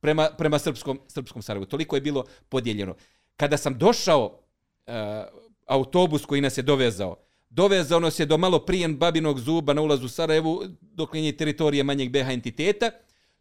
[0.00, 1.66] prema, prema Srpskom, Srpskom Sarajevu.
[1.66, 2.94] Toliko je bilo podijeljeno.
[3.36, 4.92] Kada sam došao uh,
[5.66, 7.16] autobus koji nas je dovezao.
[7.50, 11.84] Dovezao nas je do malo prijen babinog zuba na ulazu u Sarajevu, dok je teritorije
[11.84, 12.90] manjeg BH entiteta.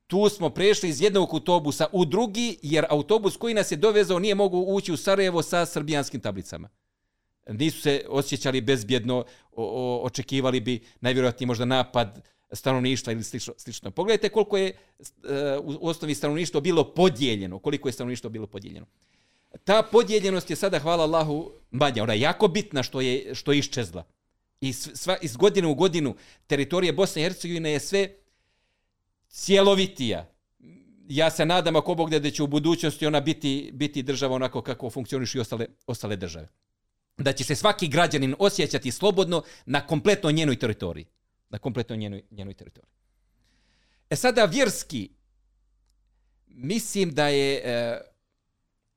[0.07, 4.35] Tu smo prešli iz jednog autobusa u drugi, jer autobus koji nas je dovezao nije
[4.35, 6.69] mogao ući u Sarajevo sa srbijanskim tablicama.
[7.49, 13.53] Nisu se osjećali bezbjedno, o, o, očekivali bi najvjerojatnije možda napad stanovništva ili slično.
[13.57, 13.91] slično.
[13.91, 18.85] Pogledajte koliko je uh, u osnovi stanovništvo bilo podijeljeno, koliko je stanovništvo bilo podijeljeno
[19.63, 22.03] ta podijeljenost je sada, hvala Allahu, manja.
[22.03, 24.03] Ona je jako bitna što je, što je iščezla.
[24.61, 26.15] I sva, iz godine u godinu
[26.47, 28.09] teritorije Bosne i Hercegovine je sve
[29.29, 30.29] cjelovitija.
[31.09, 34.89] Ja se nadam ako Bog da će u budućnosti ona biti, biti država onako kako
[34.89, 36.47] funkcioniš i ostale, ostale države.
[37.17, 41.05] Da će se svaki građanin osjećati slobodno na kompletno njenoj teritoriji.
[41.49, 42.91] Na kompletno njenoj, njenoj teritoriji.
[44.09, 45.09] E sada vjerski,
[46.47, 47.61] mislim da je...
[47.65, 48.01] E,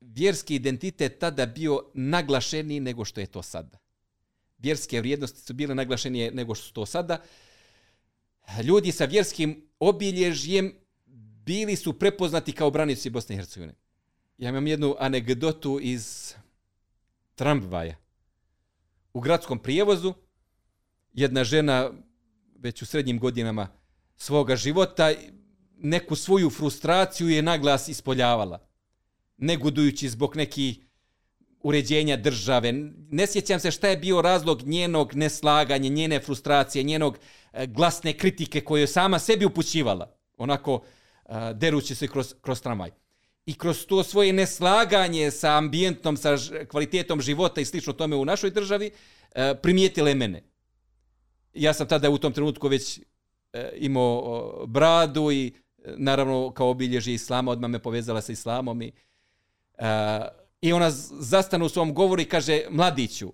[0.01, 3.77] vjerski identitet tada bio naglašeniji nego što je to sada.
[4.57, 7.21] Vjerske vrijednosti su bile naglašenije nego što su to sada.
[8.63, 10.73] Ljudi sa vjerskim obilježjem
[11.45, 13.73] bili su prepoznati kao branici Bosne i Hercegovine.
[14.37, 16.33] Ja imam jednu anegdotu iz
[17.35, 17.95] tramvaja.
[19.13, 20.13] U gradskom prijevozu
[21.13, 21.91] jedna žena
[22.55, 23.67] već u srednjim godinama
[24.15, 25.11] svoga života
[25.77, 28.67] neku svoju frustraciju je naglas ispoljavala
[29.37, 30.79] negudujući zbog nekih
[31.63, 32.71] uređenja države.
[33.11, 37.17] Ne sjećam se šta je bio razlog njenog neslaganja, njene frustracije, njenog
[37.53, 40.81] eh, glasne kritike koju je sama sebi upućivala, onako
[41.25, 42.91] eh, derući se kroz, kroz tramvaj.
[43.45, 46.37] I kroz to svoje neslaganje sa ambijentom, sa
[46.67, 48.91] kvalitetom života i slično tome u našoj državi,
[49.35, 50.43] eh, primijetile mene.
[51.53, 52.99] Ja sam tada u tom trenutku već
[53.75, 55.53] imao bradu i
[55.97, 58.91] naravno kao obilježi islama, odmah me povezala sa islamom i
[59.81, 59.87] Uh,
[60.61, 63.33] I ona zastane u svom govoru i kaže, mladiću,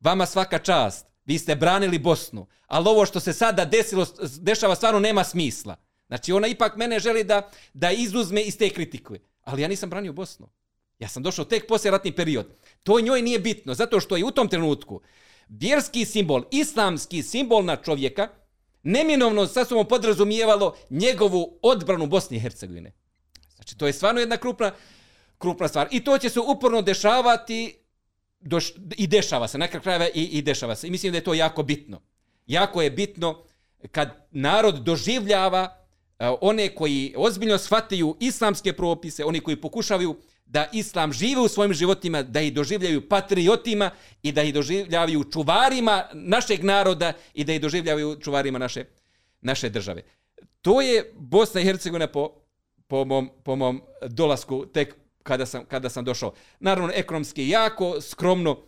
[0.00, 4.06] vama svaka čast, vi ste branili Bosnu, ali ovo što se sada desilo,
[4.40, 5.76] dešava stvarno nema smisla.
[6.06, 9.14] Znači ona ipak mene želi da, da izuzme iz te kritike.
[9.44, 10.48] Ali ja nisam branio Bosnu.
[10.98, 12.46] Ja sam došao tek poslije ratni period.
[12.82, 15.00] To njoj nije bitno, zato što je u tom trenutku
[15.48, 18.28] vjerski simbol, islamski simbol na čovjeka,
[18.82, 22.92] neminovno sa sobom podrazumijevalo njegovu odbranu Bosne i Hercegovine.
[23.54, 24.72] Znači, to je stvarno jedna krupna,
[25.42, 25.88] krupna stvar.
[25.90, 27.74] I to će se uporno dešavati
[28.40, 30.86] doš, i dešava se, nekak krajeva i, i dešava se.
[30.86, 32.00] I mislim da je to jako bitno.
[32.46, 33.42] Jako je bitno
[33.90, 40.16] kad narod doživljava uh, one koji ozbiljno shvataju islamske propise, oni koji pokušavaju
[40.46, 43.90] da islam žive u svojim životima, da ih doživljaju patriotima
[44.22, 48.84] i da ih doživljavaju čuvarima našeg naroda i da ih doživljavaju čuvarima naše,
[49.40, 50.02] naše države.
[50.62, 52.32] To je Bosna i Hercegovina po,
[52.86, 56.32] po, mom, po mom dolasku tek kada sam, kada sam došao.
[56.60, 58.58] Naravno, ekonomski jako, skromno,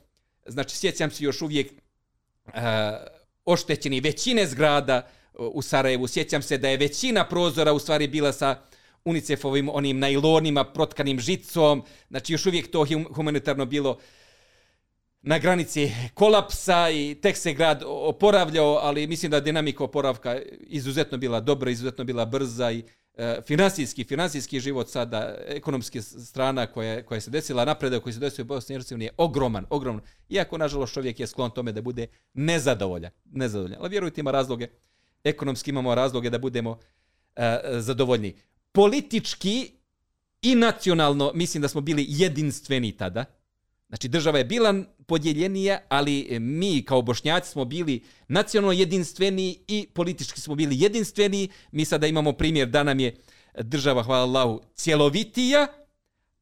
[0.46, 2.60] znači sjećam se još uvijek e,
[3.44, 5.02] oštećeni većine zgrada e,
[5.38, 6.08] u Sarajevu.
[6.08, 8.62] Sjećam se da je većina prozora u stvari bila sa
[9.04, 11.82] UNICEF-ovim onim najlonima protkanim žicom.
[12.10, 13.98] Znači još uvijek to humanitarno bilo
[15.22, 21.40] na granici kolapsa i tek se grad oporavljao, ali mislim da dinamika oporavka izuzetno bila
[21.40, 22.82] dobra, izuzetno bila brza i
[23.16, 28.42] E, finansijski, finansijski život sada, ekonomski strana koja, koja se desila, napredak koji se desio
[28.42, 30.02] u Bosni i Hercegovini je ogroman, ogroman.
[30.28, 33.10] Iako, nažalost, čovjek je sklon tome da bude nezadovoljan.
[33.24, 33.78] nezadovoljan.
[33.80, 34.68] Ali vjerujte, ima razloge,
[35.24, 36.78] ekonomski imamo razloge da budemo
[37.36, 38.34] e, zadovoljni.
[38.72, 39.70] Politički
[40.42, 43.24] i nacionalno mislim da smo bili jedinstveni tada.
[43.88, 44.74] Znači, država je bila
[45.06, 51.48] podjeljenija, ali e, mi kao bošnjaci smo bili nacionalno jedinstveni i politički smo bili jedinstveni.
[51.72, 53.16] Mi sada imamo primjer da nam je
[53.58, 55.66] država, hvala Allahu, cjelovitija,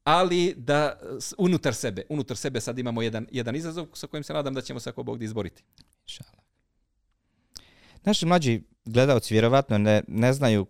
[0.03, 0.99] ali da
[1.37, 4.79] unutar sebe, unutar sebe sad imamo jedan, jedan izazov sa kojim se nadam da ćemo
[4.79, 5.63] se ako Bog da izboriti.
[6.05, 6.43] Šala.
[8.03, 10.65] Naši mlađi gledalci vjerovatno ne, ne znaju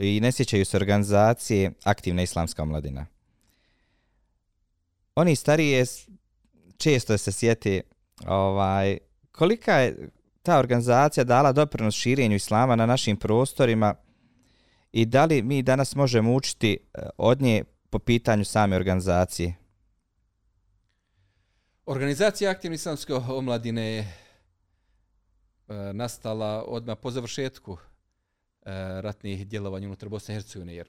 [0.00, 3.06] i ne sjećaju se organizacije aktivna islamska omladina.
[5.14, 5.84] Oni starije
[6.78, 7.82] često se sjeti
[8.26, 8.98] ovaj,
[9.32, 10.08] kolika je
[10.42, 13.94] ta organizacija dala doprinos širenju islama na našim prostorima
[14.92, 19.54] i da li mi danas možemo učiti eh, od nje po pitanju same organizacije?
[21.86, 28.70] Organizacija aktivne islamske omladine je eh, nastala odmah po završetku eh,
[29.00, 30.88] ratnih djelovanja unutar Bosne i Hercegovine, jer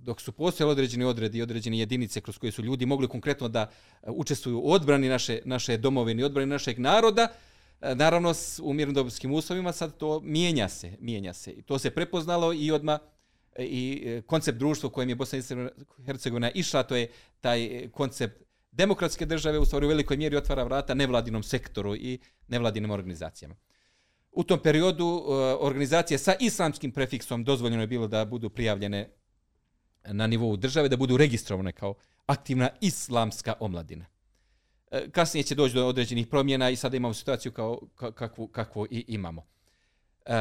[0.00, 3.60] dok su postojali određeni odredi i određene jedinice kroz koje su ljudi mogli konkretno da
[3.60, 7.28] e, učestvuju u odbrani naše, naše domovine i odbrani našeg naroda,
[7.80, 11.50] e, naravno u mirnodobskim uslovima sad to mijenja se, mijenja se.
[11.50, 12.98] I to se prepoznalo i odma
[13.56, 15.42] e, i koncept društva u kojem je Bosna i
[16.06, 18.42] Hercegovina išla, to je taj koncept
[18.72, 23.54] demokratske države, u stvari u velikoj mjeri otvara vrata nevladinom sektoru i nevladinim organizacijama.
[24.38, 25.24] U tom periodu uh,
[25.60, 29.08] organizacije sa islamskim prefiksom dozvoljeno je bilo da budu prijavljene
[30.04, 31.94] na nivou države, da budu registrovane kao
[32.26, 34.06] aktivna islamska omladina.
[34.90, 37.80] Uh, kasnije će doći do određenih promjena i sada imamo situaciju kao
[38.14, 39.42] kakvu, kakvu i imamo.
[40.26, 40.32] Uh,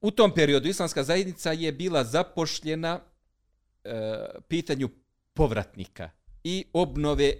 [0.00, 3.00] u tom periodu islamska zajednica je bila zapošljena
[4.48, 4.88] pitanju
[5.34, 6.10] povratnika
[6.44, 7.32] i obnove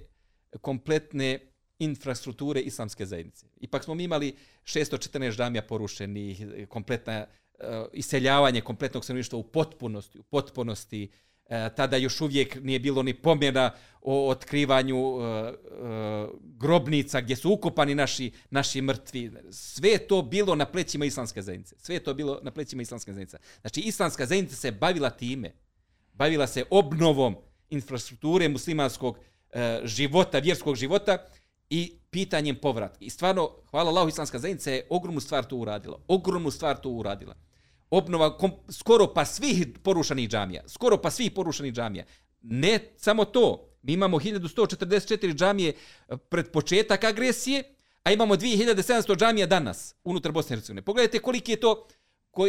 [0.60, 1.51] kompletne
[1.82, 3.46] infrastrukture islamske zajednice.
[3.60, 10.22] Ipak smo mi imali 614 džamija porušenih, kompletna uh, iseljavanje kompletnog stanovništva u potpunosti, u
[10.22, 11.10] potpunosti.
[11.44, 13.70] Uh, tada još uvijek nije bilo ni pomjena
[14.00, 15.22] o otkrivanju uh,
[16.40, 19.32] grobnica gdje su ukopani naši, naši mrtvi.
[19.50, 21.74] Sve je to bilo na plećima islamske zajednice.
[21.78, 23.38] Sve je to bilo na plećima islamske zajednice.
[23.60, 25.52] Znači, islamska zajednica se bavila time.
[26.12, 27.36] Bavila se obnovom
[27.70, 29.18] infrastrukture muslimanskog
[29.84, 31.18] života, vjerskog života
[31.72, 32.98] i pitanjem povratka.
[33.00, 35.98] I stvarno, hvala Allahu, islamska zajednica je ogromnu stvar to uradila.
[36.08, 37.34] Ogromnu stvar to uradila.
[37.90, 40.62] Obnova kom, skoro pa svih porušanih džamija.
[40.68, 42.04] Skoro pa svih porušanih džamija.
[42.42, 43.68] Ne samo to.
[43.82, 47.62] Mi imamo 1144 džamije eh, pred početak agresije,
[48.02, 50.82] a imamo 2700 džamija danas unutar Bosne i Hercegovine.
[50.82, 51.86] Pogledajte koliki je to,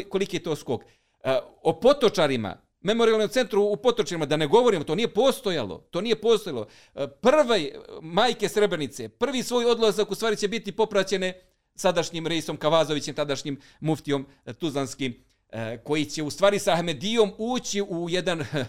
[0.09, 0.83] koliki je to skok.
[1.23, 5.77] Eh, o potočarima, memorialnom centru u Potočinima, da ne govorimo, to nije postojalo.
[5.77, 6.67] To nije postojalo.
[6.95, 7.71] E, prve
[8.01, 11.41] majke Srebrenice, prvi svoj odlazak u stvari će biti popraćene
[11.75, 17.81] sadašnjim Reisom Kavazovićem, tadašnjim muftijom tuzanskim, Tuzlanskim, e, koji će u stvari sa Ahmedijom ući
[17.81, 18.65] u jedan e,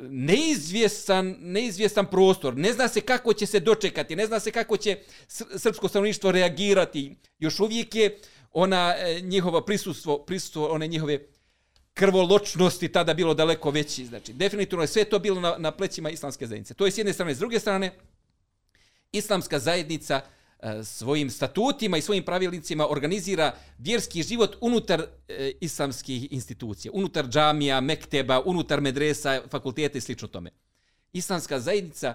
[0.00, 2.56] neizvjestan, neizvjestan prostor.
[2.56, 4.98] Ne zna se kako će se dočekati, ne zna se kako će
[5.56, 7.16] srpsko stanovništvo reagirati.
[7.38, 8.18] Još uvijek je
[8.52, 11.18] ona njihova prisustvo, prisustvo one njihove
[11.94, 14.06] krvoločnosti tada bilo daleko veći.
[14.06, 16.74] Znači, definitivno je sve to bilo na, na plećima islamske zajednice.
[16.74, 17.34] To je s jedne strane.
[17.34, 17.92] S druge strane,
[19.12, 26.92] islamska zajednica e, svojim statutima i svojim pravilnicima organizira vjerski život unutar e, islamskih institucija,
[26.94, 30.50] unutar džamija, mekteba, unutar medresa, fakulteta i slično tome.
[31.12, 32.14] Islamska zajednica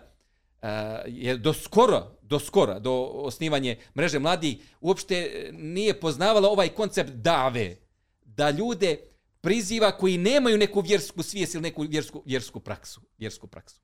[0.62, 0.68] e,
[1.08, 7.10] je do skoro, do skoro, do osnivanje mreže mladih, uopšte e, nije poznavala ovaj koncept
[7.10, 7.76] dave,
[8.26, 8.98] da ljude
[9.42, 13.02] priziva koji nemaju neku vjersku svijest ili neku vjersku, vjersku praksu.
[13.18, 13.82] Vjersku praksu.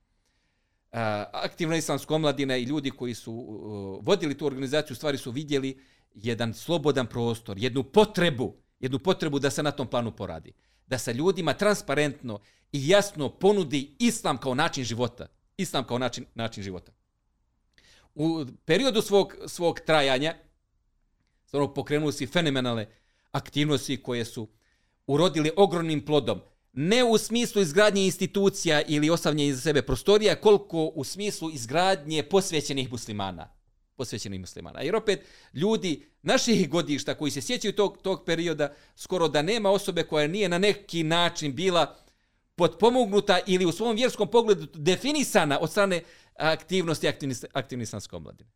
[0.91, 0.99] Uh,
[1.33, 5.79] aktivna islamska omladina i ljudi koji su uh, vodili tu organizaciju stvari su vidjeli
[6.13, 10.53] jedan slobodan prostor, jednu potrebu, jednu potrebu da se na tom planu poradi.
[10.87, 12.39] da se ljudima transparentno
[12.71, 15.27] i jasno ponudi islam kao način života.
[15.57, 16.91] Islam kao način, način života.
[18.15, 20.35] U periodu svog, svog trajanja,
[21.45, 22.89] stvarno pokrenuli si fenomenalne
[23.31, 24.47] aktivnosti koje su
[25.07, 26.41] urodili ogromnim plodom.
[26.73, 32.91] Ne u smislu izgradnje institucija ili ostavljanje iza sebe prostorija, koliko u smislu izgradnje posvećenih
[32.91, 33.49] muslimana.
[33.95, 34.81] Posvećenih muslimana.
[34.81, 40.03] Jer opet, ljudi naših godišta koji se sjećaju tog, tog perioda, skoro da nema osobe
[40.03, 41.95] koja nije na neki način bila
[42.55, 46.01] potpomognuta ili u svom vjerskom pogledu definisana od strane
[46.35, 47.07] aktivnosti
[47.53, 48.49] aktivni islamske omladine.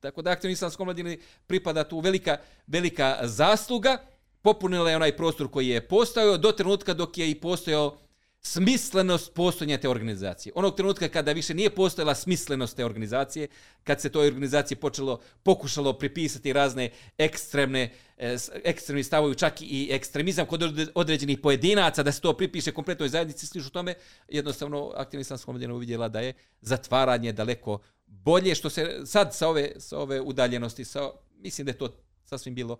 [0.00, 2.36] Tako da aktivni islamske omladine pripada tu velika,
[2.66, 3.98] velika zasluga,
[4.42, 7.96] popunila je onaj prostor koji je postojao do trenutka dok je i postojao
[8.42, 10.52] smislenost postojanja te organizacije.
[10.56, 13.48] Onog trenutka kada više nije postojala smislenost te organizacije,
[13.84, 20.46] kad se toj organizaciji počelo, pokušalo pripisati razne ekstremne, e, ekstremni stavovi, čak i ekstremizam
[20.46, 20.62] kod
[20.94, 23.94] određenih pojedinaca, da se to pripiše kompletnoj zajednici, slišu tome,
[24.28, 29.72] jednostavno aktivni islamska omladina uvidjela da je zatvaranje daleko bolje, što se sad sa ove,
[29.78, 32.78] sa ove udaljenosti, sa, mislim da je to sasvim bilo,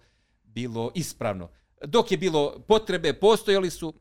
[0.55, 1.49] bilo ispravno.
[1.85, 3.95] Dok je bilo potrebe, postojali su,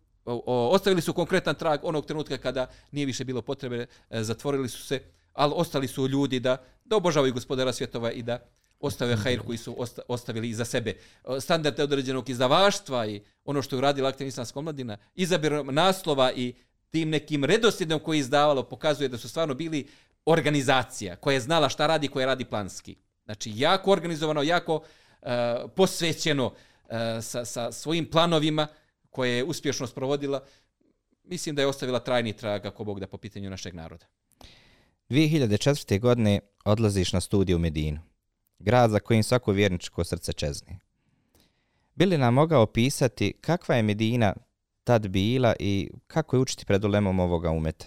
[0.46, 5.02] ostavili su konkretan trag onog trenutka kada nije više bilo potrebe, e, zatvorili su se,
[5.34, 8.40] ali ostali su ljudi da, da obožavaju gospodara svjetova i da
[8.80, 9.76] ostave hajr koji su
[10.08, 10.94] ostavili iza sebe.
[11.40, 16.54] Standarde određenog izdavaštva i ono što je uradila aktivna islamska omladina, izabir naslova i
[16.90, 19.88] tim nekim redosljedom koji je izdavalo pokazuje da su stvarno bili
[20.26, 22.96] organizacija koja je znala šta radi, koja radi planski.
[23.26, 24.82] Znači, jako organizovano, jako uh,
[25.76, 26.54] posvećeno uh,
[27.22, 28.68] sa, sa svojim planovima,
[29.10, 30.44] koje je uspješno sprovodila,
[31.24, 34.06] mislim da je ostavila trajni trag ako Bog da po pitanju našeg naroda.
[35.10, 36.00] 2004.
[36.00, 38.02] godine odlaziš na studiju u Medinu,
[38.60, 40.80] grad za kojim svako vjerničko srce čezni.
[41.96, 44.34] Bili nam mogao opisati kakva je Medina
[44.84, 47.86] tad bila i kako je učiti pred ulemom ovoga umeta?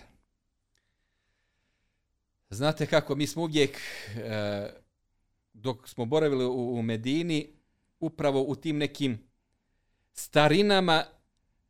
[2.51, 3.81] Znate kako, mi smo uvijek,
[4.17, 4.69] e,
[5.63, 7.49] dok smo boravili u, u Medini,
[8.01, 9.19] upravo u tim nekim
[10.13, 11.05] starinama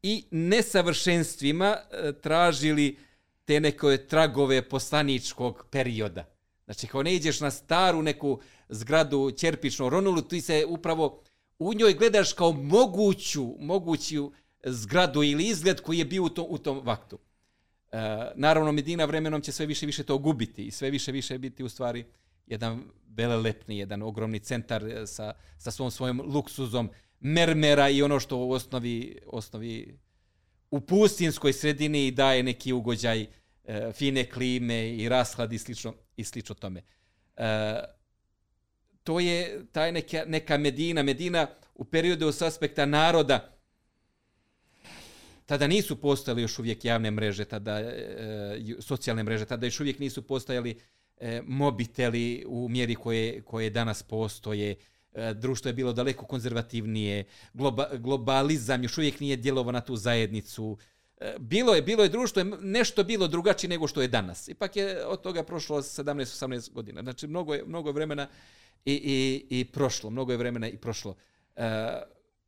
[0.02, 2.98] i nesavršenstvima e, tražili
[3.44, 6.24] te neke tragove poslaničkog perioda.
[6.64, 11.22] Znači, kao ne ideš na staru neku zgradu Ćerpičnu Ronulu, ti se upravo
[11.58, 14.32] u njoj gledaš kao moguću, moguću
[14.64, 17.18] zgradu ili izgled koji je bio u tom, u tom vaktu.
[17.92, 17.98] E,
[18.34, 21.68] naravno, Medina vremenom će sve više više to gubiti i sve više više biti u
[21.68, 22.04] stvari
[22.46, 26.90] jedan velelepni, jedan ogromni centar eh, sa, sa svom svojom luksuzom,
[27.20, 29.98] mermera i ono što u osnovi, osnovi
[30.70, 33.26] u pustinskoj sredini daje neki ugođaj
[33.64, 36.82] e, fine klime i rashlad i slično, i slično tome.
[37.36, 37.80] E,
[39.04, 43.58] to je taj neka, neka Medina, Medina u periodu s aspekta naroda,
[45.46, 50.22] tada nisu postojali još uvijek javne mreže, tada e, socijalne mreže, tada još uvijek nisu
[50.22, 50.80] postojali
[51.22, 54.76] e, mobiteli u mjeri koje, koje danas postoje,
[55.14, 60.76] E, društvo je bilo daleko konzervativnije, globa, globalizam još uvijek nije djelovao na tu zajednicu.
[61.20, 64.48] E, bilo je, bilo je društvo, je nešto bilo drugačije nego što je danas.
[64.48, 67.02] Ipak je od toga prošlo 17-18 godina.
[67.02, 68.28] Znači, mnogo je, mnogo je vremena
[68.84, 70.10] i, i, i prošlo.
[70.10, 71.14] Mnogo je vremena i prošlo.
[71.56, 72.02] E,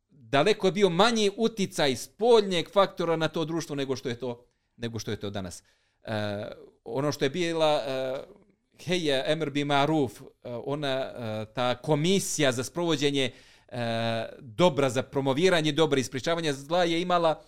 [0.09, 4.45] daleko je bio manji uticaj spoljnjeg faktora na to društvo nego što je to,
[4.77, 5.63] nego što je to danas.
[6.03, 6.45] E,
[6.83, 7.83] ono što je bila...
[7.87, 8.44] E,
[8.83, 10.25] heje Emr bi Maruf, eh,
[10.65, 13.31] ona, eh, ta komisija za sprovođenje
[13.67, 17.41] eh, dobra, za promoviranje dobra i ispričavanje zla je imala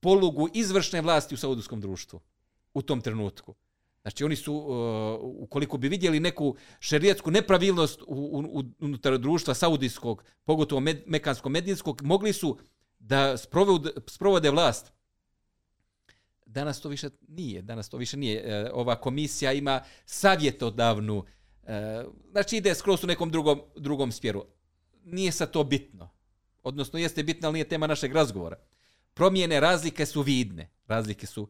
[0.00, 2.20] polugu izvršne vlasti u saudijskom društvu
[2.74, 3.54] u tom trenutku.
[4.02, 4.54] Znači oni su,
[5.22, 8.02] ukoliko bi vidjeli neku šerijetsku nepravilnost
[8.78, 12.58] unutar društva saudijskog, pogotovo med, mekansko-medijskog, mogli su
[12.98, 14.92] da sprovode, sprovode vlast
[16.52, 18.42] Danas to više nije, danas to više nije.
[18.44, 21.24] E, ova komisija ima savjetodavnu,
[21.66, 24.44] e, znači ide skroz u nekom drugom, drugom smjeru.
[25.04, 26.10] Nije sa to bitno.
[26.62, 28.56] Odnosno, jeste bitno, ali nije tema našeg razgovora.
[29.14, 30.70] Promjene razlike su vidne.
[30.86, 31.48] Razlike su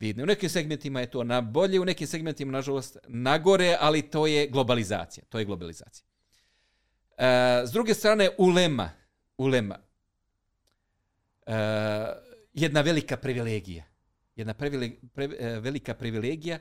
[0.00, 0.22] vidne.
[0.22, 4.26] U nekim segmentima je to na bolje, u nekim segmentima, nažalost, na gore, ali to
[4.26, 5.24] je globalizacija.
[5.28, 6.06] To je globalizacija.
[7.16, 8.90] E, s druge strane, ulema.
[9.38, 9.78] Ulema.
[11.46, 11.54] E,
[12.54, 13.93] jedna velika privilegija
[14.36, 16.58] jedna previle, pre, e, velika privilegija.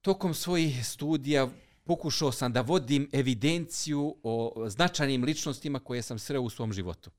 [0.00, 1.48] Tokom svojih studija
[1.84, 7.10] pokušao sam da vodim evidenciju o značajnim ličnostima koje sam sreo u svom životu.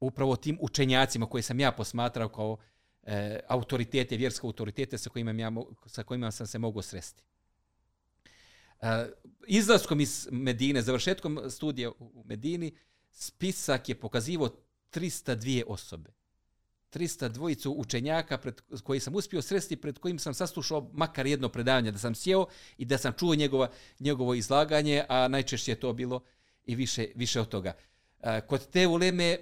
[0.00, 2.56] Upravo tim učenjacima koje sam ja posmatrao kao
[3.02, 5.52] e, autoritete, vjerske autoritete sa kojima, ja,
[5.86, 7.22] sa kojima sam se mogao sresti.
[8.80, 9.06] E,
[9.46, 12.76] izlaskom iz Medine, završetkom studija u Medini,
[13.10, 14.48] spisak je pokazivo
[14.92, 16.17] 302 osobe
[16.92, 21.92] 300 dvojicu učenjaka pred koji sam uspio sresti, pred kojim sam saslušao makar jedno predavanje,
[21.92, 22.46] da sam sjeo
[22.78, 23.70] i da sam čuo njegova,
[24.00, 26.20] njegovo izlaganje, a najčešće je to bilo
[26.64, 27.72] i više, više od toga.
[28.20, 29.38] E, kod te uleme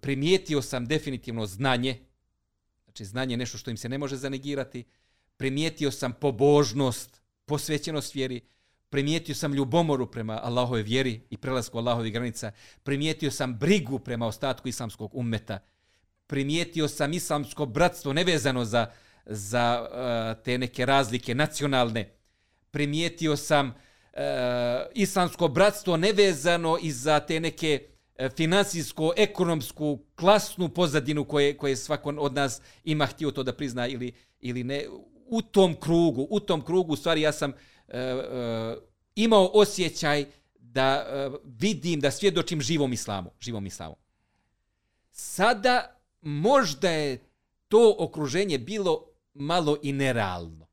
[0.00, 1.98] primijetio sam definitivno znanje,
[2.84, 4.84] znači znanje je nešto što im se ne može zanegirati,
[5.36, 8.40] primijetio sam pobožnost, posvećenost vjeri,
[8.88, 14.68] primijetio sam ljubomoru prema Allahove vjeri i prelasku Allahove granica, primijetio sam brigu prema ostatku
[14.68, 15.58] islamskog ummeta,
[16.30, 18.86] primijetio sam islamsko bratstvo nevezano za,
[19.26, 22.14] za uh, te neke razlike nacionalne,
[22.70, 23.74] primijetio sam uh,
[24.94, 27.82] islamsko bratstvo nevezano i za te neke
[28.16, 33.52] eh, uh, finansijsko, ekonomsku, klasnu pozadinu koje, koje svako od nas ima htio to da
[33.52, 34.84] prizna ili, ili ne.
[35.26, 38.82] U tom krugu, u tom krugu, u stvari ja sam uh, uh,
[39.14, 40.24] imao osjećaj
[40.58, 43.30] da uh, vidim, da svjedočim živom islamu.
[43.40, 43.96] Živom islamu.
[45.12, 47.18] Sada možda je
[47.68, 50.66] to okruženje bilo malo i nerealno.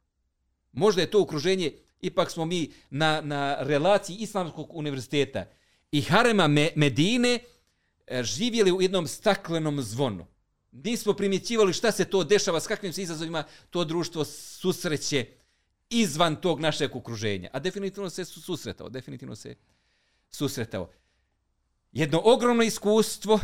[0.71, 5.45] Možda je to okruženje, ipak smo mi na, na relaciji Islamskog univerziteta
[5.91, 7.39] i Harema Medine
[8.07, 10.25] e, živjeli u jednom staklenom zvonu.
[10.71, 15.25] Nismo primjećivali šta se to dešava, s kakvim se izazovima to društvo susreće
[15.89, 17.49] izvan tog našeg okruženja.
[17.53, 19.55] A definitivno se susretao, definitivno se
[20.29, 20.89] susretao.
[21.91, 23.39] Jedno ogromno iskustvo,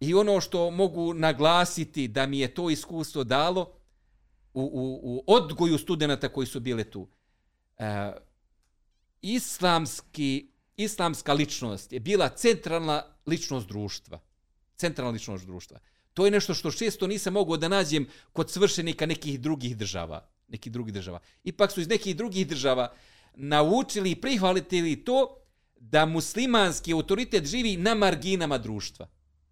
[0.00, 3.72] I ono što mogu naglasiti da mi je to iskustvo dalo
[4.54, 7.08] u, u, u odgoju studenta koji su bile tu.
[7.78, 8.12] E,
[9.22, 14.20] islamski, islamska ličnost je bila centralna ličnost društva.
[14.76, 15.80] Centralna ličnost društva.
[16.14, 20.28] To je nešto što često nisam mogao da nađem kod svršenika nekih drugih država.
[20.48, 21.20] Nekih drugih država.
[21.44, 22.92] Ipak su iz nekih drugih država
[23.34, 25.36] naučili i prihvalitili to
[25.76, 29.08] da muslimanski autoritet živi na marginama društva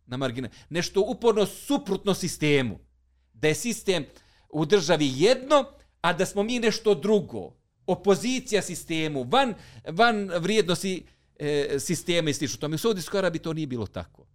[0.06, 0.50] na margine.
[0.68, 2.78] Nešto uporno suprotno sistemu.
[3.32, 4.06] Da je sistem
[4.48, 5.64] u državi jedno,
[6.00, 7.52] a da smo mi nešto drugo.
[7.86, 9.54] Opozicija sistemu, van,
[9.88, 11.06] van vrijednosti
[11.38, 12.58] e, sistema i slično.
[12.58, 14.26] To mi u Saudijskoj Arabiji to nije bilo tako.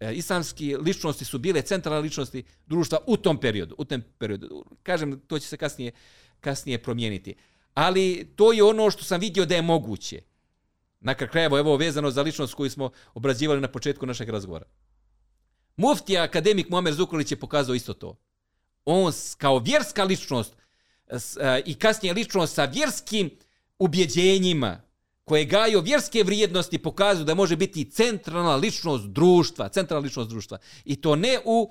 [0.00, 3.74] E, islamski ličnosti su bile centralne ličnosti društva u tom periodu.
[3.78, 4.64] U tom periodu.
[4.82, 5.92] Kažem, to će se kasnije,
[6.40, 7.34] kasnije promijeniti.
[7.74, 10.22] Ali to je ono što sam vidio da je moguće.
[11.00, 14.64] Na kraju, evo vezano za ličnost koju smo obrazivali na početku našeg razgovora.
[15.80, 18.16] Muftija akademik Muamer Zukorlić je pokazao isto to.
[18.84, 20.52] On kao vjerska ličnost
[21.10, 23.30] e, i kasnije ličnost sa vjerskim
[23.78, 24.80] ubjeđenjima
[25.24, 30.58] koje gaju vjerske vrijednosti pokazuju da može biti centralna ličnost društva, centralna ličnost društva.
[30.84, 31.70] I to ne u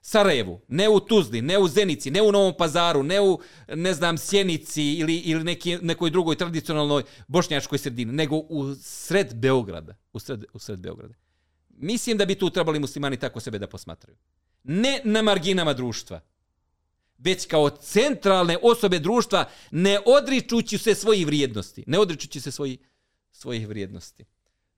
[0.00, 3.38] Sarajevu, ne u Tuzli, ne u Zenici, ne u Novom Pazaru, ne u,
[3.68, 9.96] ne znam, Sjenici ili, ili neki, nekoj drugoj tradicionalnoj bošnjačkoj sredini, nego u sred Beograda.
[10.12, 11.23] U sred, u sred Beograda.
[11.76, 14.16] Mislim da bi tu trebali muslimani tako sebe da posmatraju.
[14.64, 16.20] Ne na marginama društva,
[17.18, 21.84] već kao centralne osobe društva, ne odričući se svojih vrijednosti.
[21.86, 22.78] Ne odričući se svoji,
[23.32, 24.24] svojih vrijednosti.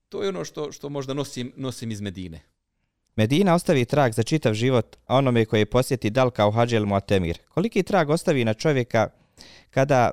[0.09, 2.41] To je ono što, što možda nosim, nosim iz Medine.
[3.15, 7.37] Medina ostavi trag za čitav život onome koji posjeti dal kao Hadžel Muatemir.
[7.49, 9.09] Koliki trag ostavi na čovjeka
[9.69, 10.11] kada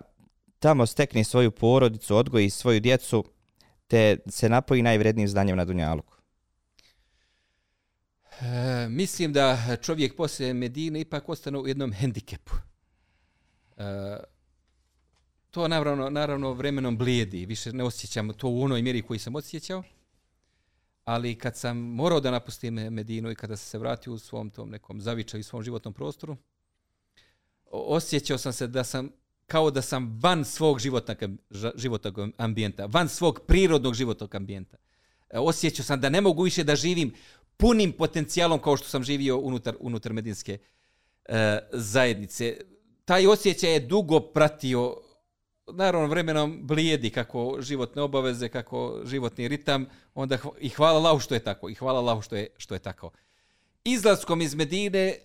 [0.59, 3.24] tamo stekne svoju porodicu, odgoji svoju djecu,
[3.87, 6.14] te se napoji najvrednijim znanjem na Dunjaluku?
[8.41, 12.53] E, mislim da čovjek poslije Medine ipak ostane u jednom hendikepu.
[13.76, 14.16] E,
[15.51, 19.82] to naravno, naravno vremenom blijedi, više ne osjećam to u onoj mjeri koji sam osjećao,
[21.05, 24.70] ali kad sam morao da napustim Medinu i kada sam se vratio u svom tom
[24.70, 26.37] nekom zavičaju u svom životnom prostoru,
[27.70, 29.11] osjećao sam se da sam
[29.47, 31.18] kao da sam van svog životnog,
[31.76, 34.76] životnog ambijenta, van svog prirodnog životnog ambijenta.
[35.30, 37.14] E, osjećao sam da ne mogu više da živim
[37.57, 40.59] punim potencijalom kao što sam živio unutar, unutar medinske
[41.24, 42.57] e, zajednice.
[43.05, 44.96] Taj osjećaj je dugo pratio,
[45.72, 51.44] naravno vremenom blijedi kako životne obaveze, kako životni ritam, onda i hvala Lahu što je
[51.44, 53.11] tako, i hvala Lahu što je, što je tako.
[53.84, 55.18] Izlaskom iz Medine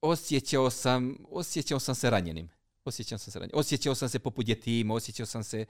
[0.00, 2.50] osjećao sam, osjećao sam se ranjenim.
[2.84, 3.58] Osjećao sam se ranjenim.
[3.58, 5.64] Osjećao sam se poput djetima, osjećao sam se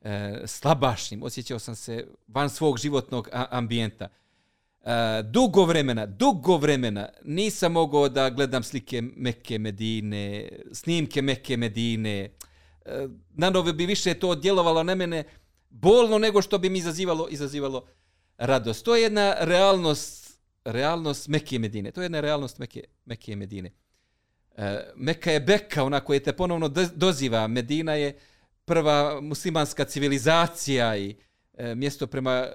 [0.00, 4.08] e, slabašnim, osjećao sam se van svog životnog ambijenta.
[4.82, 4.90] Uh,
[5.30, 12.30] dugo vremena, dugo vremena nisam mogao da gledam slike Mekke Medine, snimke Mekke Medine.
[12.84, 15.24] E, uh, na nove bi više to djelovalo na mene
[15.70, 17.86] bolno nego što bi mi izazivalo, izazivalo
[18.38, 18.84] radost.
[18.84, 21.90] To je jedna realnost, realnost Mekke Medine.
[21.90, 23.70] To je jedna realnost Mekke, Mekke Medine.
[24.56, 24.64] Uh,
[24.96, 27.46] Mekka je Beka, ona koja te ponovno doziva.
[27.46, 28.18] Medina je
[28.64, 31.16] prva muslimanska civilizacija i
[31.52, 32.48] uh, mjesto prema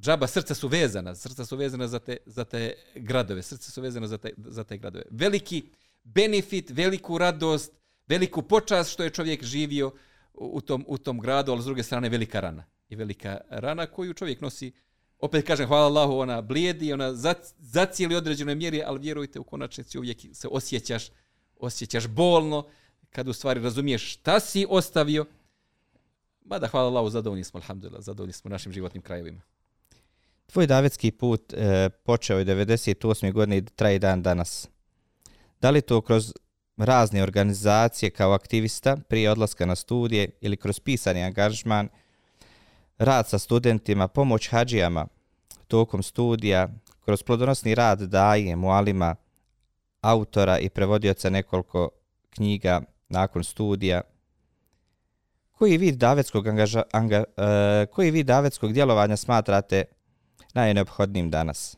[0.00, 4.06] džaba, srca su vezana, srca su vezana za te, za te gradove, srca su vezana
[4.06, 5.04] za te, za te gradove.
[5.10, 5.64] Veliki
[6.04, 7.72] benefit, veliku radost,
[8.06, 9.92] veliku počast što je čovjek živio
[10.34, 12.64] u tom, u tom gradu, ali s druge strane velika rana.
[12.88, 14.72] I velika rana koju čovjek nosi,
[15.18, 17.12] opet kažem, hvala Allahu, ona blijedi, ona
[17.58, 21.10] zacijeli određenoj mjeri, ali vjerujte, u konačnici uvijek se osjećaš,
[21.56, 22.66] osjećaš bolno,
[23.10, 25.26] kad u stvari razumiješ šta si ostavio,
[26.44, 29.40] Mada, hvala Allahu, zadovoljni smo, alhamdulillah, zadovoljni smo našim životnim krajevima.
[30.52, 33.32] Tvoj davetski put e, počeo je 98.
[33.32, 34.68] godine i traje dan danas.
[35.60, 36.32] Da li to kroz
[36.76, 41.88] razne organizacije kao aktivista prije odlaska na studije ili kroz pisani angažman,
[42.98, 45.06] rad sa studentima, pomoć hađijama
[45.68, 46.68] tokom studija,
[47.04, 49.16] kroz plodonosni rad daje mualima,
[50.00, 51.88] autora i prevodioca nekoliko
[52.30, 54.00] knjiga nakon studija,
[55.52, 59.84] koji vid davetskog angaža, anga, e, koji vid davetskog djelovanja smatrate
[60.54, 61.76] najneophodnijim danas?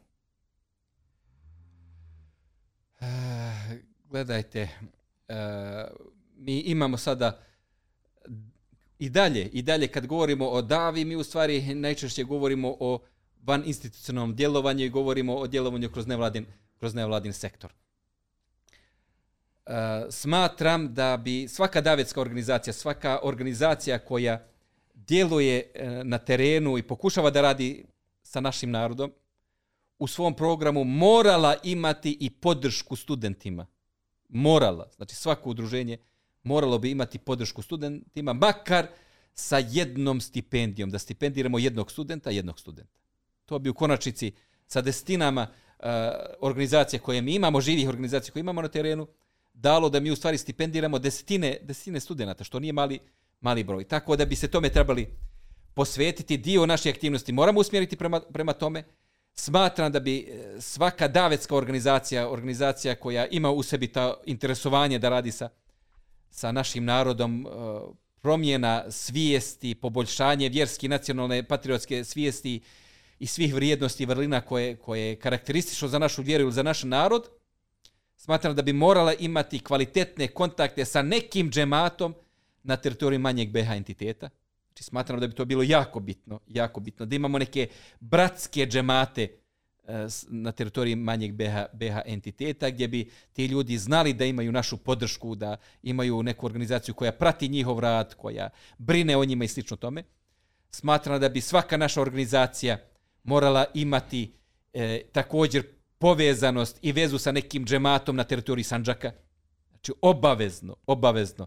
[3.00, 3.06] Uh,
[4.10, 4.68] gledajte,
[5.28, 5.36] uh,
[6.36, 7.40] mi imamo sada
[8.98, 12.98] i dalje, i dalje kad govorimo o davi, mi u stvari najčešće govorimo o
[13.42, 16.46] van institucionalnom djelovanju i govorimo o djelovanju kroz nevladin,
[16.78, 17.72] kroz nevladin sektor.
[19.66, 24.44] Eh, smatram da bi svaka davetska organizacija, svaka organizacija koja
[24.94, 27.84] djeluje uh, na terenu i pokušava da radi
[28.32, 29.12] sa našim narodom,
[29.98, 33.66] u svom programu morala imati i podršku studentima.
[34.28, 34.88] Morala.
[34.96, 35.98] Znači svako udruženje
[36.42, 38.86] moralo bi imati podršku studentima, makar
[39.34, 43.00] sa jednom stipendijom, da stipendiramo jednog studenta, jednog studenta.
[43.46, 44.32] To bi u konačnici
[44.66, 45.86] sa destinama uh,
[46.40, 49.06] organizacija koje mi imamo, živih organizacija koje imamo na terenu,
[49.54, 52.98] dalo da mi u stvari stipendiramo desetine, desetine studenta, što nije mali,
[53.40, 53.84] mali broj.
[53.84, 55.06] Tako da bi se tome trebali
[55.74, 57.32] posvetiti dio naše aktivnosti.
[57.32, 58.84] Moramo usmjeriti prema, prema tome.
[59.34, 65.08] Smatram da bi eh, svaka davetska organizacija, organizacija koja ima u sebi ta interesovanje da
[65.08, 65.48] radi sa,
[66.30, 67.50] sa našim narodom, eh,
[68.20, 72.60] promjena svijesti, poboljšanje vjerski, nacionalne, patriotske svijesti
[73.18, 76.82] i svih vrijednosti i vrlina koje, koje je karakteristično za našu vjeru ili za naš
[76.82, 77.28] narod–
[78.22, 82.14] smatram da bi morala imati kvalitetne kontakte sa nekim džematom
[82.62, 84.30] na teritoriji manjeg BH entiteta.
[84.72, 87.68] Znači, smatram da bi to bilo jako bitno, jako bitno, da imamo neke
[88.00, 89.28] bratske džemate
[89.84, 94.76] eh, na teritoriji manjeg BH, BH entiteta, gdje bi ti ljudi znali da imaju našu
[94.76, 98.48] podršku, da imaju neku organizaciju koja prati njihov rad, koja
[98.78, 100.02] brine o njima i slično tome.
[100.70, 102.78] Smatram da bi svaka naša organizacija
[103.24, 104.32] morala imati
[104.72, 105.66] e, također
[105.98, 109.12] povezanost i vezu sa nekim džematom na teritoriji Sanđaka.
[109.70, 111.46] Znači, obavezno, obavezno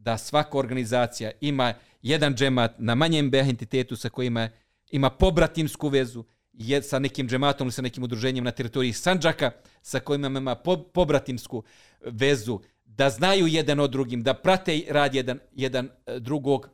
[0.00, 4.48] da svaka organizacija ima jedan džemat na manjem BH entitetu sa kojima
[4.90, 9.50] ima pobratimsku vezu je sa nekim džematom ili sa nekim udruženjem na teritoriji Sanđaka
[9.82, 11.62] sa kojima ima po, pobratimsku
[12.00, 16.68] vezu, da znaju jedan od drugim, da prate rad jedan, jedan e, drugog,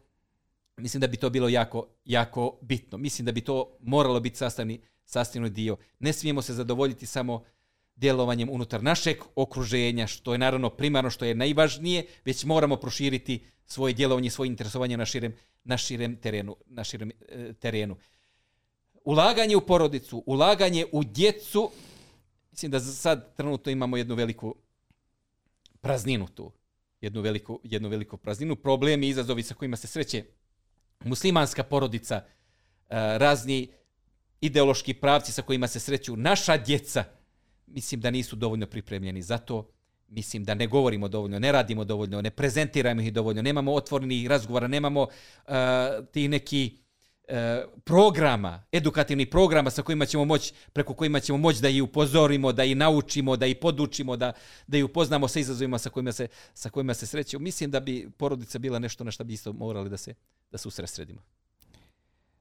[0.76, 2.98] mislim da bi to bilo jako, jako bitno.
[2.98, 5.76] Mislim da bi to moralo biti sastavni sastavni dio.
[5.98, 7.44] Ne smijemo se zadovoljiti samo
[7.96, 13.94] djelovanjem unutar našeg okruženja, što je naravno primarno, što je najvažnije, već moramo proširiti svoje
[13.94, 15.34] djelovanje, svoje interesovanje na širem,
[15.64, 17.96] na širem, terenu, na širem e, terenu.
[19.04, 21.70] Ulaganje u porodicu, ulaganje u djecu,
[22.50, 24.54] mislim da sad trenutno imamo jednu veliku
[25.80, 26.52] prazninu tu,
[27.00, 30.24] jednu veliku, jednu veliku prazninu, problemi i izazovi sa kojima se sreće
[31.04, 32.24] muslimanska porodica, e,
[33.18, 33.68] razni
[34.40, 37.04] ideološki pravci sa kojima se sreću naša djeca,
[37.66, 39.70] mislim da nisu dovoljno pripremljeni za to.
[40.08, 44.66] Mislim da ne govorimo dovoljno, ne radimo dovoljno, ne prezentiramo ih dovoljno, nemamo otvorenih razgovora,
[44.66, 45.06] nemamo
[45.46, 46.78] eh, uh, ti neki
[47.28, 47.34] uh,
[47.84, 52.64] programa, edukativni programa sa kojima ćemo moći, preko kojima ćemo moći da ih upozorimo, da
[52.64, 54.32] ih naučimo, da ih podučimo, da,
[54.66, 57.38] da ih upoznamo sa izazovima sa kojima se, sa kojima se sreću.
[57.38, 60.14] Mislim da bi porodica bila nešto na što bi isto morali da se,
[60.50, 61.20] da se usresredimo.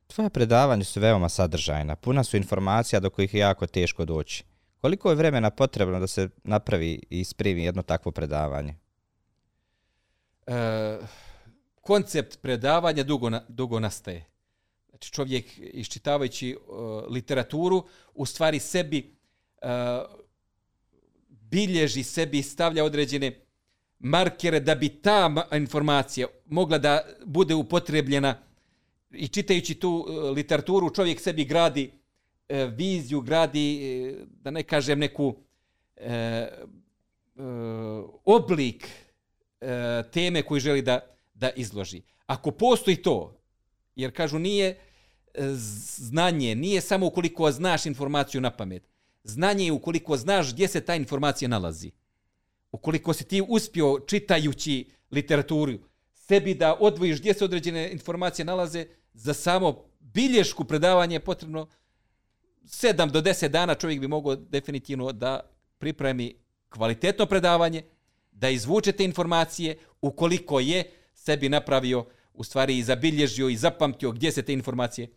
[0.07, 4.43] Tvoje predavanje su veoma sadržajna, puna su informacija do kojih je jako teško doći.
[4.85, 8.75] Koliko je vremena potrebno da se napravi i isprimi jedno takvo predavanje?
[10.47, 10.97] E,
[11.81, 14.25] koncept predavanja dugo, na, dugo nastaje.
[14.89, 17.83] Znači čovjek iščitavajući uh, literaturu
[18.13, 19.15] u stvari sebi
[19.61, 19.69] uh,
[21.29, 23.39] bilježi sebi stavlja određene
[23.99, 28.37] markere da bi ta informacija mogla da bude upotrebljena
[29.11, 31.91] i čitajući tu e, literaturu čovjek sebi gradi
[32.49, 35.35] e, viziju, gradi, e, da ne kažem neku
[35.95, 36.49] e, e,
[38.25, 38.87] oblik
[39.61, 40.99] e, teme koju želi da,
[41.33, 42.01] da izloži.
[42.25, 43.37] Ako postoji to,
[43.95, 44.77] jer kažu nije e,
[45.97, 48.83] znanje nije samo ukoliko znaš informaciju na pamet.
[49.23, 51.91] Znanje je ukoliko znaš gdje se ta informacija nalazi.
[52.71, 55.73] Ukoliko si ti uspio čitajući literaturu,
[56.13, 61.67] sebi da odvojiš gdje se određene informacije nalaze, za samo bilješku predavanje je potrebno
[62.65, 65.39] 7 do 10 dana čovjek bi mogao definitivno da
[65.77, 66.35] pripremi
[66.69, 67.83] kvalitetno predavanje,
[68.31, 74.41] da izvučete informacije ukoliko je sebi napravio u stvari i zabilježio i zapamtio gdje se
[74.41, 75.07] te informacije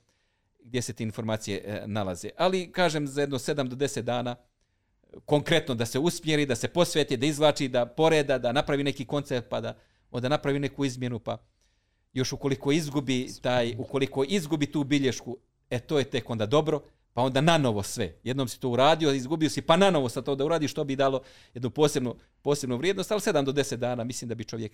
[0.64, 2.30] gdje se te informacije e, nalaze.
[2.36, 4.36] Ali kažem za jedno 7 do 10 dana
[5.24, 9.48] konkretno da se usmjeri, da se posveti, da izvlači, da poreda, da napravi neki koncept
[9.48, 9.76] pa da
[10.10, 11.38] onda napravi neku izmjenu pa
[12.12, 15.36] još ukoliko izgubi taj ukoliko izgubi tu bilješku,
[15.70, 16.80] e to je tek onda dobro
[17.12, 18.14] pa onda na novo sve.
[18.24, 20.97] Jednom si to uradio, izgubio si, pa na novo sa to da uradiš, što bi
[20.97, 21.22] dalo
[21.55, 24.72] jednu posebnu, posebnu vrijednost, ali 7 do 10 dana mislim da bi čovjek,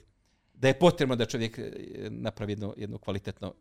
[0.55, 1.71] da je potrebno da čovjek e,
[2.11, 3.55] napravi jedno, jedno kvalitetno,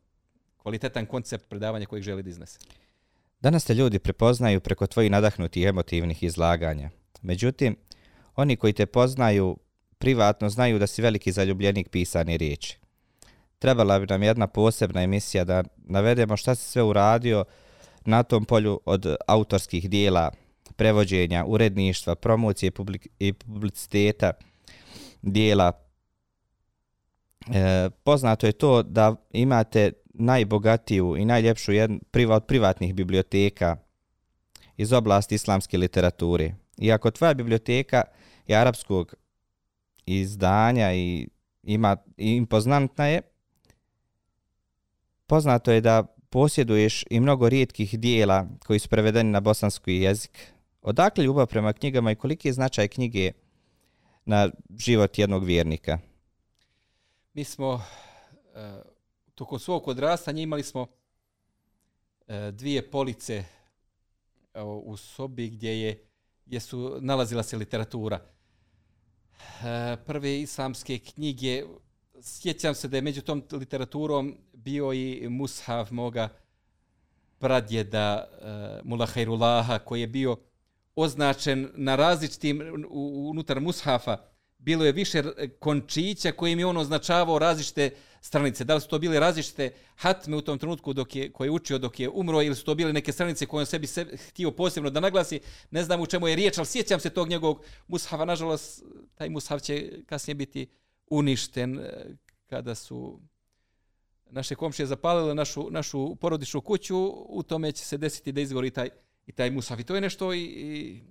[0.57, 2.59] kvalitetan koncept predavanja kojeg želi da iznese.
[3.39, 6.89] Danas te ljudi prepoznaju preko tvojih nadahnutih emotivnih izlaganja.
[7.21, 7.75] Međutim,
[8.35, 9.57] oni koji te poznaju
[9.97, 12.77] privatno znaju da si veliki zaljubljenik pisane riječi.
[13.59, 17.45] Trebala bi nam jedna posebna emisija da navedemo šta si sve uradio,
[18.05, 20.31] na tom polju od autorskih dijela,
[20.75, 22.71] prevođenja, uredništva, promocije
[23.19, 24.31] i publiciteta
[25.21, 25.71] dijela.
[27.53, 33.77] E, poznato je to da imate najbogatiju i najljepšu jednu, priva, od privatnih biblioteka
[34.77, 36.53] iz oblasti islamske literature.
[36.77, 38.03] Iako tvoja biblioteka
[38.47, 39.15] je arapskog
[40.05, 41.27] izdanja i
[41.63, 43.21] ima i impoznantna je,
[45.27, 50.53] poznato je da posjeduješ i mnogo rijetkih dijela koji su prevedeni na bosanski jezik.
[50.81, 53.31] Odakle ljubav prema knjigama i koliki je značaj knjige
[54.25, 55.99] na život jednog vjernika?
[57.33, 57.81] Mi smo uh,
[59.35, 60.87] tokom svog odrastanja imali smo uh,
[62.51, 63.43] dvije police
[64.53, 66.05] uh, u sobi gdje je
[66.45, 68.19] gdje su nalazila se literatura.
[69.39, 69.65] Uh,
[70.05, 71.63] prve islamske knjige
[72.21, 76.29] sjećam se da je među tom literaturom bio i mushaf moga
[77.37, 78.27] pradjeda
[78.83, 78.85] uh,
[79.25, 80.37] Mula koji je bio
[80.95, 82.85] označen na različitim
[83.29, 84.17] unutar mushafa
[84.63, 85.23] bilo je više
[85.59, 87.89] končića kojim je on označavao različite
[88.21, 88.63] stranice.
[88.63, 91.77] Da li su to bile različite hatme u tom trenutku dok je, koje je učio
[91.77, 94.89] dok je umro ili su to bile neke stranice koje on sebi se, htio posebno
[94.89, 95.39] da naglasi.
[95.71, 98.25] Ne znam u čemu je riječ, ali sjećam se tog njegovog mushafa.
[98.25, 98.83] Nažalost,
[99.15, 100.67] taj mushaf će kasnije biti
[101.07, 102.05] uništen eh,
[102.47, 103.19] kada su
[104.33, 106.97] naše komšije zapalile našu, našu porodičnu kuću,
[107.29, 108.89] u tome će se desiti da izgori taj,
[109.27, 109.79] i taj musaf.
[109.79, 111.01] I to je nešto i, i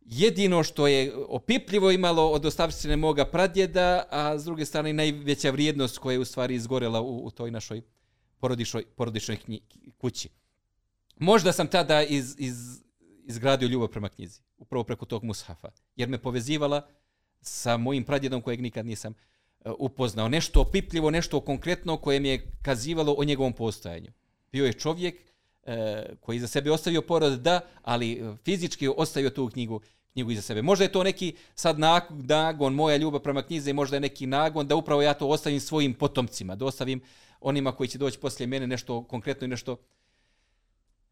[0.00, 5.98] jedino što je opipljivo imalo od ostavštine moga pradjeda, a s druge strane najveća vrijednost
[5.98, 7.82] koja je u stvari izgorela u, u toj našoj
[8.38, 9.60] porodičnoj, porodičnoj knji,
[9.98, 10.28] kući.
[11.16, 12.82] Možda sam tada iz, iz,
[13.24, 16.86] izgradio ljubav prema knjizi, upravo preko tog mushafa, jer me povezivala
[17.40, 19.14] sa mojim pradjedom kojeg nikad nisam
[19.64, 24.12] E, upoznao nešto opipljivo, nešto konkretno koje mi je kazivalo o njegovom postojanju.
[24.52, 25.14] Bio je čovjek
[25.62, 29.80] e, koji za sebe ostavio porod, da, ali e, fizički ostavio tu knjigu
[30.14, 30.62] knjigu iza sebe.
[30.62, 34.76] Možda je to neki sad nagon, moja ljubav prema knjize, možda je neki nagon da
[34.76, 37.00] upravo ja to ostavim svojim potomcima, da ostavim
[37.40, 39.76] onima koji će doći poslije mene nešto konkretno i nešto,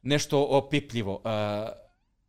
[0.02, 1.14] nešto opipljivo.
[1.14, 1.22] Uh,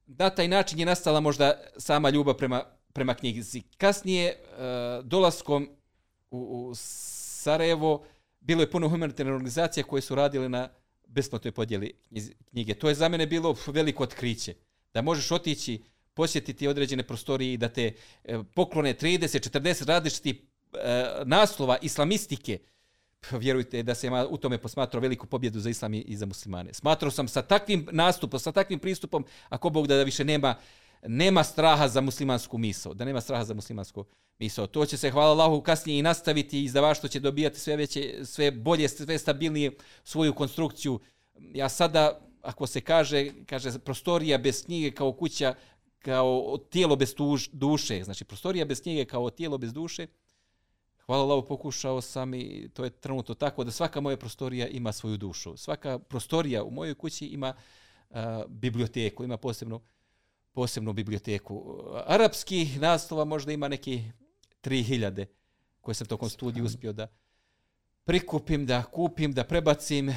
[0.07, 2.63] na taj način je nastala možda sama ljubav prema,
[2.93, 3.61] prema knjizi.
[3.77, 4.35] Kasnije,
[5.03, 5.69] dolaskom
[6.33, 8.05] u, u Sarajevo
[8.39, 10.69] bilo je puno humanitarne organizacije koje su radile na
[11.07, 11.93] besplatnoj podjeli
[12.49, 12.73] knjige.
[12.73, 14.53] To je za mene bilo veliko otkriće.
[14.93, 15.83] Da možeš otići,
[16.13, 17.93] posjetiti određene prostorije i da te
[18.23, 20.47] e, poklone 30, 40 različiti
[21.25, 22.59] naslova islamistike,
[23.31, 26.73] vjerujte da se ima u tome posmatrao veliku pobjedu za islam i za muslimane.
[26.73, 30.55] Smatrao sam sa takvim nastupom, sa takvim pristupom, ako Bog da, da više nema
[31.07, 34.05] nema straha za muslimansku misao, da nema straha za muslimansku
[34.39, 34.67] misao.
[34.67, 38.89] To će se, hvala Allahu, kasnije i nastaviti, izdavaštvo će dobijati sve veće, sve bolje,
[38.89, 39.71] sve stabilnije
[40.03, 40.99] svoju konstrukciju.
[41.53, 45.55] Ja sada, ako se kaže, kaže prostorija bez knjige kao kuća,
[45.99, 50.07] kao tijelo bez tuž, duše, znači prostorija bez knjige kao tijelo bez duše,
[51.05, 55.17] hvala Allahu, pokušao sam i to je trenutno tako da svaka moja prostorija ima svoju
[55.17, 55.57] dušu.
[55.57, 57.53] Svaka prostorija u mojoj kući ima
[58.09, 58.17] uh,
[58.47, 59.81] biblioteku, ima posebnu
[60.53, 61.83] posebnu biblioteku.
[62.05, 64.03] Arapski naslova možda ima neki
[64.63, 65.25] 3000
[65.81, 67.07] koje sam tokom studiju uspio da
[68.03, 70.09] prikupim, da kupim, da prebacim.
[70.09, 70.13] E,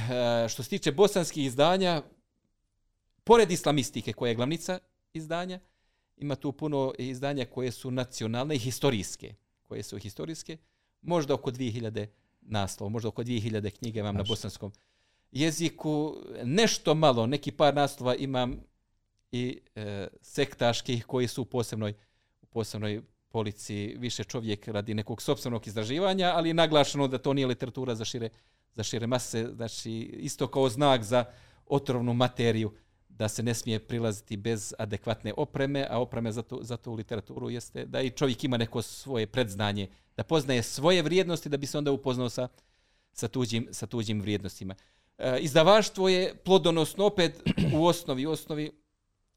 [0.49, 2.03] što se tiče bosanskih izdanja,
[3.25, 4.79] pored islamistike koja je glavnica
[5.13, 5.61] izdanja,
[6.17, 9.35] ima tu puno izdanja koje su nacionalne i historijske.
[9.63, 10.57] Koje su historijske.
[11.03, 12.07] Možda oko 2000
[12.41, 14.73] naslova, možda oko 2000 knjige vam na bosanskom
[15.33, 18.61] jeziku nešto malo, neki par naslova imam
[19.37, 21.95] i e, sektaških koji su u posebnoj,
[22.43, 27.95] u posebnoj policiji više čovjek radi nekog sobstvenog izraživanja, ali naglašeno da to nije literatura
[27.95, 28.29] za šire,
[28.75, 31.25] za šire mase, znači isto kao znak za
[31.67, 32.73] otrovnu materiju
[33.09, 37.51] da se ne smije prilaziti bez adekvatne opreme, a opreme za tu, za tu literaturu
[37.51, 41.79] jeste da i čovjek ima neko svoje predznanje, da poznaje svoje vrijednosti da bi se
[41.79, 42.49] onda upoznao sa,
[43.13, 44.75] sa, tuđim, sa tuđim vrijednostima.
[45.19, 47.43] E, izdavaštvo je plodonosno opet
[47.75, 48.73] u osnovi, u osnovi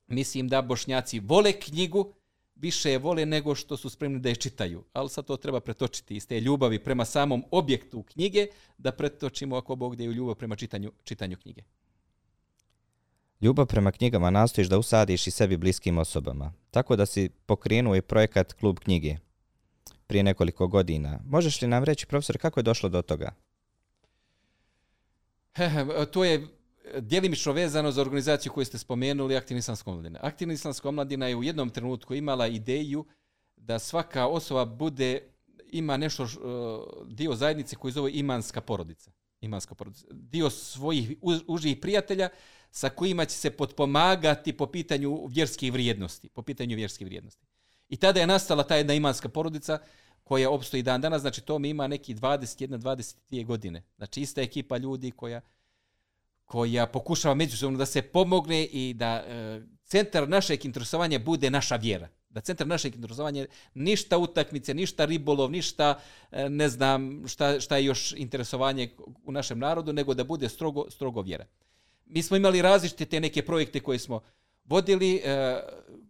[0.09, 2.13] mislim da bošnjaci vole knjigu,
[2.55, 4.83] više je vole nego što su spremni da je čitaju.
[4.93, 9.75] Ali sad to treba pretočiti iz te ljubavi prema samom objektu knjige, da pretočimo ako
[9.75, 11.63] Bog da je ljubav prema čitanju, čitanju knjige.
[13.41, 16.53] Ljubav prema knjigama nastojiš da usadiš i sebi bliskim osobama.
[16.71, 19.17] Tako da si pokrenuo i projekat Klub knjige
[20.07, 21.19] prije nekoliko godina.
[21.25, 23.33] Možeš li nam reći, profesor, kako je došlo do toga?
[26.11, 26.47] to je
[26.97, 30.19] djelimično vezano za organizaciju koju ste spomenuli, Aktivna islamska omladina.
[30.21, 33.05] Aktivna islamska omladina je u jednom trenutku imala ideju
[33.57, 35.21] da svaka osoba bude
[35.71, 36.27] ima nešto e,
[37.07, 39.11] dio zajednice koji zove imanska porodica.
[39.41, 40.05] Imanska porodica.
[40.11, 41.11] Dio svojih
[41.47, 42.29] užih prijatelja
[42.71, 46.29] sa kojima će se potpomagati po pitanju vjerskih vrijednosti.
[46.29, 47.45] Po pitanju vjerskih vrijednosti.
[47.89, 49.79] I tada je nastala ta jedna imanska porodica
[50.23, 51.21] koja opstoji dan danas.
[51.21, 53.83] Znači to mi ima neki 21-22 godine.
[53.97, 55.41] Znači ista ekipa ljudi koja
[56.49, 62.07] koja pokušava međusobno da se pomogne i da e, centar našeg interesovanja bude naša vjera.
[62.29, 65.99] Da centar našeg interesovanja ništa utakmice, ništa ribolov, ništa
[66.31, 68.89] e, ne znam šta, šta je još interesovanje
[69.25, 71.45] u našem narodu, nego da bude strogo, strogo vjera.
[72.05, 74.21] Mi smo imali različite te neke projekte koje smo
[74.65, 75.59] vodili, e,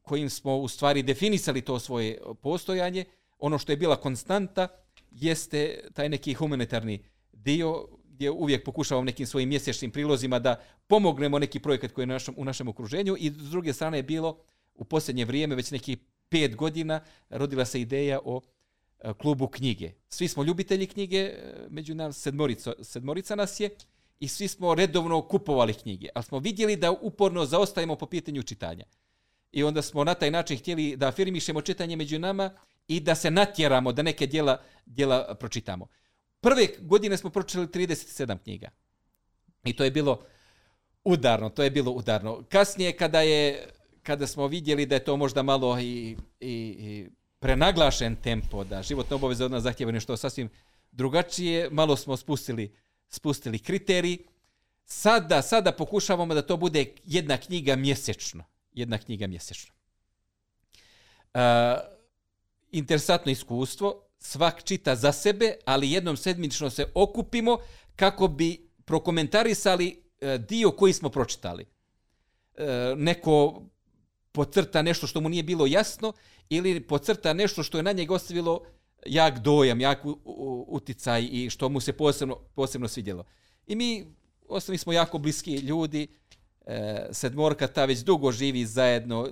[0.02, 3.06] kojim smo u stvari definisali to svoje postojanje.
[3.40, 4.68] Ono što je bila konstanta
[5.12, 7.04] jeste taj neki humanitarni
[7.34, 10.56] dio gdje uvijek pokušavam nekim svojim mjesečnim prilozima da
[10.88, 14.04] pomognemo neki projekat koji je u našem, u našem okruženju i s druge strane je
[14.04, 14.38] bilo
[14.76, 15.98] u posljednje vrijeme, već neki
[16.30, 18.42] pet godina, rodila se ideja o
[19.00, 19.92] e, klubu knjige.
[20.10, 23.70] Svi smo ljubitelji knjige, e, među nas sedmorica, sedmorica nas je
[24.20, 28.86] i svi smo redovno kupovali knjige, ali smo vidjeli da uporno zaostajemo po pitanju čitanja.
[29.52, 32.52] I onda smo na taj način htjeli da afirmišemo čitanje među nama
[32.88, 35.88] i da se natjeramo da neke dijela, dijela pročitamo.
[36.42, 38.70] Prve godine smo pročitali 37 knjiga.
[39.64, 40.26] I to je bilo
[41.04, 42.44] udarno, to je bilo udarno.
[42.50, 43.70] Kasnije kada je
[44.04, 47.10] kada smo vidjeli da je to možda malo i, i, i
[47.40, 50.50] prenaglašen tempo, da životne obaveze od nas zahtjeva nešto sasvim
[50.92, 52.74] drugačije, malo smo spustili,
[53.10, 54.18] spustili kriterij.
[54.86, 58.44] Sada, sada pokušavamo da to bude jedna knjiga mjesečno.
[58.74, 59.74] Jedna knjiga mjesečno.
[61.34, 61.42] Uh,
[62.72, 67.58] interesantno iskustvo, svak čita za sebe, ali jednom sedmično se okupimo
[67.96, 71.66] kako bi prokomentarisali e, dio koji smo pročitali.
[72.58, 72.66] E,
[72.98, 73.64] neko
[74.32, 76.14] pocrta nešto što mu nije bilo jasno
[76.50, 78.62] ili pocrta nešto što je na njega ostavilo
[79.06, 80.00] jak dojam, jak
[80.68, 83.24] uticaj i što mu se posebno, posebno svidjelo.
[83.68, 84.06] I mi,
[84.48, 86.08] ostali smo jako bliski ljudi,
[86.66, 89.28] e, sedmorka ta već dugo živi zajedno,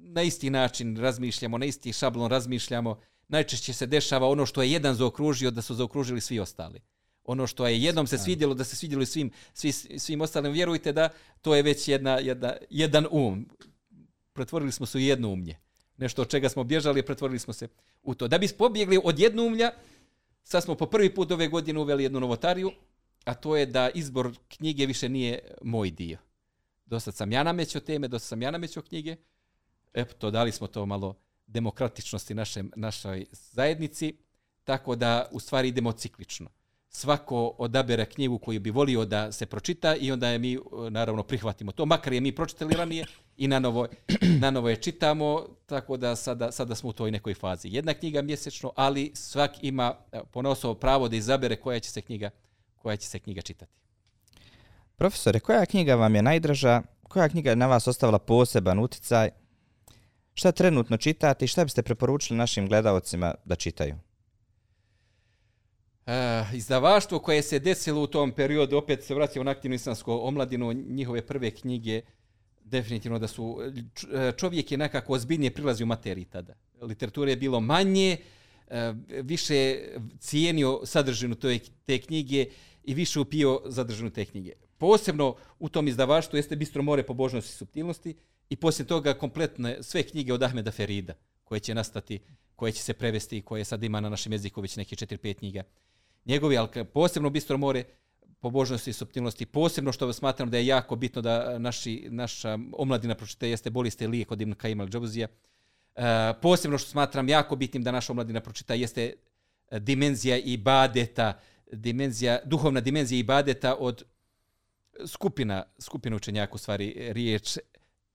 [0.00, 4.94] na isti način razmišljamo, na isti šablon razmišljamo, najčešće se dešava ono što je jedan
[4.94, 6.80] zaokružio da su zaokružili svi ostali.
[7.24, 11.08] Ono što je jednom se svidjelo da se svidjelo svim, svi, svim ostalim, vjerujte da
[11.40, 13.48] to je već jedna, jedna, jedan um.
[14.32, 15.56] Pretvorili smo se u jedno umlje.
[15.96, 17.68] Nešto od čega smo bježali, pretvorili smo se
[18.02, 18.28] u to.
[18.28, 19.70] Da bi pobjegli od jednu umlja,
[20.42, 22.72] sad smo po prvi put ove godine uveli jednu novotariju,
[23.24, 26.18] a to je da izbor knjige više nije moj dio.
[26.86, 29.16] Dosta sam ja namećo teme, dosta sam ja namećo knjige.
[29.94, 31.21] Eto, to, dali smo to malo
[31.52, 34.14] demokratičnosti naše, našoj zajednici,
[34.64, 36.50] tako da u stvari idemo ciklično.
[36.88, 40.58] Svako odabere knjigu koju bi volio da se pročita i onda je mi e,
[40.90, 41.86] naravno prihvatimo to.
[41.86, 43.04] Makar je mi pročitali ranije
[43.36, 43.86] i na novo,
[44.42, 47.68] na novo je čitamo, tako da sada, sada smo u toj nekoj fazi.
[47.70, 52.30] Jedna knjiga mjesečno, ali svak ima e, ponosovo pravo da izabere koja će se knjiga,
[52.76, 53.72] koja će se knjiga čitati.
[54.96, 56.82] Profesore, koja knjiga vam je najdraža?
[57.02, 59.30] Koja knjiga je na vas ostavila poseban uticaj?
[60.34, 63.94] Šta trenutno čitate i šta biste preporučili našim gledalcima da čitaju?
[66.06, 66.12] Uh,
[66.54, 71.26] izdavaštvo koje se desilo u tom periodu, opet se vraćamo na aktivnu islamsku omladinu, njihove
[71.26, 72.00] prve knjige,
[72.64, 73.58] definitivno da su,
[74.12, 76.54] eh, čovjek je nekako ozbiljnije prilazi u materiji tada.
[76.80, 78.16] Literatura je bilo manje,
[78.66, 78.76] uh,
[79.22, 79.78] više
[80.18, 82.46] cijenio sadržinu te, te knjige
[82.84, 84.52] i više upio zadržinu te knjige.
[84.78, 88.14] Posebno u tom izdavaštvu jeste Bistro more pobožnosti i subtilnosti,
[88.52, 91.14] i poslije toga kompletne sve knjige od Ahmeda Ferida
[91.44, 92.20] koje će nastati,
[92.56, 95.62] koje će se prevesti i koje sad ima na našem jeziku već neke 4-5 knjiga.
[96.24, 97.84] Njegovi, ali posebno Bistro more,
[98.40, 99.46] pobožnosti i subtilnosti.
[99.46, 104.32] Posebno što smatram da je jako bitno da naši, naša omladina pročita jeste boliste lijek
[104.32, 105.26] od Ibn Kajim al-đabuzija.
[105.26, 109.12] E, posebno što smatram jako bitnim da naša omladina pročita jeste
[109.70, 111.40] e, dimenzija i badeta,
[111.72, 114.04] dimenzija, duhovna dimenzija i badeta od
[115.06, 117.58] skupina, skupina učenjaka u stvari riječ,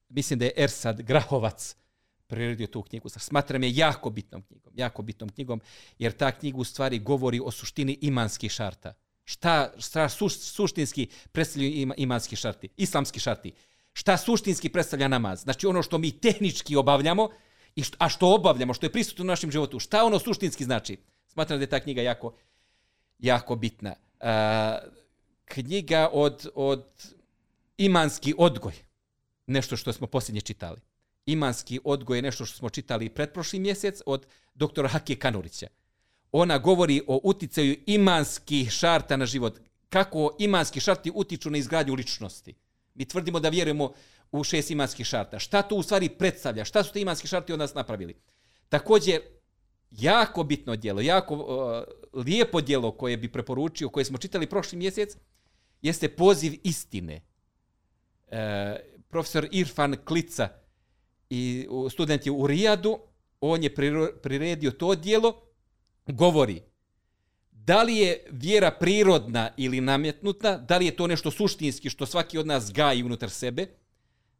[0.09, 1.75] mislim da je Ersad Grahovac
[2.27, 3.09] priredio tu knjigu.
[3.09, 5.61] Smatram je jako bitnom knjigom, jako bitnom knjigom,
[5.99, 8.93] jer ta knjiga u stvari govori o suštini imanskih šarta.
[9.23, 13.53] Šta, šta suš, suštinski predstavljaju ima, imanski šarti, islamski šarti?
[13.93, 15.41] Šta suštinski predstavlja namaz?
[15.43, 17.29] Znači ono što mi tehnički obavljamo,
[17.75, 20.97] i što, a što obavljamo, što je prisutno u našem životu, šta ono suštinski znači?
[21.27, 22.33] Smatram da je ta knjiga jako,
[23.19, 23.95] jako bitna.
[24.19, 24.27] Uh,
[25.45, 26.85] knjiga od, od
[27.77, 28.73] imanski odgoj,
[29.47, 30.81] nešto što smo posljednje čitali.
[31.25, 35.67] Imanski odgoj je nešto što smo čitali pretprošli mjesec od doktora Hake Kanurića.
[36.31, 39.59] Ona govori o uticaju imanskih šarta na život.
[39.89, 42.53] Kako imanski šarti utiču na izgradnju ličnosti.
[42.93, 43.91] Mi tvrdimo da vjerujemo
[44.31, 45.39] u šest imanskih šarta.
[45.39, 46.65] Šta to u stvari predstavlja?
[46.65, 48.15] Šta su te imanski šarti od nas napravili?
[48.69, 49.21] Također,
[49.91, 55.17] jako bitno djelo, jako uh, lijepo djelo koje bi preporučio, koje smo čitali prošli mjesec,
[55.81, 57.21] jeste poziv istine.
[58.27, 60.49] E, profesor Irfan Klica,
[61.29, 62.99] i student je u Rijadu,
[63.41, 63.75] on je
[64.21, 65.41] priredio to dijelo,
[66.07, 66.61] govori
[67.67, 72.37] da li je vjera prirodna ili nametnuta, da li je to nešto suštinski što svaki
[72.37, 73.67] od nas gaji unutar sebe,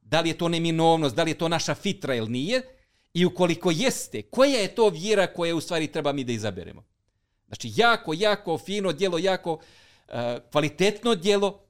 [0.01, 2.61] da li je to neminovnost, da li je to naša fitra ili nije,
[3.13, 6.83] i ukoliko jeste, koja je to vjera koja u stvari treba mi da izaberemo.
[7.47, 10.13] Znači, jako, jako fino dijelo, jako uh,
[10.51, 11.66] kvalitetno dijelo,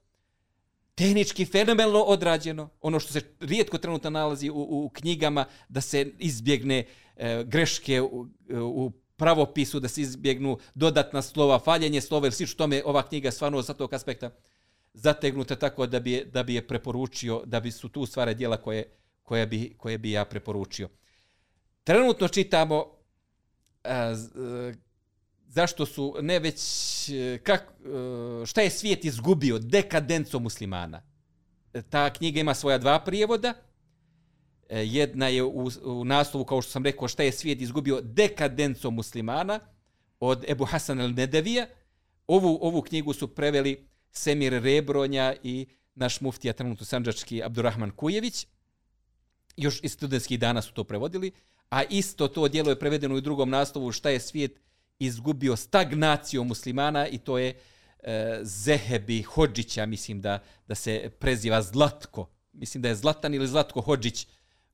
[0.98, 6.86] tehnički fenomenalno odrađeno, ono što se rijetko trenutno nalazi u, u knjigama, da se izbjegne
[7.16, 12.82] e, greške u, u pravopisu, da se izbjegnu dodatna slova, faljenje slova, ili sviš tome
[12.84, 14.30] ova knjiga stvarno sa tog aspekta
[14.94, 18.84] zategnuta tako da bi, da bi je preporučio, da bi su tu stvari dijela koje,
[19.22, 20.88] koje, bi, koje bi ja preporučio.
[21.84, 23.90] Trenutno čitamo uh,
[25.48, 26.60] zašto su ne već
[27.08, 31.02] e, kak, e, šta je svijet izgubio dekadenco muslimana.
[31.74, 33.54] E, ta knjiga ima svoja dva prijevoda.
[34.70, 39.60] Jedna je u, u naslovu, kao što sam rekao, šta je svijet izgubio dekadenco muslimana
[40.20, 41.66] od Ebu Hasan al-Nedevija.
[42.26, 48.46] Ovu, ovu knjigu su preveli Semir Rebronja i naš muftija trenutno sanđački Abdurrahman Kujević.
[49.56, 51.32] Još iz studentskih dana su to prevodili.
[51.70, 54.60] A isto to dijelo je prevedeno u drugom naslovu šta je svijet
[54.98, 57.54] izgubio stagnaciju muslimana i to je
[58.02, 60.38] e, Zehebi Hođića, mislim da,
[60.68, 62.28] da se preziva Zlatko.
[62.52, 64.26] Mislim da je Zlatan ili Zlatko Hođić,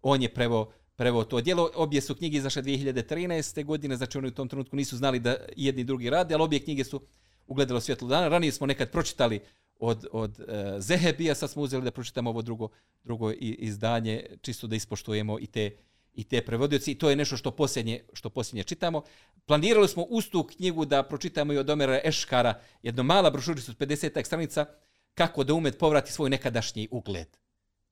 [0.02, 1.70] on je prevo, prevo to djelo.
[1.74, 3.64] Obje su knjige izašle 2013.
[3.64, 6.60] godine, znači oni u tom trenutku nisu znali da jedni i drugi rade, ali obje
[6.60, 7.00] knjige su
[7.46, 8.28] ugledalo svjetlo dana.
[8.28, 9.40] Ranije smo nekad pročitali
[9.78, 10.46] od, od uh,
[10.78, 12.68] Zehebija, sad smo uzeli da pročitamo ovo drugo,
[13.04, 15.70] drugo izdanje, čisto da ispoštujemo i te
[16.14, 19.02] i te prevodioci i to je nešto što posljednje, što posljednje čitamo.
[19.46, 23.78] Planirali smo uz tu knjigu da pročitamo i od Omera Eškara jedno mala brošurica od
[23.78, 24.66] 50 stranica
[25.14, 27.28] kako da umet povrati svoj nekadašnji ugled.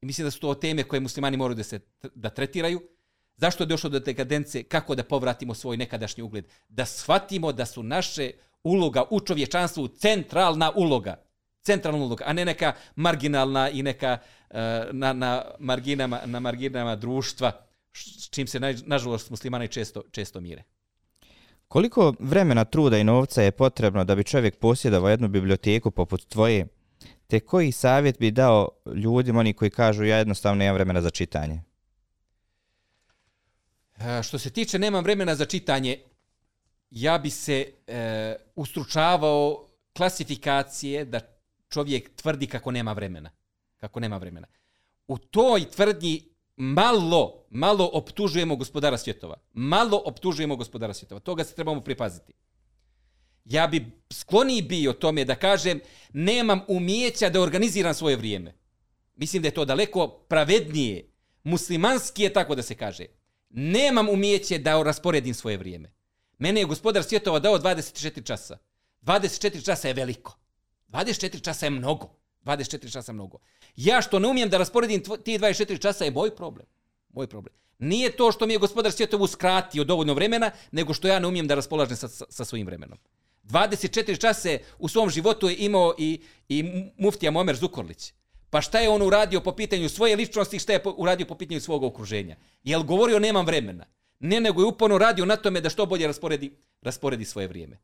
[0.01, 1.81] I mislim da su to teme koje muslimani moraju da se
[2.15, 2.83] da tretiraju.
[3.37, 4.63] Zašto je došlo do dekadence?
[4.63, 6.47] Kako da povratimo svoj nekadašnji ugled?
[6.69, 8.31] Da shvatimo da su naše
[8.65, 11.23] uloga u čovječanstvu centralna uloga.
[11.63, 14.19] Centralna uloga, a ne neka marginalna i neka
[14.51, 14.57] uh,
[14.93, 17.53] na, na, marginama, na marginama društva
[17.95, 20.63] s čim se nažalost muslimani često, često mire.
[21.69, 26.67] Koliko vremena, truda i novca je potrebno da bi čovjek posjedao jednu biblioteku poput tvoje,
[27.27, 31.63] te koji savjet bi dao ljudima, oni koji kažu ja jednostavno nemam vremena za čitanje?
[33.99, 35.99] E, što se tiče nemam vremena za čitanje,
[36.91, 41.21] ja bi se e, ustručavao klasifikacije da
[41.69, 43.31] čovjek tvrdi kako nema vremena.
[43.77, 44.47] Kako nema vremena.
[45.07, 49.37] U toj tvrdnji malo, malo optužujemo gospodara svjetova.
[49.53, 51.21] Malo optužujemo gospodara svjetova.
[51.21, 52.33] Toga se trebamo pripaziti.
[53.45, 55.81] Ja bi skloniji bio tome da kažem
[56.13, 58.55] nemam umijeća da organiziram svoje vrijeme.
[59.17, 61.09] Mislim da je to daleko pravednije.
[61.45, 63.07] Muslimanski je tako da se kaže.
[63.51, 65.93] Nemam umijeće da rasporedim svoje vrijeme.
[66.39, 68.59] Mene je gospodar svjetova dao 24 časa.
[69.03, 70.39] 24 časa je veliko.
[70.89, 72.22] 24 časa je mnogo.
[72.45, 73.39] 24 časa mnogo.
[73.77, 76.67] Ja što ne umijem da rasporedim ti 24 časa je moj problem.
[77.13, 77.55] Moj problem.
[77.79, 81.47] Nije to što mi je gospodar svjetov uskratio dovoljno vremena, nego što ja ne umijem
[81.47, 82.99] da raspolažem sa, sa svojim vremenom.
[83.45, 86.65] 24 čase u svom životu je imao i, i
[86.97, 88.13] muftija Momer Zukorlić.
[88.51, 91.83] Pa šta je on uradio po pitanju svoje ličnosti, šta je uradio po pitanju svog
[91.83, 92.37] okruženja?
[92.65, 93.87] Jel govorio nemam vremena?
[94.19, 97.79] Ne, nego je uporno radio na tome da što bolje rasporedi, rasporedi svoje vrijeme.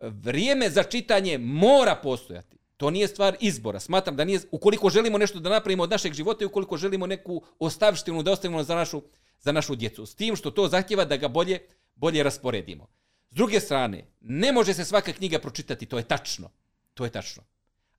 [0.00, 3.80] Vrijeme za čitanje mora postojati To nije stvar izbora.
[3.80, 7.42] Smatram da nije, ukoliko želimo nešto da napravimo od našeg života i ukoliko želimo neku
[7.58, 9.02] ostavštinu da ostavimo za našu,
[9.40, 10.06] za našu djecu.
[10.06, 11.58] S tim što to zahtjeva da ga bolje,
[11.94, 12.86] bolje rasporedimo.
[13.30, 16.50] S druge strane, ne može se svaka knjiga pročitati, to je tačno.
[16.94, 17.42] To je tačno.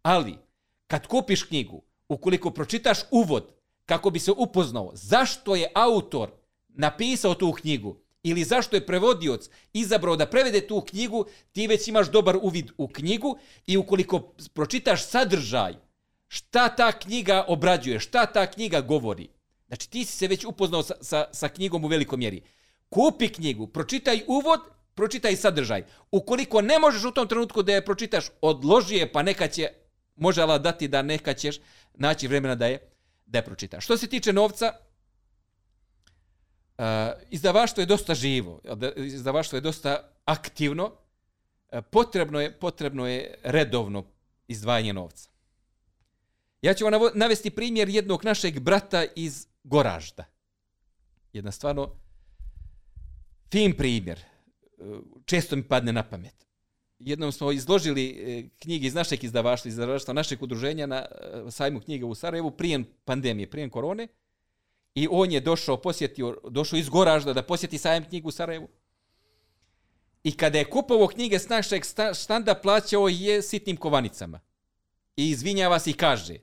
[0.01, 0.37] Ali,
[0.87, 3.53] kad kupiš knjigu, ukoliko pročitaš uvod,
[3.85, 6.31] kako bi se upoznao zašto je autor
[6.67, 12.11] napisao tu knjigu, ili zašto je prevodioc izabrao da prevede tu knjigu, ti već imaš
[12.11, 13.37] dobar uvid u knjigu
[13.67, 15.75] i ukoliko pročitaš sadržaj,
[16.27, 19.29] šta ta knjiga obrađuje, šta ta knjiga govori.
[19.67, 22.41] Znači ti si se već upoznao sa, sa, sa knjigom u velikom mjeri.
[22.89, 24.59] Kupi knjigu, pročitaj uvod,
[24.95, 25.83] pročitaj sadržaj.
[26.11, 29.69] Ukoliko ne možeš u tom trenutku da je pročitaš, odloži je, pa neka će,
[30.15, 31.59] može Allah dati da neka ćeš
[31.93, 32.79] naći vremena da je,
[33.25, 33.83] da je pročitaš.
[33.83, 34.73] Što se tiče novca,
[36.77, 38.61] Eh, uh, izdavaštvo je dosta živo,
[38.95, 44.03] izdavaštvo je dosta aktivno, uh, potrebno je, potrebno je redovno
[44.47, 45.29] izdvajanje novca.
[46.61, 50.25] Ja ću vam navesti primjer jednog našeg brata iz Goražda.
[51.33, 51.95] Jedna stvarno
[53.51, 54.19] fin primjer.
[54.19, 56.45] Eh, često mi padne na pamet.
[56.99, 61.05] Jednom smo izložili knjige iz našeg izdavaštva, iz izdavaštva našeg udruženja na
[61.49, 64.07] sajmu knjiga u Sarajevu prije pandemije, prije korone.
[64.95, 68.67] I on je došao, posjetio, došao iz Goražda da posjeti sajem knjigu u Sarajevu.
[70.23, 71.83] I kada je kupovao knjige s našeg
[72.13, 74.39] standa, plaćao je sitnim kovanicama.
[75.15, 76.35] I izvinjava se i kaže,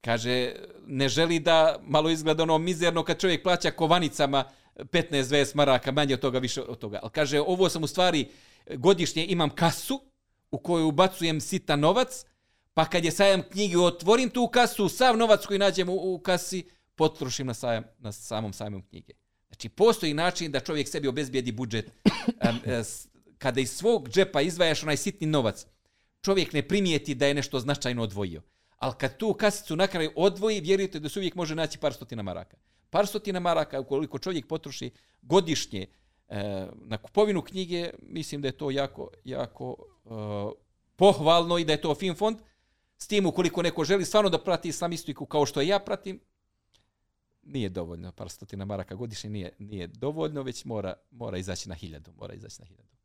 [0.00, 0.54] kaže,
[0.86, 4.44] ne želi da malo izgleda ono mizerno kad čovjek plaća kovanicama
[4.76, 6.98] 15-20 maraka, manje od toga, više od toga.
[7.02, 8.28] Ali kaže, ovo sam u stvari,
[8.74, 10.00] godišnje imam kasu
[10.50, 12.24] u koju ubacujem sita novac,
[12.74, 16.64] pa kad je sajam knjige, otvorim tu kasu, sav novac koji nađem u, u kasi,
[16.98, 19.12] potrošim na, sajam, na samom sajmom knjige.
[19.48, 21.90] Znači, postoji način da čovjek sebi obezbijedi budžet.
[22.66, 22.82] E,
[23.38, 25.66] kada iz svog džepa izvajaš onaj sitni novac,
[26.22, 28.42] čovjek ne primijeti da je nešto značajno odvojio.
[28.78, 32.22] Ali kad tu kasicu na kraju odvoji, vjerujte da se uvijek može naći par stotina
[32.22, 32.56] maraka.
[32.90, 34.90] Par stotina maraka, ukoliko čovjek potroši
[35.22, 35.86] godišnje
[36.28, 40.08] e, na kupovinu knjige, mislim da je to jako, jako e,
[40.96, 42.38] pohvalno i da je to fin fond.
[42.98, 46.20] S tim, ukoliko neko želi stvarno da prati islamistiku kao što ja pratim,
[47.48, 52.12] nije dovoljno, par stotina maraka godišnje nije, nije dovoljno, već mora, mora izaći na hiljadu,
[52.20, 52.96] mora izaći na hiljadu,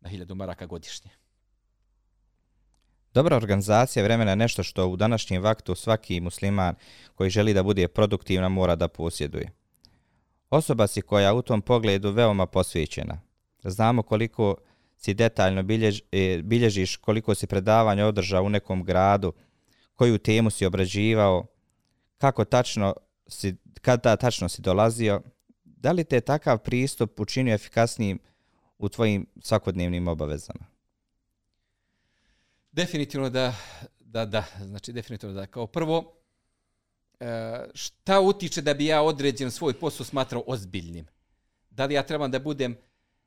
[0.00, 1.10] na hiljadu maraka godišnje.
[3.14, 6.74] Dobra organizacija vremena je nešto što u današnjem vaktu svaki musliman
[7.14, 9.50] koji želi da bude produktivna mora da posjeduje.
[10.50, 13.20] Osoba si koja u tom pogledu veoma posvećena.
[13.64, 14.56] Znamo koliko
[14.96, 19.32] si detaljno biljež, e, bilježiš, koliko si predavanja održao u nekom gradu,
[19.94, 21.46] koju temu si obrađivao,
[22.18, 22.94] kako tačno
[23.26, 25.22] si, kada tačno si dolazio,
[25.64, 28.18] da li te takav pristup učinio efikasnijim
[28.78, 30.66] u tvojim svakodnevnim obavezama?
[32.72, 33.54] Definitivno da,
[34.00, 35.46] da, da, znači definitivno da.
[35.46, 36.14] Kao prvo,
[37.20, 37.26] e,
[37.74, 41.06] šta utiče da bi ja određen svoj posao smatrao ozbiljnim?
[41.70, 42.76] Da li ja trebam da budem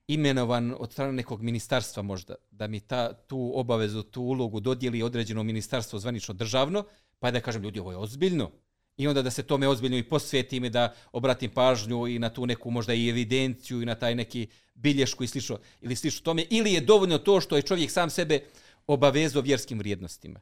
[0.07, 5.44] imenovan od strane nekog ministarstva možda, da mi ta, tu obavezu, tu ulogu dodijeli određeno
[5.44, 6.86] ministarstvo zvanično državno,
[7.19, 8.52] pa da kažem ljudi ovo je ozbiljno,
[8.98, 12.45] i onda da se tome ozbiljno i posvetim i da obratim pažnju i na tu
[12.45, 16.74] neku možda i evidenciju i na taj neki bilješku i slično, ili slično tome, ili
[16.74, 18.40] je dovoljno to što je čovjek sam sebe
[18.88, 20.40] obavezao vjerskim vrijednostima.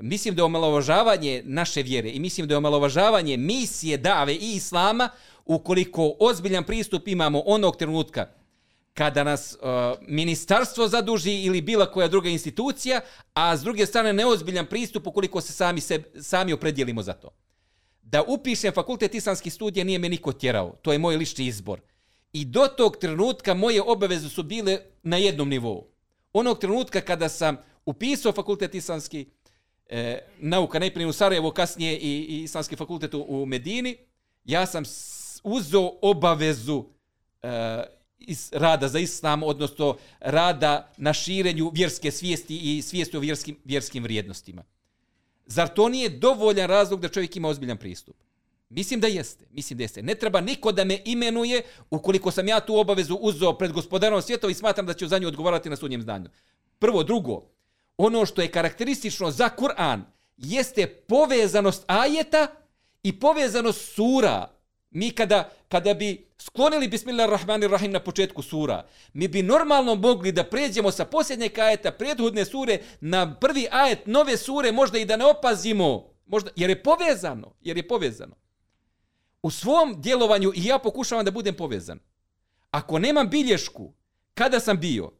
[0.00, 5.08] Mislim da je omalovažavanje naše vjere i mislim da je omalovažavanje misije dave i islama
[5.44, 8.28] ukoliko ozbiljan pristup imamo onog trenutka
[8.94, 9.68] kada nas uh,
[10.08, 13.00] ministarstvo zaduži ili bila koja druga institucija,
[13.34, 17.30] a s druge strane neozbiljan pristup ukoliko se sami, se, sami opredjelimo za to
[18.10, 20.76] da upišem fakultet islamskih studija nije me niko tjerao.
[20.82, 21.80] To je moj lični izbor.
[22.32, 25.86] I do tog trenutka moje obaveze su bile na jednom nivou.
[26.32, 27.56] Onog trenutka kada sam
[27.86, 29.26] upisao fakultet islamski
[29.88, 33.96] e, nauka, najprije u Sarajevo, kasnije i, i islamski fakultet u, u Medini,
[34.44, 34.84] ja sam
[35.42, 36.84] uzeo obavezu
[37.42, 37.48] e,
[38.18, 44.02] iz rada za islam, odnosno rada na širenju vjerske svijesti i svijesti o vjerskim, vjerskim
[44.02, 44.64] vrijednostima.
[45.48, 48.16] Zar to nije dovoljan razlog da čovjek ima ozbiljan pristup?
[48.70, 49.44] Mislim da jeste.
[49.50, 50.02] Mislim da jeste.
[50.02, 54.50] Ne treba niko da me imenuje ukoliko sam ja tu obavezu uzeo pred gospodarom svjetova
[54.50, 56.28] i smatram da ću za nju odgovarati na sudnjem zdanju.
[56.78, 57.42] Prvo, drugo,
[57.96, 60.00] ono što je karakteristično za Kur'an
[60.36, 62.46] jeste povezanost ajeta
[63.02, 64.50] i povezanost sura.
[64.90, 70.90] Mi kada, kada bi sklonili Bismillahirrahmanirrahim na početku sura, mi bi normalno mogli da pređemo
[70.90, 76.04] sa posljednjeg ajeta prethodne sure na prvi ajet nove sure, možda i da ne opazimo,
[76.26, 78.36] možda, jer je povezano, jer je povezano.
[79.42, 81.98] U svom djelovanju i ja pokušavam da budem povezan.
[82.70, 83.92] Ako nemam bilješku,
[84.34, 85.12] kada sam bio,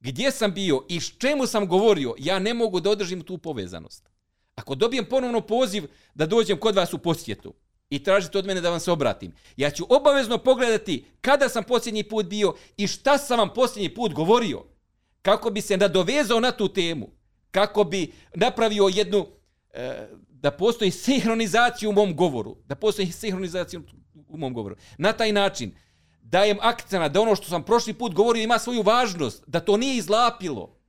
[0.00, 4.10] gdje sam bio i s čemu sam govorio, ja ne mogu da održim tu povezanost.
[4.54, 5.84] Ako dobijem ponovno poziv
[6.14, 7.54] da dođem kod vas u posjetu
[7.90, 12.02] i tražite od mene da vam se obratim, ja ću obavezno pogledati kada sam posljednji
[12.02, 14.64] put bio i šta sam vam posljednji put govorio,
[15.22, 17.10] kako bi se nadovezao na tu temu,
[17.50, 19.26] kako bi napravio jednu,
[19.72, 23.80] e, da postoji sinhronizacija u mom govoru, da postoji sinhronizacija
[24.28, 24.76] u mom govoru.
[24.98, 25.74] Na taj način
[26.22, 29.96] dajem akcena da ono što sam prošli put govorio ima svoju važnost, da to nije
[29.96, 30.79] izlapilo,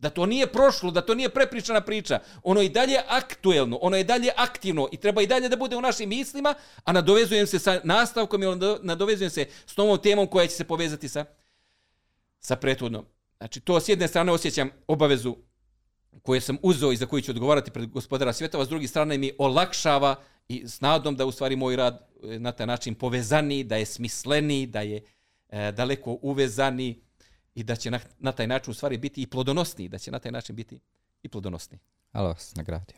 [0.00, 2.20] da to nije prošlo, da to nije prepričana priča.
[2.42, 5.80] Ono je dalje aktuelno, ono je dalje aktivno i treba i dalje da bude u
[5.80, 6.54] našim mislima,
[6.84, 8.46] a nadovezujem se sa nastavkom i
[8.82, 11.24] nadovezujem se s novom temom koja će se povezati sa,
[12.40, 13.04] sa prethodnom.
[13.38, 15.36] Znači, to s jedne strane osjećam obavezu
[16.22, 19.32] koje sam uzeo i za koju ću odgovarati pred gospodara svjetova, s druge strane mi
[19.38, 20.16] olakšava
[20.48, 23.86] i s nadom da u stvari moj rad eh, na taj način povezani, da je
[23.86, 25.02] smisleni, da je
[25.48, 27.02] e, daleko uvezani
[27.54, 30.18] i da će na, na taj način u stvari biti i plodonosni, da će na
[30.18, 30.80] taj način biti
[31.22, 31.78] i plodonosni.
[32.12, 32.96] Alo, vas nagradio.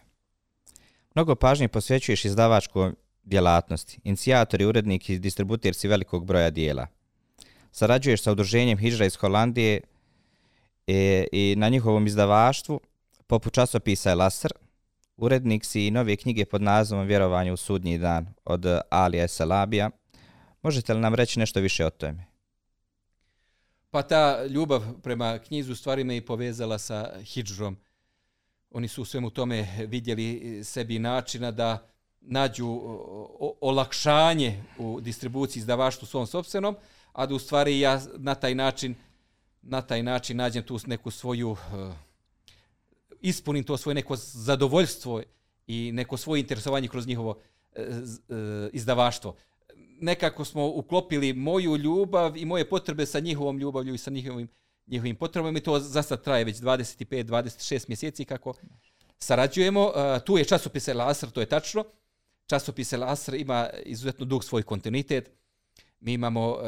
[1.15, 2.93] Mnogo pažnje posvećuješ izdavačkoj
[3.23, 6.87] djelatnosti, inicijator i urednik i distributer si velikog broja dijela.
[7.73, 9.81] Sarađuješ sa udruženjem Hidžra iz Holandije
[10.87, 12.81] e, i na njihovom izdavaštvu,
[13.27, 14.21] poput časopisa El
[15.17, 19.91] urednik si i nove knjige pod nazivom Vjerovanje u sudnji dan od Alija Salabija.
[20.63, 22.32] Možete li nam reći nešto više o tome?
[23.93, 27.77] Pa ta ljubav prema knjizu stvari me i povezala sa Hidžrom.
[28.71, 31.87] Oni su u svemu tome vidjeli e, sebi načina da
[32.21, 32.81] nađu
[33.61, 36.77] olakšanje u distribuciji izdavaštvu svom sobstvenom,
[37.13, 38.95] a da u stvari ja na taj način
[39.63, 41.93] na taj način nađem tu neku svoju e,
[43.21, 45.23] ispunim to svoje neko zadovoljstvo
[45.67, 47.39] i neko svoje interesovanje kroz njihovo
[47.75, 47.87] e,
[48.73, 49.37] izdavaštvo
[50.03, 54.49] nekako smo uklopili moju ljubav i moje potrebe sa njihovom ljubavlju i sa njihovim,
[54.87, 58.55] njihovim potrebama i to za sad traje već 25-26 mjeseci kako
[59.19, 59.87] sarađujemo.
[59.87, 59.93] Uh,
[60.25, 61.85] tu je časopis El Asr, to je tačno.
[62.47, 65.31] Časopis El Asr ima izuzetno dug svoj kontinuitet.
[66.01, 66.59] Mi imamo uh,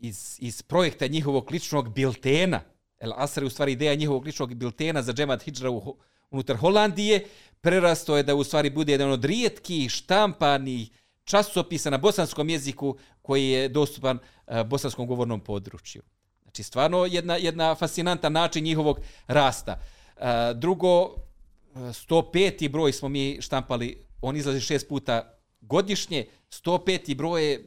[0.00, 2.60] iz, iz projekta njihovog ličnog biltena,
[2.98, 5.96] El Asr je u stvari ideja njihovog ličnog biltena za džemat Hidžra u,
[6.30, 7.26] unutar Holandije,
[7.60, 10.90] prerasto je da u stvari bude jedan od rijetkih štampanih
[11.24, 16.02] časopisa na bosanskom jeziku koji je dostupan eh, bosanskom govornom području.
[16.42, 19.80] Znači, stvarno jedna, jedna fascinanta način njihovog rasta.
[20.16, 22.68] Eh, drugo, eh, 105.
[22.68, 27.14] broj smo mi štampali, on izlazi šest puta godišnje, 105.
[27.14, 27.66] broj je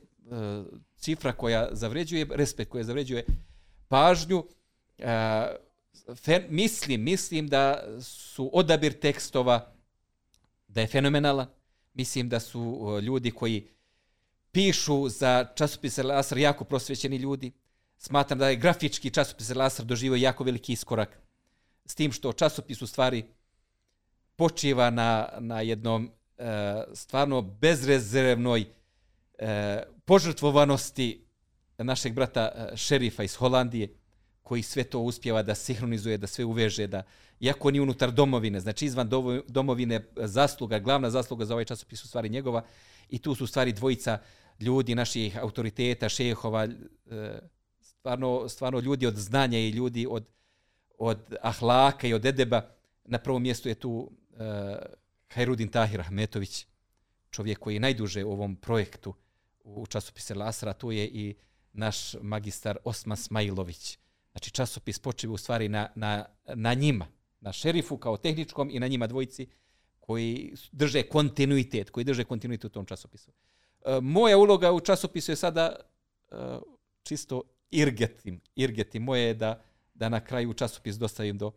[0.97, 3.25] cifra koja zavređuje, respekt koja zavređuje
[3.87, 4.45] pažnju.
[6.15, 9.73] Fe, mislim, mislim da su odabir tekstova
[10.67, 11.47] da je fenomenalan,
[11.95, 13.67] mislim da su ljudi koji
[14.51, 17.51] pišu za časopis Lasar jako prosvećeni ljudi.
[17.97, 21.19] Smatram da je grafički časopis Lasar doživio jako veliki iskorak
[21.85, 23.25] s tim što časopis u stvari
[24.35, 28.65] počiva na, na jednom e, stvarno bezrezervnoj
[29.37, 31.25] e, požrtvovanosti
[31.77, 33.89] našeg brata e, šerifa iz Holandije,
[34.45, 37.01] koji sve to uspjeva da sinhronizuje, da sve uveže, da
[37.39, 39.09] iako ni unutar domovine, znači izvan
[39.47, 42.61] domovine zasluga, glavna zasluga za ovaj časopis u stvari njegova
[43.09, 44.19] i tu su stvari dvojica
[44.59, 47.39] ljudi, naših autoriteta, šehova, e,
[47.81, 50.25] stvarno, stvarno ljudi od znanja i ljudi od,
[50.97, 52.61] od ahlaka i od edeba.
[53.05, 54.39] Na prvom mjestu je tu uh,
[55.29, 56.65] Hajrudin Tahir Ahmetović,
[57.29, 59.13] čovjek koji je najduže u ovom projektu
[59.63, 61.35] u časopise Lasra, tu je i
[61.73, 63.97] naš magistar Osman Smajlović,
[64.35, 66.25] Znači časopis počeo u stvari na, na,
[66.55, 67.07] na njima,
[67.39, 69.47] na šerifu kao tehničkom i na njima dvojici
[69.99, 73.31] koji drže kontinuitet, koji drže kontinuitet u tom časopisu.
[73.85, 75.75] E, moja uloga u časopisu je sada
[76.31, 76.35] e,
[77.03, 77.41] čisto
[77.71, 78.41] irgetim.
[78.55, 79.61] Irgetim moje je da,
[79.93, 81.51] da na kraju časopis dostavim do,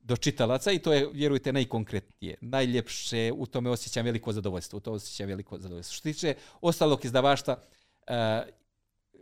[0.00, 2.36] do čitalaca i to je, vjerujte, najkonkretnije.
[2.40, 4.76] Najljepše, u tome osjećam veliko zadovoljstvo.
[4.76, 5.94] U to osjećam veliko zadovoljstvo.
[5.94, 8.46] Što tiče ostalog izdavašta, uh, e,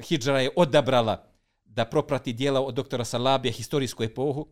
[0.03, 1.32] Hidžara je odabrala
[1.74, 4.47] da proprati dijela od doktora Salabija, historijsku epohu.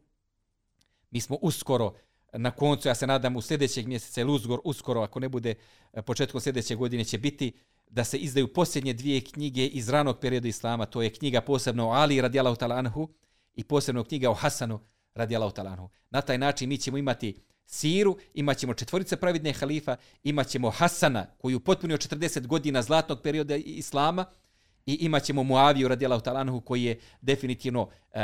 [1.10, 1.94] Mi smo uskoro,
[2.32, 5.54] na koncu, ja se nadam, u sljedećeg mjeseca ili uzgor, uskoro, ako ne bude
[5.92, 7.52] eh, početkom sljedeće godine, će biti
[7.90, 10.86] da se izdaju posljednje dvije knjige iz ranog perioda Islama.
[10.86, 13.08] To je knjiga posebno o Ali radijalahu talanhu
[13.54, 14.80] i posebno knjiga o Hasanu
[15.14, 15.88] radijalahu talanhu.
[16.10, 21.26] Na taj način mi ćemo imati Siru, imat ćemo četvorice pravidne halifa, imat ćemo Hasana,
[21.38, 24.24] koji je upotpunio 40 godina zlatnog perioda Islama,
[24.86, 28.20] i imat ćemo Muaviju radijalahu talanhu koji je definitivno uh,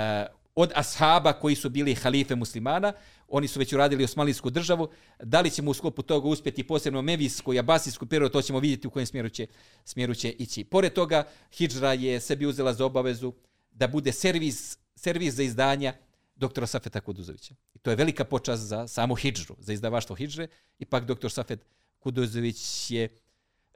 [0.54, 2.92] od ashaba koji su bili halife muslimana,
[3.28, 4.88] oni su već uradili osmanlijsku državu,
[5.22, 8.86] da li ćemo u sklopu toga uspjeti posebno mevijsku i abasijsku periodu, to ćemo vidjeti
[8.86, 9.46] u kojem smjeru će,
[9.84, 10.64] smjeru će ići.
[10.64, 13.32] Pored toga, Hidžra je sebi uzela za obavezu
[13.70, 15.92] da bude servis, servis za izdanja
[16.36, 17.54] doktora Safeta Kuduzovića.
[17.74, 20.48] I to je velika počast za samu hidžru, za izdavaštvo hidžre.
[20.78, 21.66] Ipak doktor Safet
[21.98, 23.08] Kuduzović je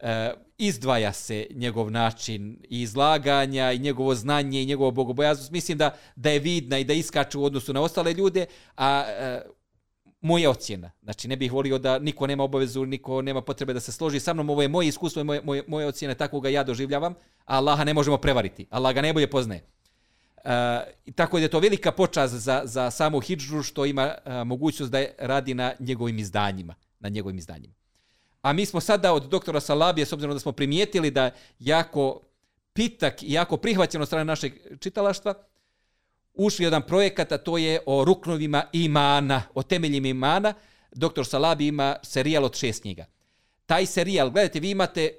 [0.00, 5.50] e, izdvaja se njegov način izlaganja i njegovo znanje i njegovo bogobojaznost.
[5.50, 8.46] Mislim da, da je vidna i da iskače u odnosu na ostale ljude,
[8.76, 9.42] a e,
[10.20, 10.90] moja ocjena.
[11.02, 14.34] Znači, ne bih volio da niko nema obavezu, niko nema potrebe da se složi sa
[14.34, 14.50] mnom.
[14.50, 17.14] Ovo je moje iskustvo i moje, moje, moje ocjene, tako ga ja doživljavam.
[17.44, 18.66] A Allaha ne možemo prevariti.
[18.70, 19.62] Allah ga najbolje poznaje.
[20.44, 24.92] E, tako da je to velika počast za, za samu Hidžru što ima e, mogućnost
[24.92, 26.74] da radi na njegovim izdanjima.
[27.00, 27.79] Na njegovim izdanjima.
[28.42, 32.20] A mi smo sada od doktora Salabije, s obzirom da smo primijetili da jako
[32.72, 35.34] pitak i jako prihvaćeno strane našeg čitalaštva,
[36.34, 40.54] ušli jedan projekat, a to je o ruknovima imana, o temeljima imana.
[40.92, 43.06] Doktor Salabi ima serijal od šest knjiga.
[43.66, 45.10] Taj serijal, gledajte, vi imate,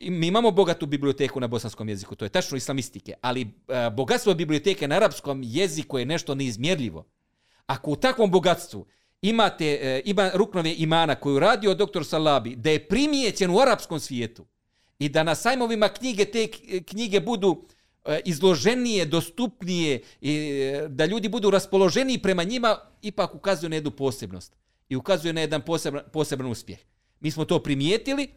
[0.00, 4.88] mi imamo bogatu biblioteku na bosanskom jeziku, to je tačno islamistike, ali e, bogatstvo biblioteke
[4.88, 7.06] na arapskom jeziku je nešto neizmjerljivo.
[7.66, 8.86] Ako u takvom bogatstvu
[9.22, 14.46] imate e, ima ruknove imana koju radio doktor Salabi, da je primijećen u arapskom svijetu
[14.98, 17.66] i da na sajmovima knjige te e, knjige budu
[18.04, 23.90] E, izloženije, dostupnije, i e, da ljudi budu raspoloženiji prema njima, ipak ukazuje na jednu
[23.90, 24.56] posebnost.
[24.88, 26.78] I ukazuje na jedan poseban, poseban uspjeh.
[27.20, 28.28] Mi smo to primijetili,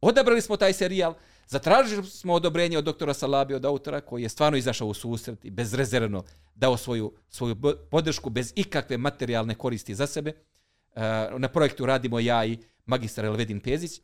[0.00, 1.14] odabrali smo taj serijal,
[1.50, 5.50] zatražili smo odobrenje od doktora Salabi, od autora, koji je stvarno izašao u susret i
[5.50, 6.24] bezrezervno
[6.54, 7.56] dao svoju, svoju
[7.90, 10.30] podršku bez ikakve materijalne koristi za sebe.
[10.30, 11.02] Eh,
[11.38, 14.00] na projektu radimo ja i magistar Elvedin Pezić.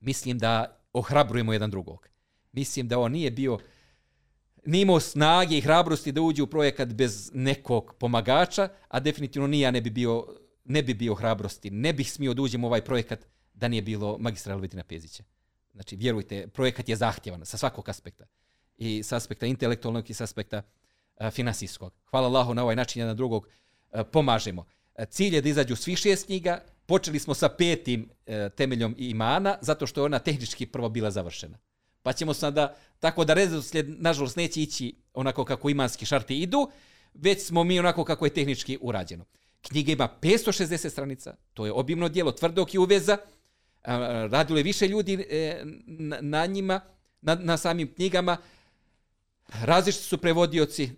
[0.00, 2.08] Mislim da ohrabrujemo jedan drugog.
[2.52, 3.58] Mislim da on nije bio
[4.66, 9.60] nije imao snage i hrabrosti da uđe u projekat bez nekog pomagača, a definitivno ni
[9.60, 10.26] ja ne bi bio,
[10.64, 11.70] ne bi bio hrabrosti.
[11.70, 15.24] Ne bih smio da uđem u ovaj projekat da nije bilo magistra Elvetina Pezića.
[15.76, 18.24] Znači, vjerujte, projekat je zahtjevan sa svakog aspekta.
[18.78, 20.62] I sa aspekta intelektualnog i sa aspekta
[21.16, 21.92] e, finansijskog.
[22.10, 24.64] Hvala Allahu na ovaj način jedan drugog uh, pomažemo.
[24.94, 26.60] E, cilj je da izađu svi šest knjiga.
[26.86, 28.08] Počeli smo sa petim
[28.56, 31.58] temeljom imana, zato što je ona tehnički prvo bila završena
[32.06, 36.70] pa ćemo sada, tako da redoslijed, nažalost, neće ići onako kako imanski šarti idu,
[37.14, 39.24] već smo mi onako kako je tehnički urađeno.
[39.60, 43.16] Knjiga ima 560 stranica, to je obimno dijelo, tvrdog i uveza,
[44.30, 45.62] radilo je više ljudi e,
[46.20, 46.80] na njima,
[47.20, 48.36] na, na samim knjigama,
[49.48, 50.90] različiti su prevodioci,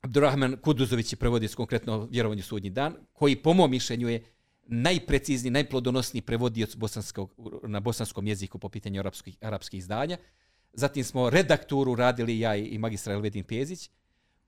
[0.00, 4.24] Abdurrahman Kuduzović je prevodioc konkretno vjerovanju sudnji dan, koji po mom mišljenju je
[4.66, 10.18] najprecizniji, najplodonosniji prevodioc bosanskog, na bosanskom jeziku po pitanju arapskih, arapskih izdanja.
[10.72, 13.90] Zatim smo redakturu radili ja i magistra Elvedin Pezić,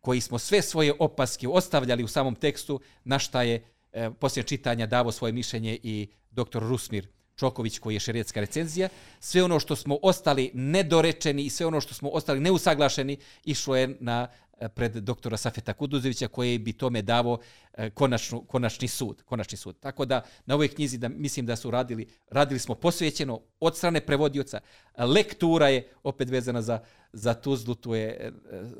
[0.00, 4.86] koji smo sve svoje opaske ostavljali u samom tekstu, na šta je e, poslije čitanja
[4.86, 8.88] davo svoje mišljenje i doktor Rusmir Čoković, koji je šerijetska recenzija.
[9.20, 13.96] Sve ono što smo ostali nedorečeni i sve ono što smo ostali neusaglašeni, išlo je
[14.00, 14.28] na
[14.60, 17.38] e, pred doktora Safeta Kuduzovića koji bi tome davo
[17.74, 19.22] e, konačnu, konačni sud.
[19.22, 19.76] Konačni sud.
[19.80, 24.00] Tako da na ovoj knjizi da mislim da su radili, radili smo posvećeno od strane
[24.00, 24.60] prevodioca.
[24.98, 26.80] Lektura je opet vezana za,
[27.12, 28.32] za Tuzlu, tu je e,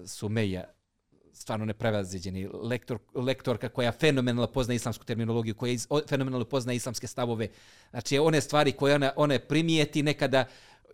[0.07, 0.82] Sumeja
[1.43, 5.79] stvarno neprevaziđeni lektor, lektorka koja fenomenalno poznaje islamsku terminologiju, koja
[6.09, 7.49] fenomenalno poznaje islamske stavove.
[7.91, 10.45] Znači, one stvari koje ona, one primijeti nekada,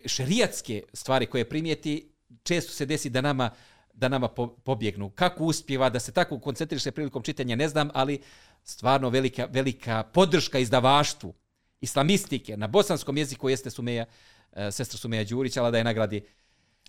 [0.05, 2.11] šerijatske stvari koje primijeti,
[2.43, 3.51] često se desi da nama
[3.93, 5.09] da nama po, pobjegnu.
[5.09, 8.21] Kako uspjeva da se tako koncentriše prilikom čitanja, ne znam, ali
[8.63, 11.33] stvarno velika, velika podrška izdavaštvu
[11.81, 14.05] islamistike na bosanskom jeziku jeste Sumeja,
[14.53, 16.23] e, sestra Sumeja Đurić, ali da je nagradi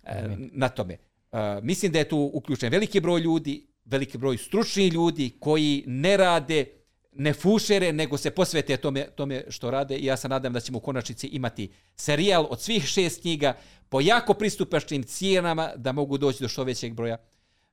[0.04, 1.09] e, na tome.
[1.32, 6.16] E, mislim da je tu uključen veliki broj ljudi, veliki broj stručnih ljudi koji ne
[6.16, 6.66] rade
[7.12, 10.78] ne fušere, nego se posvete tome, tome što rade i ja se nadam da ćemo
[10.78, 13.56] u konačnici imati serijal od svih šest knjiga
[13.88, 17.16] po jako pristupačnim cijenama da mogu doći do što većeg broja,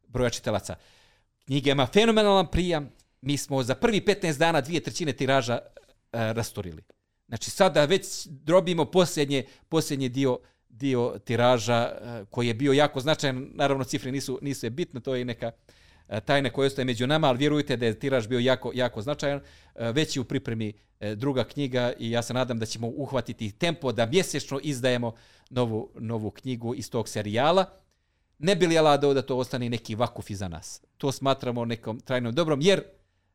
[0.07, 0.75] broja čitalaca.
[1.45, 2.89] Knjiga ima fenomenalan prijam.
[3.21, 5.59] Mi smo za prvi 15 dana dvije trećine tiraža e,
[6.11, 6.83] rasturili.
[7.27, 10.39] Znači sada već drobimo posljednje, posljednji dio,
[10.79, 13.49] dio tiraža eh, koji je bio jako značajan.
[13.53, 15.51] Naravno cifre nisu, nisu je bitne, to je neka
[16.09, 19.39] eh, tajna koja ostaje među nama, ali vjerujte da je tiraž bio jako, jako značajan.
[19.75, 20.73] Eh, već je u pripremi
[21.15, 25.13] druga knjiga i ja se nadam da ćemo uhvatiti tempo da mjesečno izdajemo
[25.49, 27.65] novu, novu knjigu iz tog serijala.
[28.39, 30.81] Ne bi li Allah da to ostane neki vakuf iza nas.
[30.97, 32.83] To smatramo nekom trajnom dobrom, jer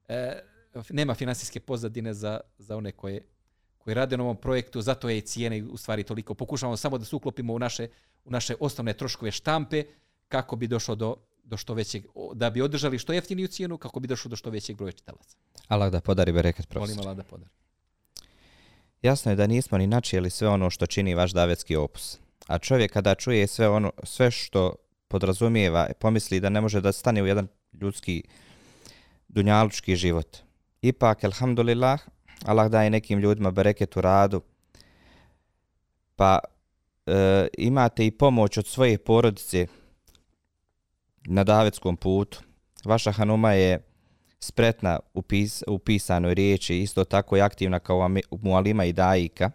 [0.09, 0.43] e,
[0.91, 3.27] nema finansijske pozadine za, za one koje,
[3.85, 6.35] koji rade na ovom projektu, zato je i cijene u stvari toliko.
[6.35, 7.89] Pokušavamo samo da se uklopimo u naše,
[8.25, 9.85] u naše osnovne troškove štampe
[10.29, 12.05] kako bi došlo do, do što većeg,
[12.35, 15.37] da bi održali što jeftiniju cijenu, kako bi došlo do što većeg broja čitalaca.
[15.69, 16.97] Allah da podari bereket profesor.
[16.97, 17.51] Molim Allah da podari.
[19.03, 22.19] Jasno je da nismo ni načijeli sve ono što čini vaš davetski opus.
[22.47, 24.75] A čovjek kada čuje sve ono sve što
[25.09, 27.49] podrazumijeva, pomisli da ne može da stane u jedan
[27.81, 28.23] ljudski
[29.29, 30.37] dunjalučki život.
[30.83, 32.01] Ipak, alhamdulillah,
[32.45, 34.41] Allah daje nekim ljudima bereket u radu,
[36.17, 36.39] pa
[37.07, 39.67] e, imate i pomoć od svoje porodice
[41.25, 42.41] na davetskom putu.
[42.85, 43.83] Vaša Hanuma je
[44.41, 49.51] spretna u, pis, u pisanoj riječi, isto tako i aktivna kao Mualima i Dajika.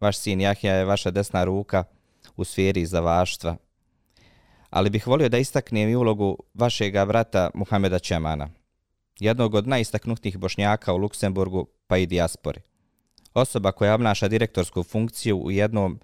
[0.00, 1.84] Vaš sin Jahja je vaša desna ruka
[2.36, 3.56] u sferi zavaštva.
[4.70, 8.48] Ali bih volio da istaknem i ulogu vašega brata Muhameda Čemana,
[9.20, 12.60] jednog od najistaknutnijih bošnjaka u Luksemburgu pa i dijaspori.
[13.34, 16.00] Osoba koja obnaša direktorsku funkciju u jednom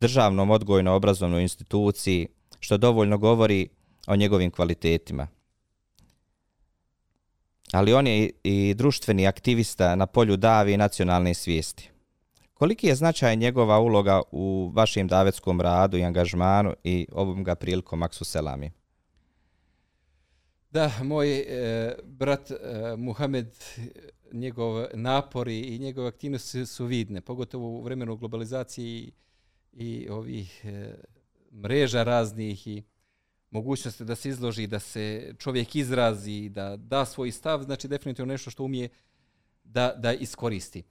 [0.00, 2.28] državnom odgojno-obrazovnoj instituciji,
[2.60, 3.68] što dovoljno govori
[4.06, 5.28] o njegovim kvalitetima.
[7.72, 11.90] Ali on je i društveni aktivista na polju davi i nacionalne svijesti.
[12.54, 18.02] Koliki je značaj njegova uloga u vašem davetskom radu i angažmanu i ovom ga prilikom
[18.02, 18.70] Aksu Selami?
[20.70, 22.56] Da, moj e, brat e,
[22.96, 23.54] Muhamed,
[24.32, 29.12] njegov napori i njegove aktivnosti su vidne, pogotovo u vremenu globalizacije i,
[29.72, 30.94] i ovih e,
[31.52, 32.82] mreža raznih i
[33.50, 38.50] mogućnosti da se izloži, da se čovjek izrazi, da da svoj stav, znači definitivno nešto
[38.50, 38.88] što umije
[39.64, 40.82] da, da iskoristi.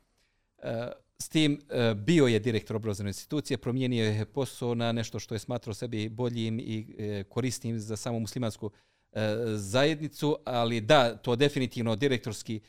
[0.57, 5.35] E, s tim e, bio je direktor obrazovne institucije, promijenio je posao na nešto što
[5.35, 8.71] je smatrao sebi boljim i e, korisnim za samu muslimansku
[9.15, 12.59] E, zajednicu, ali da, to definitivno direktorski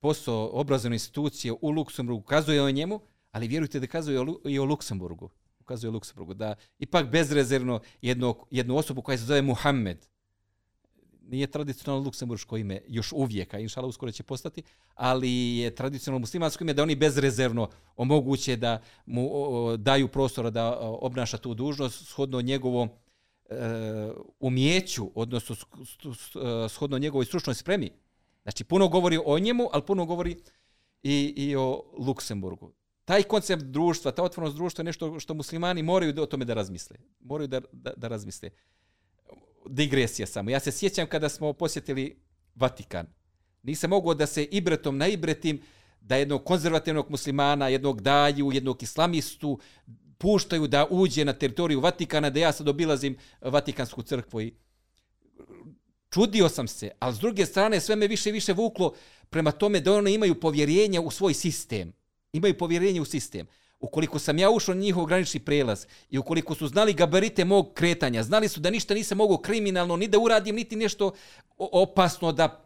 [0.00, 3.00] posao obrazovne institucije u Luksemburgu ukazuje o njemu,
[3.32, 5.30] ali vjerujte da kazuje i o Luksemburgu.
[5.60, 10.06] Ukazuje o Luksemburgu, da ipak bezrezervno jednu, jednu osobu koja se zove Muhammed,
[11.28, 14.62] nije tradicionalno luksemburško ime još uvijek, a inšala uskoro će postati,
[14.94, 19.30] ali je tradicionalno muslimansko ime da oni bezrezervno omoguće da mu
[19.76, 22.88] daju prostora da obnaša tu dužnost shodno njegovom
[23.50, 23.56] e,
[24.40, 25.56] umjeću, odnosno
[26.68, 27.90] shodno njegovoj stručnoj spremi.
[28.42, 30.36] Znači, puno govori o njemu, ali puno govori
[31.02, 32.72] i, i o Luksemburgu
[33.04, 36.54] taj koncept društva, ta otvornost društva je nešto što muslimani moraju da o tome da
[36.54, 36.96] razmisle.
[37.20, 38.50] Moraju da, da, da razmisle.
[39.66, 40.50] Digresija samo.
[40.50, 42.16] Ja se sjećam kada smo posjetili
[42.54, 43.06] Vatikan.
[43.62, 45.62] Nisam mogao da se ibretom na ibretim
[46.00, 49.58] da jednog konzervativnog muslimana, jednog daju, jednog islamistu
[50.24, 54.54] puštaju da uđe na teritoriju Vatikana, da ja sad obilazim Vatikansku crkvu i
[56.10, 58.94] čudio sam se, ali s druge strane sve me više i više vuklo
[59.30, 61.92] prema tome da one imaju povjerenje u svoj sistem
[62.32, 63.46] imaju povjerenje u sistem.
[63.80, 68.22] Ukoliko sam ja ušao na njihov granični prelaz i ukoliko su znali gabarite mog kretanja,
[68.22, 71.12] znali su da ništa nisam mogao kriminalno ni da uradim, niti nešto
[71.58, 72.64] opasno da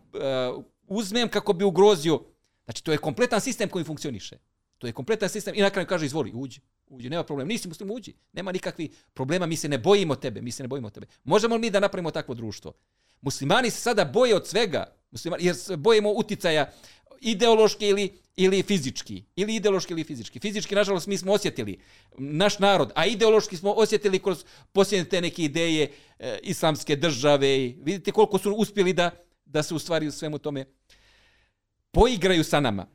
[0.59, 2.21] uh, uzmem kako bi ugrozio.
[2.65, 4.39] Znači, to je kompletan sistem koji funkcioniše.
[4.79, 7.49] To je kompletan sistem i na kraju kaže, izvoli, uđi, uđi, nema problema.
[7.49, 8.15] Nisi muslim, uđi.
[8.33, 11.07] Nema nikakvi problema, mi se ne bojimo tebe, mi se ne bojimo tebe.
[11.25, 12.73] Možemo li mi da napravimo takvo društvo?
[13.21, 16.73] Muslimani se sada boje od svega, muslimani, jer bojimo uticaja
[17.21, 20.41] ideološki ili ili fizički, ili ideološki ili fizički.
[20.41, 21.81] Fizički, nažalost, mi smo osjetili
[22.19, 27.49] naš narod, a ideološki smo osjetili kroz posljednje te neke ideje e, islamske države.
[27.59, 29.11] I vidite koliko su uspjeli da,
[29.45, 30.65] da se u stvari u svemu tome
[31.91, 32.87] poigraju sa nama.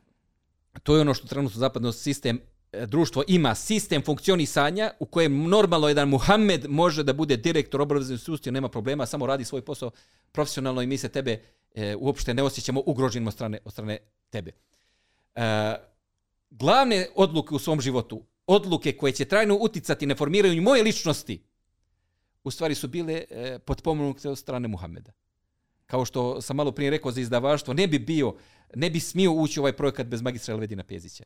[0.82, 2.40] To je ono što trenutno zapadno sistem
[2.72, 8.20] e, društvo ima sistem funkcionisanja u kojem normalno jedan Muhammed može da bude direktor obrazovnog
[8.20, 9.90] sustava, nema problema, samo radi svoj posao
[10.32, 11.40] profesionalno i mi se tebe
[11.74, 13.98] e, uopšte ne osjećamo ugroženim od strane, od strane
[14.30, 14.52] tebe.
[15.34, 15.74] E,
[16.50, 21.42] glavne odluke u svom životu, odluke koje će trajno uticati na formiranje moje ličnosti,
[22.44, 25.12] u stvari su bile e, potpomenute od strane Muhameda.
[25.86, 28.34] Kao što sam malo prije rekao za izdavaštvo, ne bi bio,
[28.76, 31.24] ne bi smio ući u ovaj projekat bez magistra Elvedina Pezića.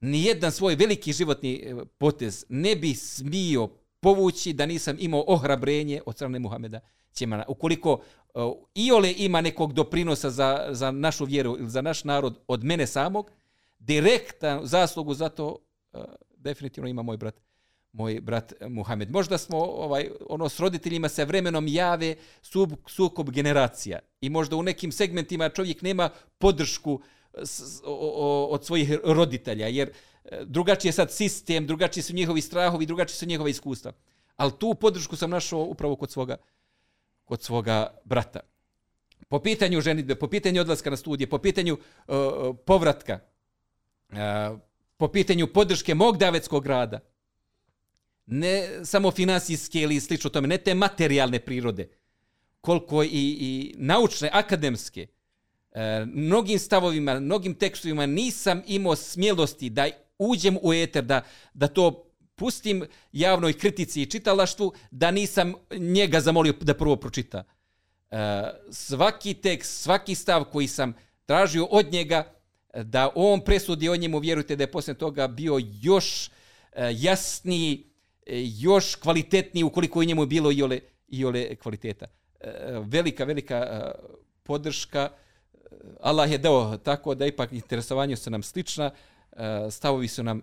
[0.00, 3.68] Nijedan svoj veliki životni e, potez ne bi smio
[4.00, 6.80] povući da nisam imao ohrabrenje od strane Muhameda
[7.12, 7.44] Ćemana.
[7.48, 12.64] Ukoliko uh, Iole ima nekog doprinosa za, za našu vjeru ili za naš narod od
[12.64, 13.30] mene samog,
[13.78, 15.56] direktan zaslugu za to
[15.92, 16.00] uh,
[16.36, 17.47] definitivno ima moj brat
[17.92, 19.10] moj brat Muhammed.
[19.10, 24.62] Možda smo ovaj ono s roditeljima se vremenom jave sub, sukob generacija i možda u
[24.62, 27.00] nekim segmentima čovjek nema podršku
[27.42, 32.40] s, o, o, od svojih roditelja jer drugačije drugačiji je sad sistem, drugačiji su njihovi
[32.40, 33.92] strahovi, drugačiji su njihova iskustva.
[34.36, 36.36] Ali tu podršku sam našao upravo kod svoga
[37.24, 38.40] kod svoga brata.
[39.28, 42.16] Po pitanju ženitbe, po pitanju odlaska na studije, po pitanju uh,
[42.66, 43.18] povratka,
[44.08, 44.58] uh,
[44.96, 47.00] po pitanju podrške mog davetskog rada,
[48.30, 51.88] ne samo finansijske ili slično tome, ne te materijalne prirode,
[52.60, 55.06] koliko i, i naučne, akademske,
[55.72, 59.86] E, mnogim stavovima, mnogim tekstovima nisam imao smjelosti da
[60.18, 61.22] uđem u eter, da,
[61.54, 67.44] da to pustim javnoj kritici i čitalaštvu da nisam njega zamolio da prvo pročita.
[68.10, 68.16] E,
[68.70, 70.94] svaki tekst, svaki stav koji sam
[71.26, 72.32] tražio od njega
[72.74, 76.30] da on presudi o njemu, vjerujte da je poslije toga bio još e,
[76.92, 77.87] jasniji,
[78.28, 82.06] E, još kvalitetniji ukoliko je njemu bilo i ole, i ole kvaliteta.
[82.40, 83.92] E, velika, velika e,
[84.42, 85.10] podrška.
[86.00, 88.90] Allah je dao tako da ipak interesovanje su nam slična,
[89.70, 90.42] stavovi su nam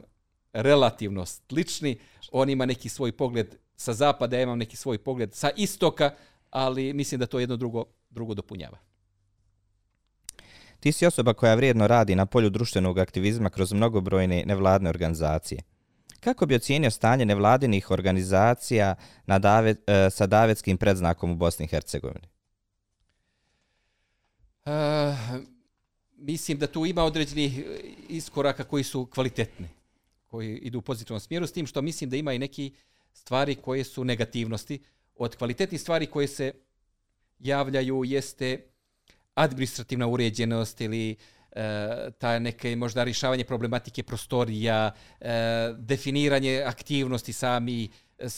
[0.53, 1.99] relativno slični.
[2.31, 6.11] On ima neki svoj pogled sa zapada, ja imam neki svoj pogled sa istoka,
[6.49, 8.77] ali mislim da to jedno drugo, drugo dopunjava.
[10.79, 15.61] Ti si osoba koja vrijedno radi na polju društvenog aktivizma kroz mnogobrojne nevladne organizacije.
[16.19, 21.67] Kako bi ocijenio stanje nevladinih organizacija na Dave, e, sa davetskim predznakom u Bosni i
[21.67, 22.27] Hercegovini?
[24.65, 24.71] Uh,
[26.17, 27.63] mislim da tu ima određenih
[28.09, 29.67] iskoraka koji su kvalitetni,
[30.25, 32.73] koji idu u pozitivnom smjeru, s tim što mislim da ima i neki
[33.13, 34.83] stvari koje su negativnosti.
[35.15, 36.51] Od kvalitetnih stvari koje se
[37.39, 38.67] javljaju jeste
[39.33, 41.15] administrativna uređenost ili
[41.55, 44.91] e, ta neke možda rješavanje problematike prostorija,
[45.21, 45.29] e,
[45.77, 48.29] definiranje aktivnosti sami, e,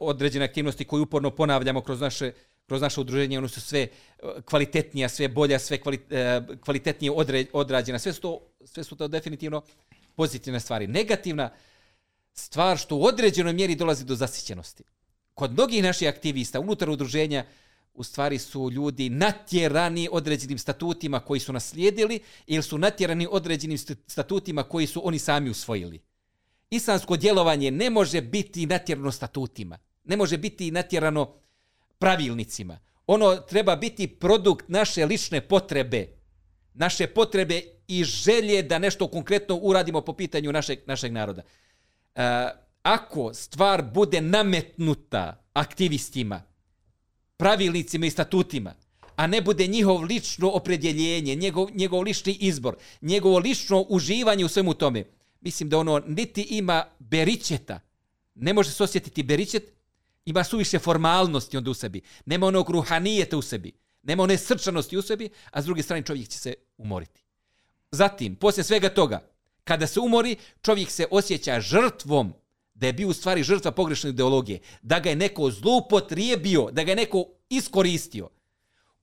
[0.00, 2.32] određene aktivnosti koje uporno ponavljamo kroz naše
[2.66, 3.88] kroz naše udruženje, ono su sve
[4.44, 5.78] kvalitetnija, sve bolja, sve
[6.10, 7.12] e, kvalitetnije
[7.52, 9.62] odrađena, sve su, to, sve su to definitivno
[10.16, 10.86] pozitivne stvari.
[10.86, 11.50] Negativna
[12.32, 14.84] stvar što u određenoj mjeri dolazi do zasićenosti.
[15.34, 17.44] Kod mnogih naših aktivista unutar udruženja
[17.96, 24.62] u stvari su ljudi natjerani određenim statutima koji su naslijedili ili su natjerani određenim statutima
[24.62, 26.00] koji su oni sami usvojili.
[26.70, 29.78] Islamsko djelovanje ne može biti natjerano statutima.
[30.04, 31.34] Ne može biti natjerano
[31.98, 32.78] pravilnicima.
[33.06, 36.08] Ono treba biti produkt naše lične potrebe.
[36.74, 41.42] Naše potrebe i želje da nešto konkretno uradimo po pitanju našeg, našeg naroda.
[42.14, 42.22] Uh,
[42.82, 46.42] ako stvar bude nametnuta aktivistima,
[47.36, 48.74] pravilnicima i statutima,
[49.16, 54.74] a ne bude njihov lično opredjeljenje, njegov, njegov lični izbor, njegovo lično uživanje u svemu
[54.74, 55.04] tome,
[55.40, 57.80] mislim da ono niti ima beričeta,
[58.34, 59.72] ne može se osjetiti beričet,
[60.24, 63.72] ima suviše formalnosti onda u sebi, nema onog ruhanijeta u sebi,
[64.02, 67.22] nema one srčanosti u sebi, a s druge strane čovjek će se umoriti.
[67.90, 69.28] Zatim, poslije svega toga,
[69.64, 72.32] kada se umori, čovjek se osjeća žrtvom
[72.76, 76.92] da je bio u stvari žrtva pogrešne ideologije, da ga je neko zloupotrijebio, da ga
[76.92, 78.28] je neko iskoristio.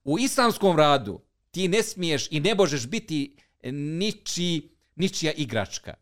[0.03, 1.21] U islamskom radu
[1.51, 3.35] ti ne smiješ i ne možeš biti
[3.71, 5.93] niči, ničija igračka.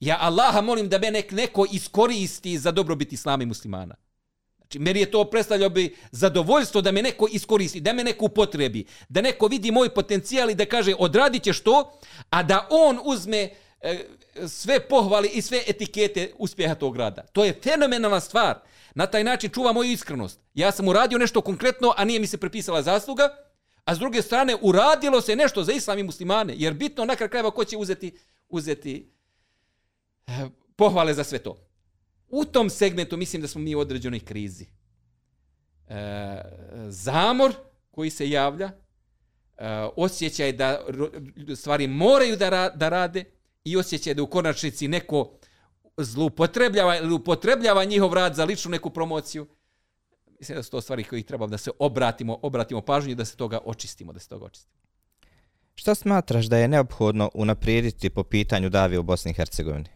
[0.00, 3.94] Ja Allaha molim da me nek neko iskoristi za dobrobit islama i muslimana.
[4.56, 8.86] Znači, meni je to predstavljao bi zadovoljstvo da me neko iskoristi, da me neko upotrebi,
[9.08, 11.98] da neko vidi moj potencijal i da kaže odradit ćeš to,
[12.30, 13.50] a da on uzme
[13.80, 14.04] e,
[14.48, 17.22] sve pohvali i sve etikete uspjeha tog grada.
[17.22, 18.58] To je fenomenalna stvar.
[18.94, 20.40] Na taj način čuva moju iskrenost.
[20.54, 23.28] Ja sam uradio nešto konkretno, a nije mi se prepisala zasluga,
[23.84, 27.50] a s druge strane uradilo se nešto za islam i muslimane, jer bitno na krajeva
[27.50, 29.12] ko će uzeti, uzeti
[30.26, 31.56] eh, pohvale za sve to.
[32.28, 34.66] U tom segmentu mislim da smo mi u određenoj krizi.
[35.88, 36.42] E,
[36.88, 37.52] zamor
[37.90, 38.72] koji se javlja, e,
[39.96, 40.80] osjećaj da
[41.56, 43.24] stvari moraju da, ra, da rade,
[43.64, 45.32] i osjećaj da u konačnici neko
[45.96, 49.46] zloupotrebljava ili upotrebljava njihov rad za ličnu neku promociju.
[50.38, 53.36] Mislim da su to stvari koje treba da se obratimo, obratimo pažnju i da se
[53.36, 54.80] toga očistimo, da se toga očistimo.
[55.74, 59.88] Šta smatraš da je neophodno unaprijediti po pitanju Davi u Bosni i Hercegovini?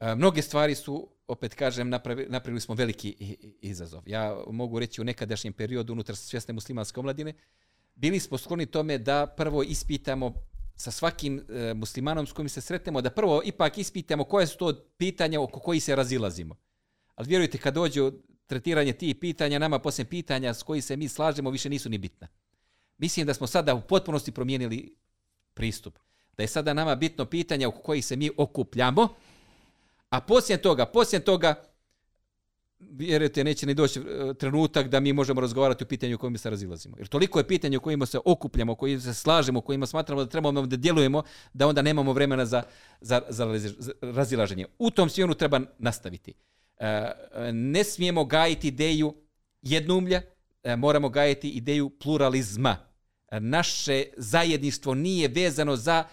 [0.00, 4.02] E, mnoge stvari su, opet kažem, napravili, napravili smo veliki izazov.
[4.06, 7.34] Ja mogu reći u nekadašnjem periodu unutar svjesne muslimanske omladine,
[7.94, 10.34] bili smo skloni tome da prvo ispitamo
[10.78, 14.84] sa svakim e, muslimanom s kojim se sretnemo, da prvo ipak ispitamo koje su to
[14.96, 16.56] pitanja oko koji se razilazimo.
[17.14, 18.00] Ali vjerujte, kad dođe
[18.46, 22.28] tretiranje tih pitanja, nama poslije pitanja s koji se mi slažemo više nisu ni bitna.
[22.98, 24.96] Mislim da smo sada u potpunosti promijenili
[25.54, 25.98] pristup.
[26.36, 29.08] Da je sada nama bitno pitanja oko kojih se mi okupljamo,
[30.10, 31.54] a poslije toga, poslije toga,
[32.80, 36.50] vjerujte, neće ni doći e, trenutak da mi možemo razgovarati o pitanju u kojima se
[36.50, 36.96] razilazimo.
[36.98, 40.24] Jer toliko je pitanje u kojima se okupljamo, u kojima se slažemo, u kojima smatramo
[40.24, 41.22] da trebamo da djelujemo,
[41.52, 42.62] da onda nemamo vremena za,
[43.00, 43.46] za, za
[44.02, 44.66] razilaženje.
[44.78, 46.34] U tom sjonu treba nastaviti.
[46.78, 47.12] E,
[47.52, 49.14] ne smijemo gajiti ideju
[49.62, 50.22] jednoumlja,
[50.62, 52.76] e, moramo gajiti ideju pluralizma.
[53.30, 56.04] Naše zajedništvo nije vezano za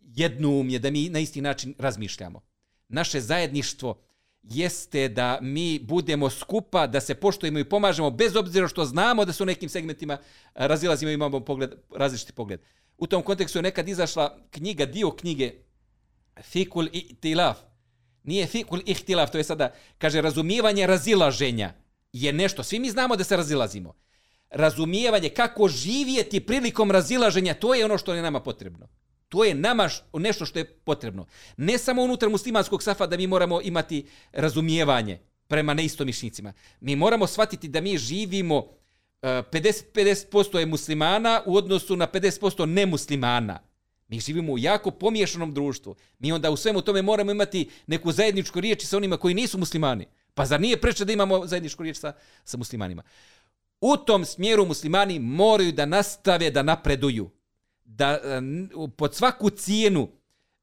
[0.00, 2.40] jednoumje, da mi na isti način razmišljamo.
[2.88, 4.07] Naše zajedništvo
[4.42, 9.32] jeste da mi budemo skupa, da se poštujemo i pomažemo, bez obzira što znamo da
[9.32, 10.18] su u nekim segmentima e,
[10.54, 12.60] razilazimo i imamo pogled, različiti pogled.
[12.98, 15.52] U tom kontekstu je nekad izašla knjiga, dio knjige
[16.42, 17.58] Fikul i Tilaf.
[18.22, 21.74] Nije Fikul i Tilaf, to je sada, kaže, razumijevanje razilaženja.
[22.12, 23.94] je nešto, svi mi znamo da se razilazimo.
[24.50, 28.88] Razumijevanje kako živjeti prilikom razilaženja, to je ono što je nama potrebno.
[29.28, 31.26] To je nama nešto što je potrebno.
[31.56, 35.18] Ne samo unutar muslimanskog safa da mi moramo imati razumijevanje
[35.48, 36.52] prema neistomišnicima.
[36.80, 38.66] Mi moramo shvatiti da mi živimo
[39.22, 43.60] e, 50-50% je muslimana u odnosu na 50% nemuslimana.
[44.08, 45.96] Mi živimo u jako pomiješanom društvu.
[46.18, 50.06] Mi onda u svemu tome moramo imati neku zajedničku riječ sa onima koji nisu muslimani.
[50.34, 52.12] Pa zar nije preče da imamo zajedničku riječ sa,
[52.44, 53.02] sa muslimanima?
[53.80, 57.30] U tom smjeru muslimani moraju da nastave da napreduju.
[57.90, 58.40] Da e,
[58.96, 60.08] pod svaku cijenu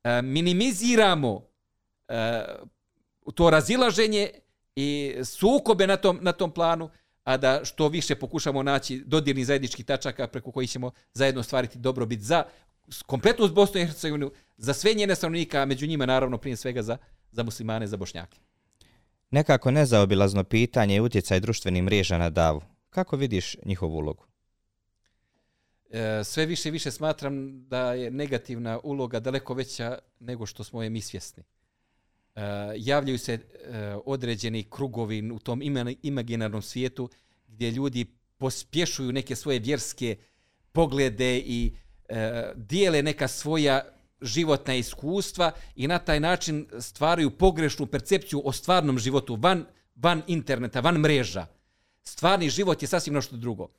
[0.04, 1.48] e, minimiziramo
[2.08, 2.46] e,
[3.36, 4.30] to razilaženje
[4.76, 6.90] i sukobe na tom, na tom planu,
[7.24, 12.20] a da što više pokušamo naći dodirni zajedničkih tačaka preko kojih ćemo zajedno stvariti dobrobit
[12.20, 12.44] za
[13.06, 16.98] kompletnu Bosnu i Hercegovinu, za sve njene stanovnika, a među njima naravno prije svega za,
[17.32, 18.40] za muslimane, za bošnjake.
[19.32, 22.62] Nekako nezaobilazno pitanje je utjecaj društvenih mreža na davu.
[22.90, 24.26] Kako vidiš njihovu ulogu?
[25.90, 30.84] E, sve više i više smatram da je negativna uloga daleko veća nego što smo
[30.84, 31.44] je mi svjesni.
[32.36, 32.42] Uh,
[32.78, 35.62] javljaju se uh, određeni krugovi u tom
[36.02, 37.10] imaginarnom svijetu
[37.48, 38.06] gdje ljudi
[38.38, 40.18] pospješuju neke svoje vjerske
[40.72, 41.72] poglede i
[42.10, 42.16] uh,
[42.56, 43.82] dijele neka svoja
[44.22, 50.80] životna iskustva i na taj način stvaraju pogrešnu percepciju o stvarnom životu van, van interneta,
[50.80, 51.48] van mreža.
[52.04, 53.70] Stvarni život je sasvim nešto drugo.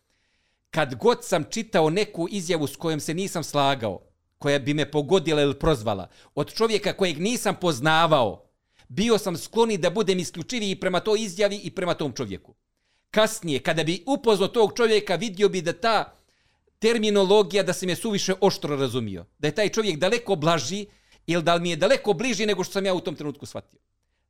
[0.76, 4.00] Kad god sam čitao neku izjavu s kojom se nisam slagao,
[4.38, 8.44] koja bi me pogodila ili prozvala, od čovjeka kojeg nisam poznavao,
[8.88, 12.54] bio sam skloni da budem isključiviji prema toj izjavi i prema tom čovjeku.
[13.10, 16.12] Kasnije, kada bi upoznao tog čovjeka, vidio bi da ta
[16.78, 19.24] terminologija, da se me suviše oštro razumio.
[19.38, 20.86] Da je taj čovjek daleko blaži
[21.26, 23.80] ili da mi je daleko bliži nego što sam ja u tom trenutku shvatio.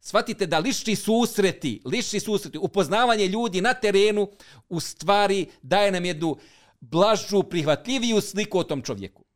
[0.01, 4.29] Svatite da lični susreti, lični susreti, upoznavanje ljudi na terenu
[4.69, 6.37] u stvari daje nam jednu
[6.81, 9.27] blažu, prihvatljiviju sliku o tom čovjeku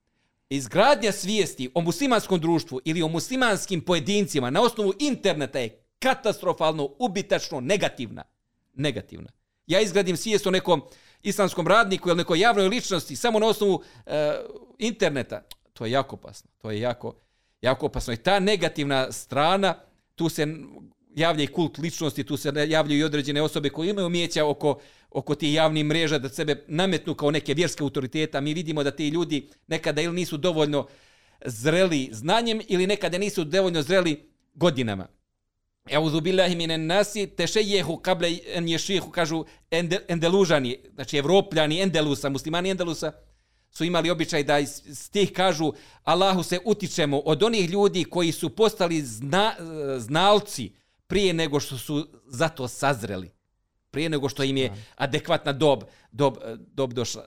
[0.50, 7.60] izgradnja svijesti o muslimanskom društvu ili o muslimanskim pojedincima na osnovu interneta je katastrofalno, ubitačno,
[7.60, 8.22] negativna.
[8.74, 9.30] Negativna.
[9.66, 10.82] Ja izgradim svijest o nekom
[11.22, 14.34] islamskom radniku ili nekoj javnoj ličnosti samo na osnovu e,
[14.78, 15.42] interneta.
[15.72, 16.50] To je jako opasno.
[16.58, 17.14] To je jako,
[17.62, 18.12] jako opasno.
[18.12, 19.74] I ta negativna strana,
[20.20, 20.46] tu se
[21.16, 24.80] javlja i kult ličnosti, tu se javljaju i određene osobe koje imaju umijeća oko,
[25.10, 28.40] oko tih javnih mreža da sebe nametnu kao neke vjerske autoriteta.
[28.40, 30.86] Mi vidimo da ti ljudi nekada ili nisu dovoljno
[31.44, 34.18] zreli znanjem ili nekada nisu dovoljno zreli
[34.54, 35.06] godinama.
[35.88, 39.44] Euzu billahi minen nasi tešejehu kable en ješihu, kažu
[40.08, 43.12] endelužani, znači evropljani, endelusa, muslimani endelusa,
[43.70, 45.72] su imali običaj da iz tih kažu
[46.04, 49.54] Allahu se utičemo od onih ljudi koji su postali zna,
[49.98, 50.72] znalci,
[51.06, 53.30] prije nego što su zato sazreli.
[53.90, 55.82] Prije nego što im je adekvatna dob,
[56.12, 57.26] dob, dob došla.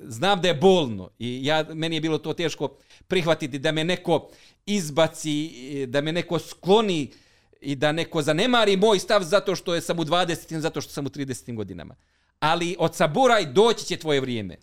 [0.00, 2.76] Znam da je bolno i ja, meni je bilo to teško
[3.08, 4.28] prihvatiti da me neko
[4.66, 7.12] izbaci, da me neko skloni
[7.60, 10.58] i da neko zanemari moj stav zato što je sam u 20.
[10.58, 11.54] zato što sam u 30.
[11.54, 11.96] godinama.
[12.40, 14.56] Ali od saburaj doći će tvoje vrijeme.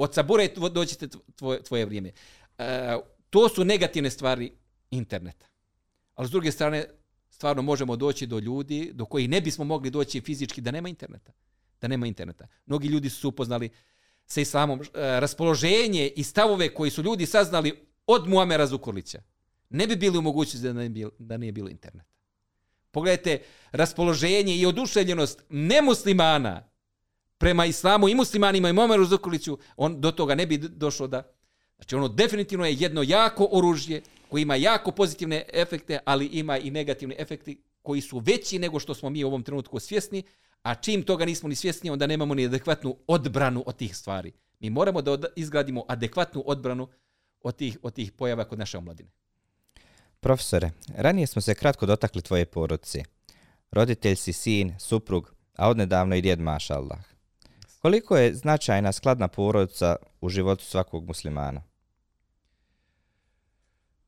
[0.00, 2.10] Od sabure doćete tvoje, tvoje vrijeme.
[2.58, 2.96] E,
[3.30, 4.52] to su negativne stvari
[4.90, 5.46] interneta.
[6.14, 6.84] Ali s druge strane,
[7.30, 11.32] stvarno možemo doći do ljudi do kojih ne bismo mogli doći fizički da nema interneta.
[11.80, 12.46] Da nema interneta.
[12.66, 13.68] Mnogi ljudi su upoznali
[14.26, 14.80] sa islamom.
[14.80, 19.22] E, raspoloženje i stavove koji su ljudi saznali od Muamera Zukorlića
[19.70, 22.10] ne bi bili u mogućnosti da, ne da nije bilo interneta.
[22.90, 26.69] Pogledajte, raspoloženje i oduševljenost nemuslimana
[27.40, 31.22] prema islamu i muslimanima i Momeru Zukuliću, on do toga ne bi došlo da...
[31.76, 36.70] Znači ono definitivno je jedno jako oružje koji ima jako pozitivne efekte, ali ima i
[36.70, 40.22] negativne efekte koji su veći nego što smo mi u ovom trenutku svjesni,
[40.62, 44.32] a čim toga nismo ni svjesni, onda nemamo ni adekvatnu odbranu od tih stvari.
[44.58, 46.88] Mi moramo da izgradimo adekvatnu odbranu
[47.42, 49.10] od tih, od tih pojava kod naše omladine.
[50.20, 53.02] Profesore, ranije smo se kratko dotakli tvoje porodice.
[53.70, 57.09] Roditelj si sin, suprug, a odnedavno i djed Maša Allah.
[57.80, 61.62] Koliko je značajna skladna porodica u životu svakog muslimana?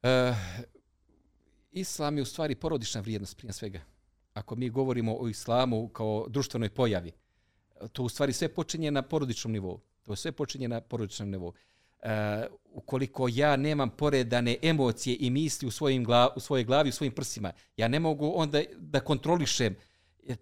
[0.02, 0.36] Uh,
[1.70, 3.80] islam je u stvari porodična vrijednost prije svega.
[4.34, 7.12] Ako mi govorimo o islamu kao društvenoj pojavi,
[7.92, 9.80] to u stvari sve počinje na porodičnom nivou.
[10.02, 11.48] To sve počinje na porodičnom nivou.
[11.48, 12.08] Uh,
[12.64, 17.12] ukoliko ja nemam poredane emocije i misli u, svojim glav, u svojoj glavi, u svojim
[17.12, 19.76] prsima, ja ne mogu onda da kontrolišem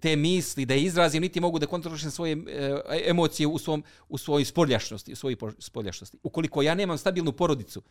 [0.01, 4.45] te misli, da izrazim, niti mogu da kontrolišem svoje e, emocije u, svom, u svojoj
[4.45, 6.19] spoljašnosti, u svojoj spoljašnosti.
[6.23, 7.83] Ukoliko ja nemam stabilnu porodicu,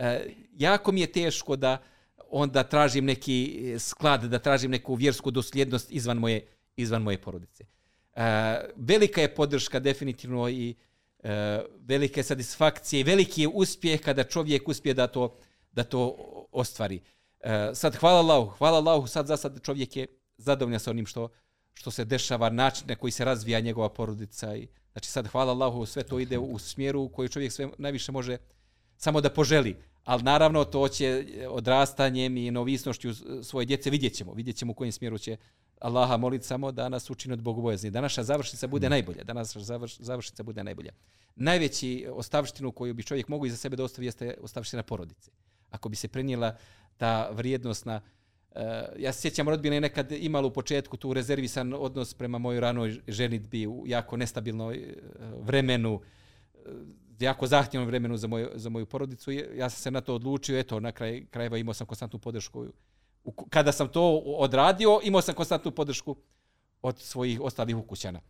[0.00, 1.78] E, jako mi je teško da
[2.30, 6.46] onda tražim neki sklad, da tražim neku vjersku dosljednost izvan moje,
[6.76, 7.64] izvan moje porodice.
[7.64, 8.22] E,
[8.76, 10.74] velika je podrška definitivno i
[11.22, 15.36] e, velike satisfakcije i veliki je uspjeh kada čovjek uspije da to,
[15.72, 16.16] da to
[16.52, 17.00] ostvari.
[17.40, 20.06] E, sad, hvala Allahu, hvala Allahu, sad za sad čovjek je
[20.40, 21.28] zadovoljan sa onim što,
[21.74, 24.56] što se dešava, način na koji se razvija njegova porodica.
[24.56, 28.38] I, znači sad, hvala Allahu, sve to ide u smjeru koji čovjek sve najviše može
[28.96, 29.76] samo da poželi.
[30.04, 33.10] Ali naravno to će odrastanjem i novisnošću
[33.42, 34.32] svoje djece vidjet ćemo.
[34.32, 35.36] Vidjet ćemo u kojem smjeru će
[35.80, 37.90] Allaha moliti samo da nas učini od bogobojazni.
[37.90, 38.90] Da naša završnica bude mm.
[38.90, 39.24] najbolja.
[39.24, 39.60] Da naša
[39.98, 40.92] završnica bude najbolja.
[41.36, 45.30] Najveći ostavštinu koju bi čovjek mogu iza sebe da ostavi jeste ostavština porodice.
[45.70, 46.56] Ako bi se prenijela
[46.96, 47.96] ta vrijednost na...
[47.96, 48.19] Uh,
[48.98, 53.00] ja se sjećam, rodbina je nekad imala u početku tu rezervisan odnos prema mojoj ranoj
[53.08, 55.94] ženitbi u jako nestabilnoj uh, vremenu.
[55.94, 56.72] Uh,
[57.20, 59.30] jako zahtjevnom vremenu za moju, za moju porodicu.
[59.32, 62.66] Ja sam se na to odlučio, eto, na kraj krajeva imao sam konstantnu podršku.
[63.50, 66.16] Kada sam to odradio, imao sam konstantnu podršku
[66.82, 68.20] od svojih ostalih ukućana.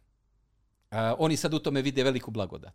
[0.91, 2.75] Uh, oni sad u tome vide veliku blagodat.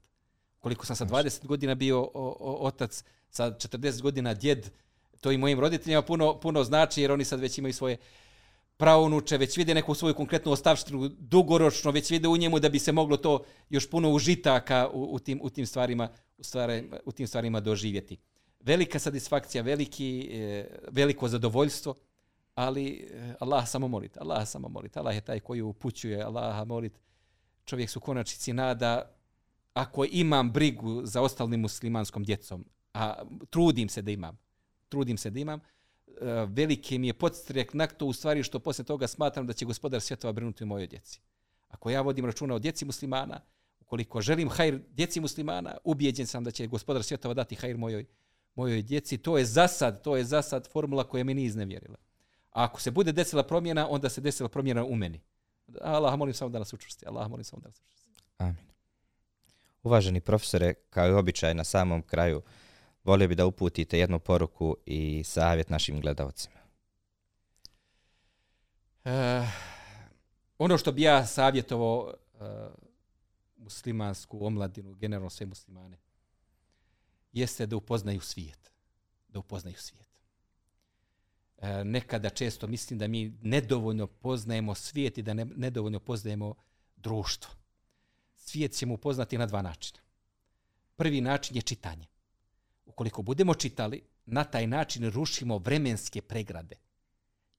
[0.59, 2.09] Koliko sam sa 20 godina bio o,
[2.39, 4.71] o, otac, sa 40 godina djed,
[5.21, 7.97] to i mojim roditeljima puno, puno znači, jer oni sad već imaju svoje
[8.77, 12.91] praunuče, već vide neku svoju konkretnu ostavštinu dugoročno, već vide u njemu da bi se
[12.91, 17.27] moglo to još puno užitaka u, u, tim, u, tim, stvarima, u, stvari, u tim
[17.27, 18.17] stvarima doživjeti.
[18.59, 21.95] Velika satisfakcija, veliki, e, veliko zadovoljstvo,
[22.55, 24.97] ali e, Allah samo molit, Allah samo molit.
[24.97, 26.99] Allah je taj koji upućuje, Allah molit.
[27.65, 29.11] Čovjek su konačnici nada,
[29.73, 34.37] ako imam brigu za ostalim muslimanskom djecom, a trudim se da imam,
[34.89, 35.63] trudim se da imam, e,
[36.47, 40.01] velike mi je podstrek na to u stvari što posle toga smatram da će gospodar
[40.01, 41.21] svjetova brinuti o mojoj djeci.
[41.67, 43.41] Ako ja vodim računa o djeci muslimana,
[43.79, 48.05] ukoliko želim hajr djeci muslimana, ubijeđen sam da će gospodar svjetova dati hajr mojoj,
[48.55, 49.17] mojoj djeci.
[49.17, 51.97] To je zasad, to je zasad formula koja mi nije iznevjerila.
[52.51, 55.21] A ako se bude desila promjena, onda se desila promjena u meni.
[55.81, 57.05] Allah molim samo da nas učvrsti.
[57.07, 58.11] Allah molim samo da nas učvrsti.
[58.37, 58.65] Amin.
[59.83, 62.41] Uvaženi profesore, kao i običaj na samom kraju,
[63.05, 66.55] volio bi da uputite jednu poruku i savjet našim gledalcima.
[69.05, 69.11] Uh,
[70.57, 72.69] ono što bi ja savjetovao uh, eh,
[73.57, 75.97] muslimansku omladinu, generalno sve muslimane,
[77.33, 78.71] jeste da upoznaju svijet.
[79.27, 80.09] Da upoznaju svijet.
[81.57, 86.55] Uh, nekada često mislim da mi nedovoljno poznajemo svijet i da ne, nedovoljno poznajemo
[86.95, 87.51] društvo.
[88.35, 89.99] Svijet ćemo upoznati na dva načina.
[90.95, 92.07] Prvi način je čitanje
[92.95, 96.75] ukoliko budemo čitali, na taj način rušimo vremenske pregrade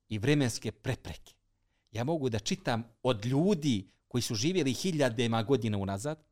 [0.08, 1.34] i vremenske prepreke.
[1.92, 6.24] Ja mogu da čitam od ljudi koji su živjeli hiljadema godina unazad,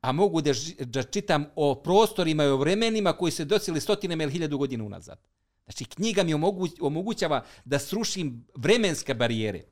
[0.00, 4.32] a mogu da, da čitam o prostorima i o vremenima koji se docili stotinama ili
[4.32, 5.20] hiljadu godina unazad.
[5.64, 6.34] Znači, knjiga mi
[6.80, 9.64] omogućava da srušim vremenske barijere,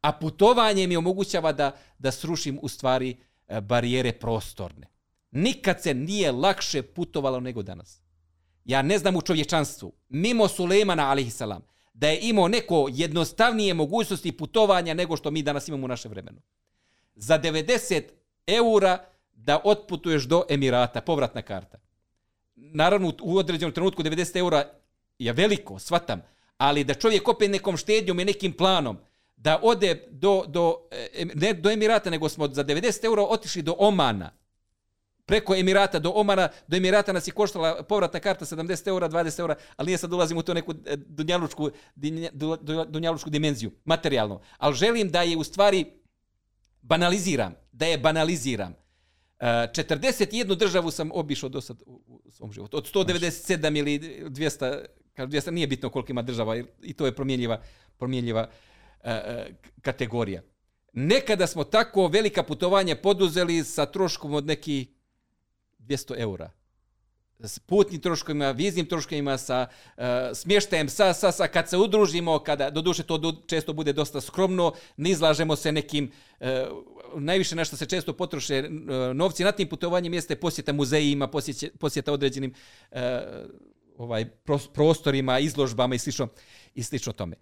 [0.00, 3.16] a putovanje mi omogućava da, da srušim u stvari
[3.48, 4.86] e, barijere prostorne.
[5.30, 8.01] Nikad se nije lakše putovalo nego danas.
[8.64, 11.62] Ja ne znam u čovječanstvu, mimo Sulejmana, alaihissalam,
[11.94, 16.40] da je imao neko jednostavnije mogućnosti putovanja nego što mi danas imamo u našem vremenu.
[17.14, 18.02] Za 90
[18.46, 21.78] eura da otputuješ do Emirata, povratna karta.
[22.54, 24.68] Naravno, u određenom trenutku 90 eura
[25.18, 26.22] je veliko, svatam,
[26.56, 28.98] ali da čovjek opet nekom štednjom i nekim planom,
[29.36, 33.74] da ode do, do, e, ne do Emirata, nego smo za 90 eura otišli do
[33.78, 34.30] Omana,
[35.26, 39.54] preko Emirata do Omana, do Emirata nas je koštala povratna karta 70 eura, 20 eura,
[39.76, 41.70] ali nije sad ulazim u to neku e, dunjalučku,
[42.88, 44.40] dunjalučku dimenziju, materijalno.
[44.58, 45.84] Ali želim da je u stvari
[46.82, 48.74] banaliziram, da je banaliziram.
[49.40, 52.76] E, 41 državu sam obišao do sad u svom životu.
[52.76, 54.84] Od 197 ili 200,
[55.16, 57.60] 200 nije bitno koliko ima država, i to je promjenljiva,
[57.98, 60.42] promjenljiva uh, e, kategorija.
[60.92, 65.01] Nekada smo tako velika putovanja poduzeli sa troškom od neki
[65.86, 66.50] 200 eura.
[67.44, 70.04] S putnim troškovima, viznim troškovima, sa uh,
[70.34, 74.20] smještajem, sa, sa, sa, kad se udružimo, kada, do duše to do, često bude dosta
[74.20, 76.46] skromno, ne izlažemo se nekim, uh,
[77.16, 82.12] najviše nešto se često potroše uh, novci na tim putovanjem, jeste posjeta muzejima, posjeta, posjeta
[82.12, 82.54] određenim
[82.90, 82.98] uh,
[83.96, 84.24] ovaj
[84.74, 86.28] prostorima, izložbama i slično,
[86.74, 87.36] i slično tome.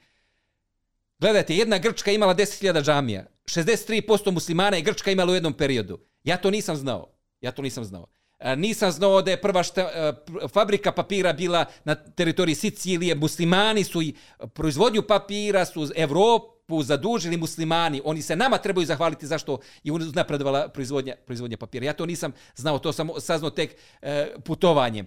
[1.19, 5.99] Gledajte, jedna Grčka imala 10.000 džamija, 63% muslimana je Grčka imala u jednom periodu.
[6.25, 7.13] Ja to nisam znao.
[7.41, 8.07] Ja to nisam znao.
[8.41, 10.13] E, nisam znao da je prva šta, e,
[10.49, 13.15] fabrika papira bila na teritoriji Sicilije.
[13.15, 18.03] Muslimani su i e, proizvodnju papira su Evropu zadužili muslimani.
[18.05, 21.87] Oni se nama trebaju zahvaliti zašto je napredovala proizvodnja, proizvodnja papira.
[21.87, 25.07] Ja to nisam znao, to sam saznao tek e, putovanjem.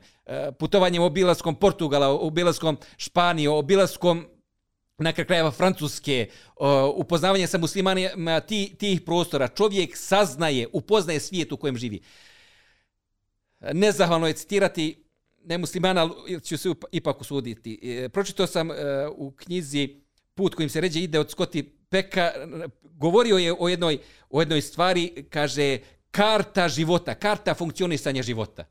[0.60, 4.26] Putovanjem obilaskom Portugala, obilaskom Španije, obilaskom
[4.98, 6.28] na krajeva Francuske,
[6.96, 12.02] upoznavanje sa muslimanima ti, tih prostora, čovjek saznaje, upoznaje svijet u kojem živi.
[13.72, 15.04] Nezahvalno je citirati
[15.46, 16.10] nemuslimana,
[16.44, 17.80] ću se ipak usuditi.
[17.84, 18.76] E, pročitao sam e,
[19.16, 20.04] u knjizi
[20.36, 22.32] Put kojim se ređe ide od Skoti Peka,
[22.84, 23.98] govorio je o jednoj,
[24.30, 25.80] o jednoj stvari, kaže,
[26.12, 28.66] karta života, karta funkcionisanja života.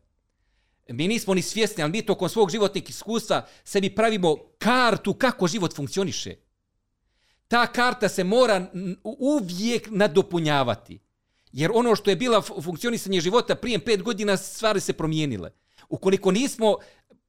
[0.89, 5.77] Mi nismo ni svjesni, ali mi tokom svog životnih iskustva sebi pravimo kartu kako život
[5.77, 6.37] funkcioniše.
[7.49, 8.71] Ta karta se mora
[9.05, 10.99] uvijek nadopunjavati.
[11.53, 15.51] Jer ono što je bila funkcionisanje života prije pet godina, stvari se promijenile.
[15.89, 16.77] Ukoliko nismo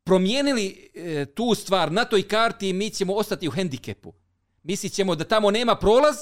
[0.04, 4.14] promijenili e, tu stvar na toj karti, mi ćemo ostati u hendikepu.
[4.64, 6.16] Mislit ćemo da tamo nema prolaz,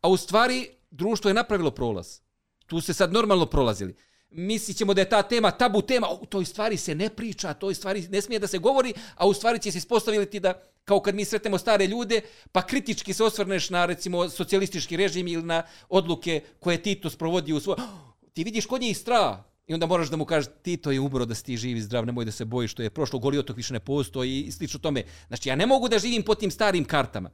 [0.00, 2.20] a u stvari društvo je napravilo prolaz.
[2.66, 3.96] Tu se sad normalno prolazili
[4.30, 7.74] mislit ćemo da je ta tema tabu tema, u toj stvari se ne priča, toj
[7.74, 11.14] stvari ne smije da se govori, a u stvari će se ispostaviti da, kao kad
[11.14, 12.20] mi sretemo stare ljude,
[12.52, 17.60] pa kritički se osvrneš na, recimo, socijalistički režim ili na odluke koje Tito sprovodi u
[17.60, 17.76] svoj...
[18.32, 19.38] Ti vidiš kod njih strah,
[19.68, 22.24] I onda moraš da mu kažeš, Tito je umro da si ti živi zdrav, nemoj
[22.24, 25.02] da se bojiš, što je prošlo, goliotok više ne postoji i slično tome.
[25.28, 27.30] Znači, ja ne mogu da živim po tim starim kartama.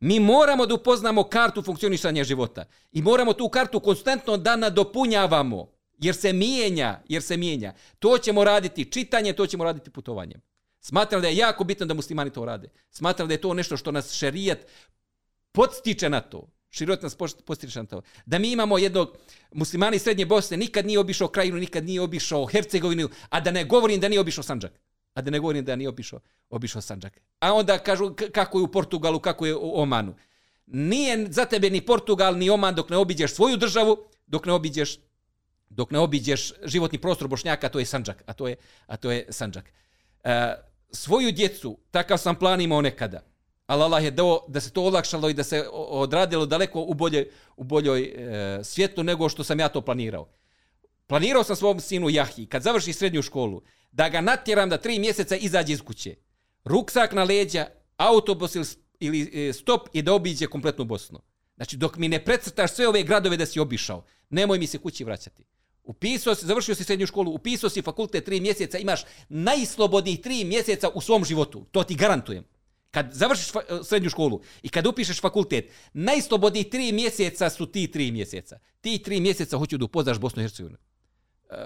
[0.00, 5.75] Mi moramo da upoznamo kartu funkcionisanja života i moramo tu kartu konstantno da nadopunjavamo.
[5.98, 7.74] Jer se mijenja, jer se mijenja.
[7.98, 10.40] To ćemo raditi čitanje, to ćemo raditi putovanjem.
[10.80, 12.68] Smatram da je jako bitno da muslimani to rade.
[12.90, 14.58] Smatram da je to nešto što nas šerijat
[15.52, 16.48] podstiče na to.
[16.70, 17.14] Širot nas
[17.46, 18.02] podstiče na to.
[18.26, 19.16] Da mi imamo jednog
[19.52, 24.00] muslimani srednje Bosne, nikad nije obišao krajinu, nikad nije obišao Hercegovinu, a da ne govorim
[24.00, 24.80] da nije obišao Sanđak.
[25.14, 26.20] A da ne govorim da nije obišao,
[26.50, 27.20] obišao Sanđak.
[27.40, 30.14] A onda kažu kako je u Portugalu, kako je u Omanu.
[30.66, 33.96] Nije za tebe ni Portugal, ni Oman dok ne obiđeš svoju državu,
[34.26, 34.98] dok ne obiđeš
[35.68, 38.56] dok ne obiđeš životni prostor Bošnjaka, to je Sanđak, a to je,
[38.86, 39.72] a to je Sanđak.
[40.24, 40.54] E,
[40.90, 43.22] svoju djecu, takav sam plan imao nekada,
[43.66, 47.30] ali Allah je dao da se to olakšalo i da se odradilo daleko u, bolje,
[47.56, 50.28] u boljoj e, svijetu nego što sam ja to planirao.
[51.06, 53.62] Planirao sam svom sinu Jahi, kad završi srednju školu,
[53.92, 56.14] da ga natjeram da tri mjeseca izađe iz kuće.
[56.64, 57.66] Ruksak na leđa,
[57.96, 58.66] autobus ili,
[59.00, 61.20] ili e, stop i da obiđe kompletnu Bosnu.
[61.56, 65.04] Znači, dok mi ne precrtaš sve ove gradove da si obišao, nemoj mi se kući
[65.04, 65.44] vraćati.
[65.86, 70.88] Upisao si, završio si srednju školu, upisao si fakultet tri mjeseca, imaš najslobodnijih tri mjeseca
[70.94, 71.66] u svom životu.
[71.70, 72.44] To ti garantujem.
[72.90, 78.10] Kad završiš eh, srednju školu i kad upišeš fakultet, najslobodnijih tri mjeseca su ti tri
[78.10, 78.58] mjeseca.
[78.80, 80.78] Ti tri mjeseca hoću da upoznaš Bosnu i Hercegovinu.
[81.50, 81.56] E,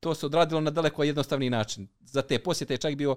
[0.00, 1.88] to se odradilo na daleko jednostavni način.
[2.00, 3.16] Za te posjete je čak bio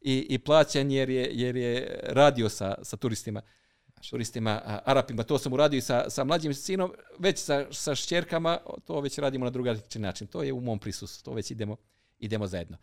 [0.00, 3.42] i, i plaćan jer je, jer je radio sa, sa turistima
[4.10, 5.22] turistima, Arapima.
[5.22, 9.50] To sam uradio sa, sa mlađim sinom, već sa, sa šćerkama, to već radimo na
[9.50, 10.26] drugačiji način.
[10.26, 11.76] To je u mom prisustvu, to već idemo,
[12.18, 12.76] idemo zajedno.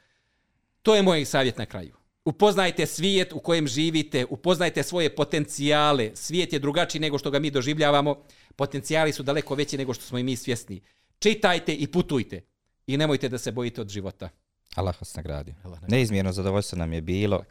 [0.81, 1.95] To je moj savjet na kraju.
[2.25, 6.11] Upoznajte svijet u kojem živite, upoznajte svoje potencijale.
[6.15, 8.15] Svijet je drugačiji nego što ga mi doživljavamo.
[8.55, 10.81] Potencijali su daleko veći nego što smo i mi svjesni.
[11.19, 12.41] Čitajte i putujte.
[12.87, 14.29] I nemojte da se bojite od života.
[14.75, 15.55] Allah vas nagradi.
[15.87, 17.43] Neizmjerno zadovoljstvo nam je bilo.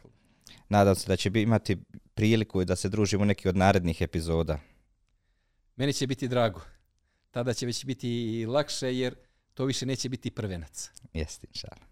[0.69, 1.77] Nadam se da će imati
[2.19, 4.59] priliku da se družimo neki od narednih epizoda.
[5.75, 6.61] Meni će biti drago.
[7.31, 9.15] Tada će već biti lakše jer
[9.53, 10.89] to više neće biti prvenac.
[11.13, 11.85] Jeste, inšala.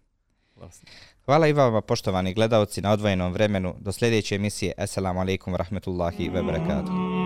[1.24, 3.74] Hvala i vama, poštovani gledalci, na odvojenom vremenu.
[3.80, 4.72] Do sljedeće emisije.
[4.76, 7.17] Assalamu alaikum, rahmetullahi ve barakatuh.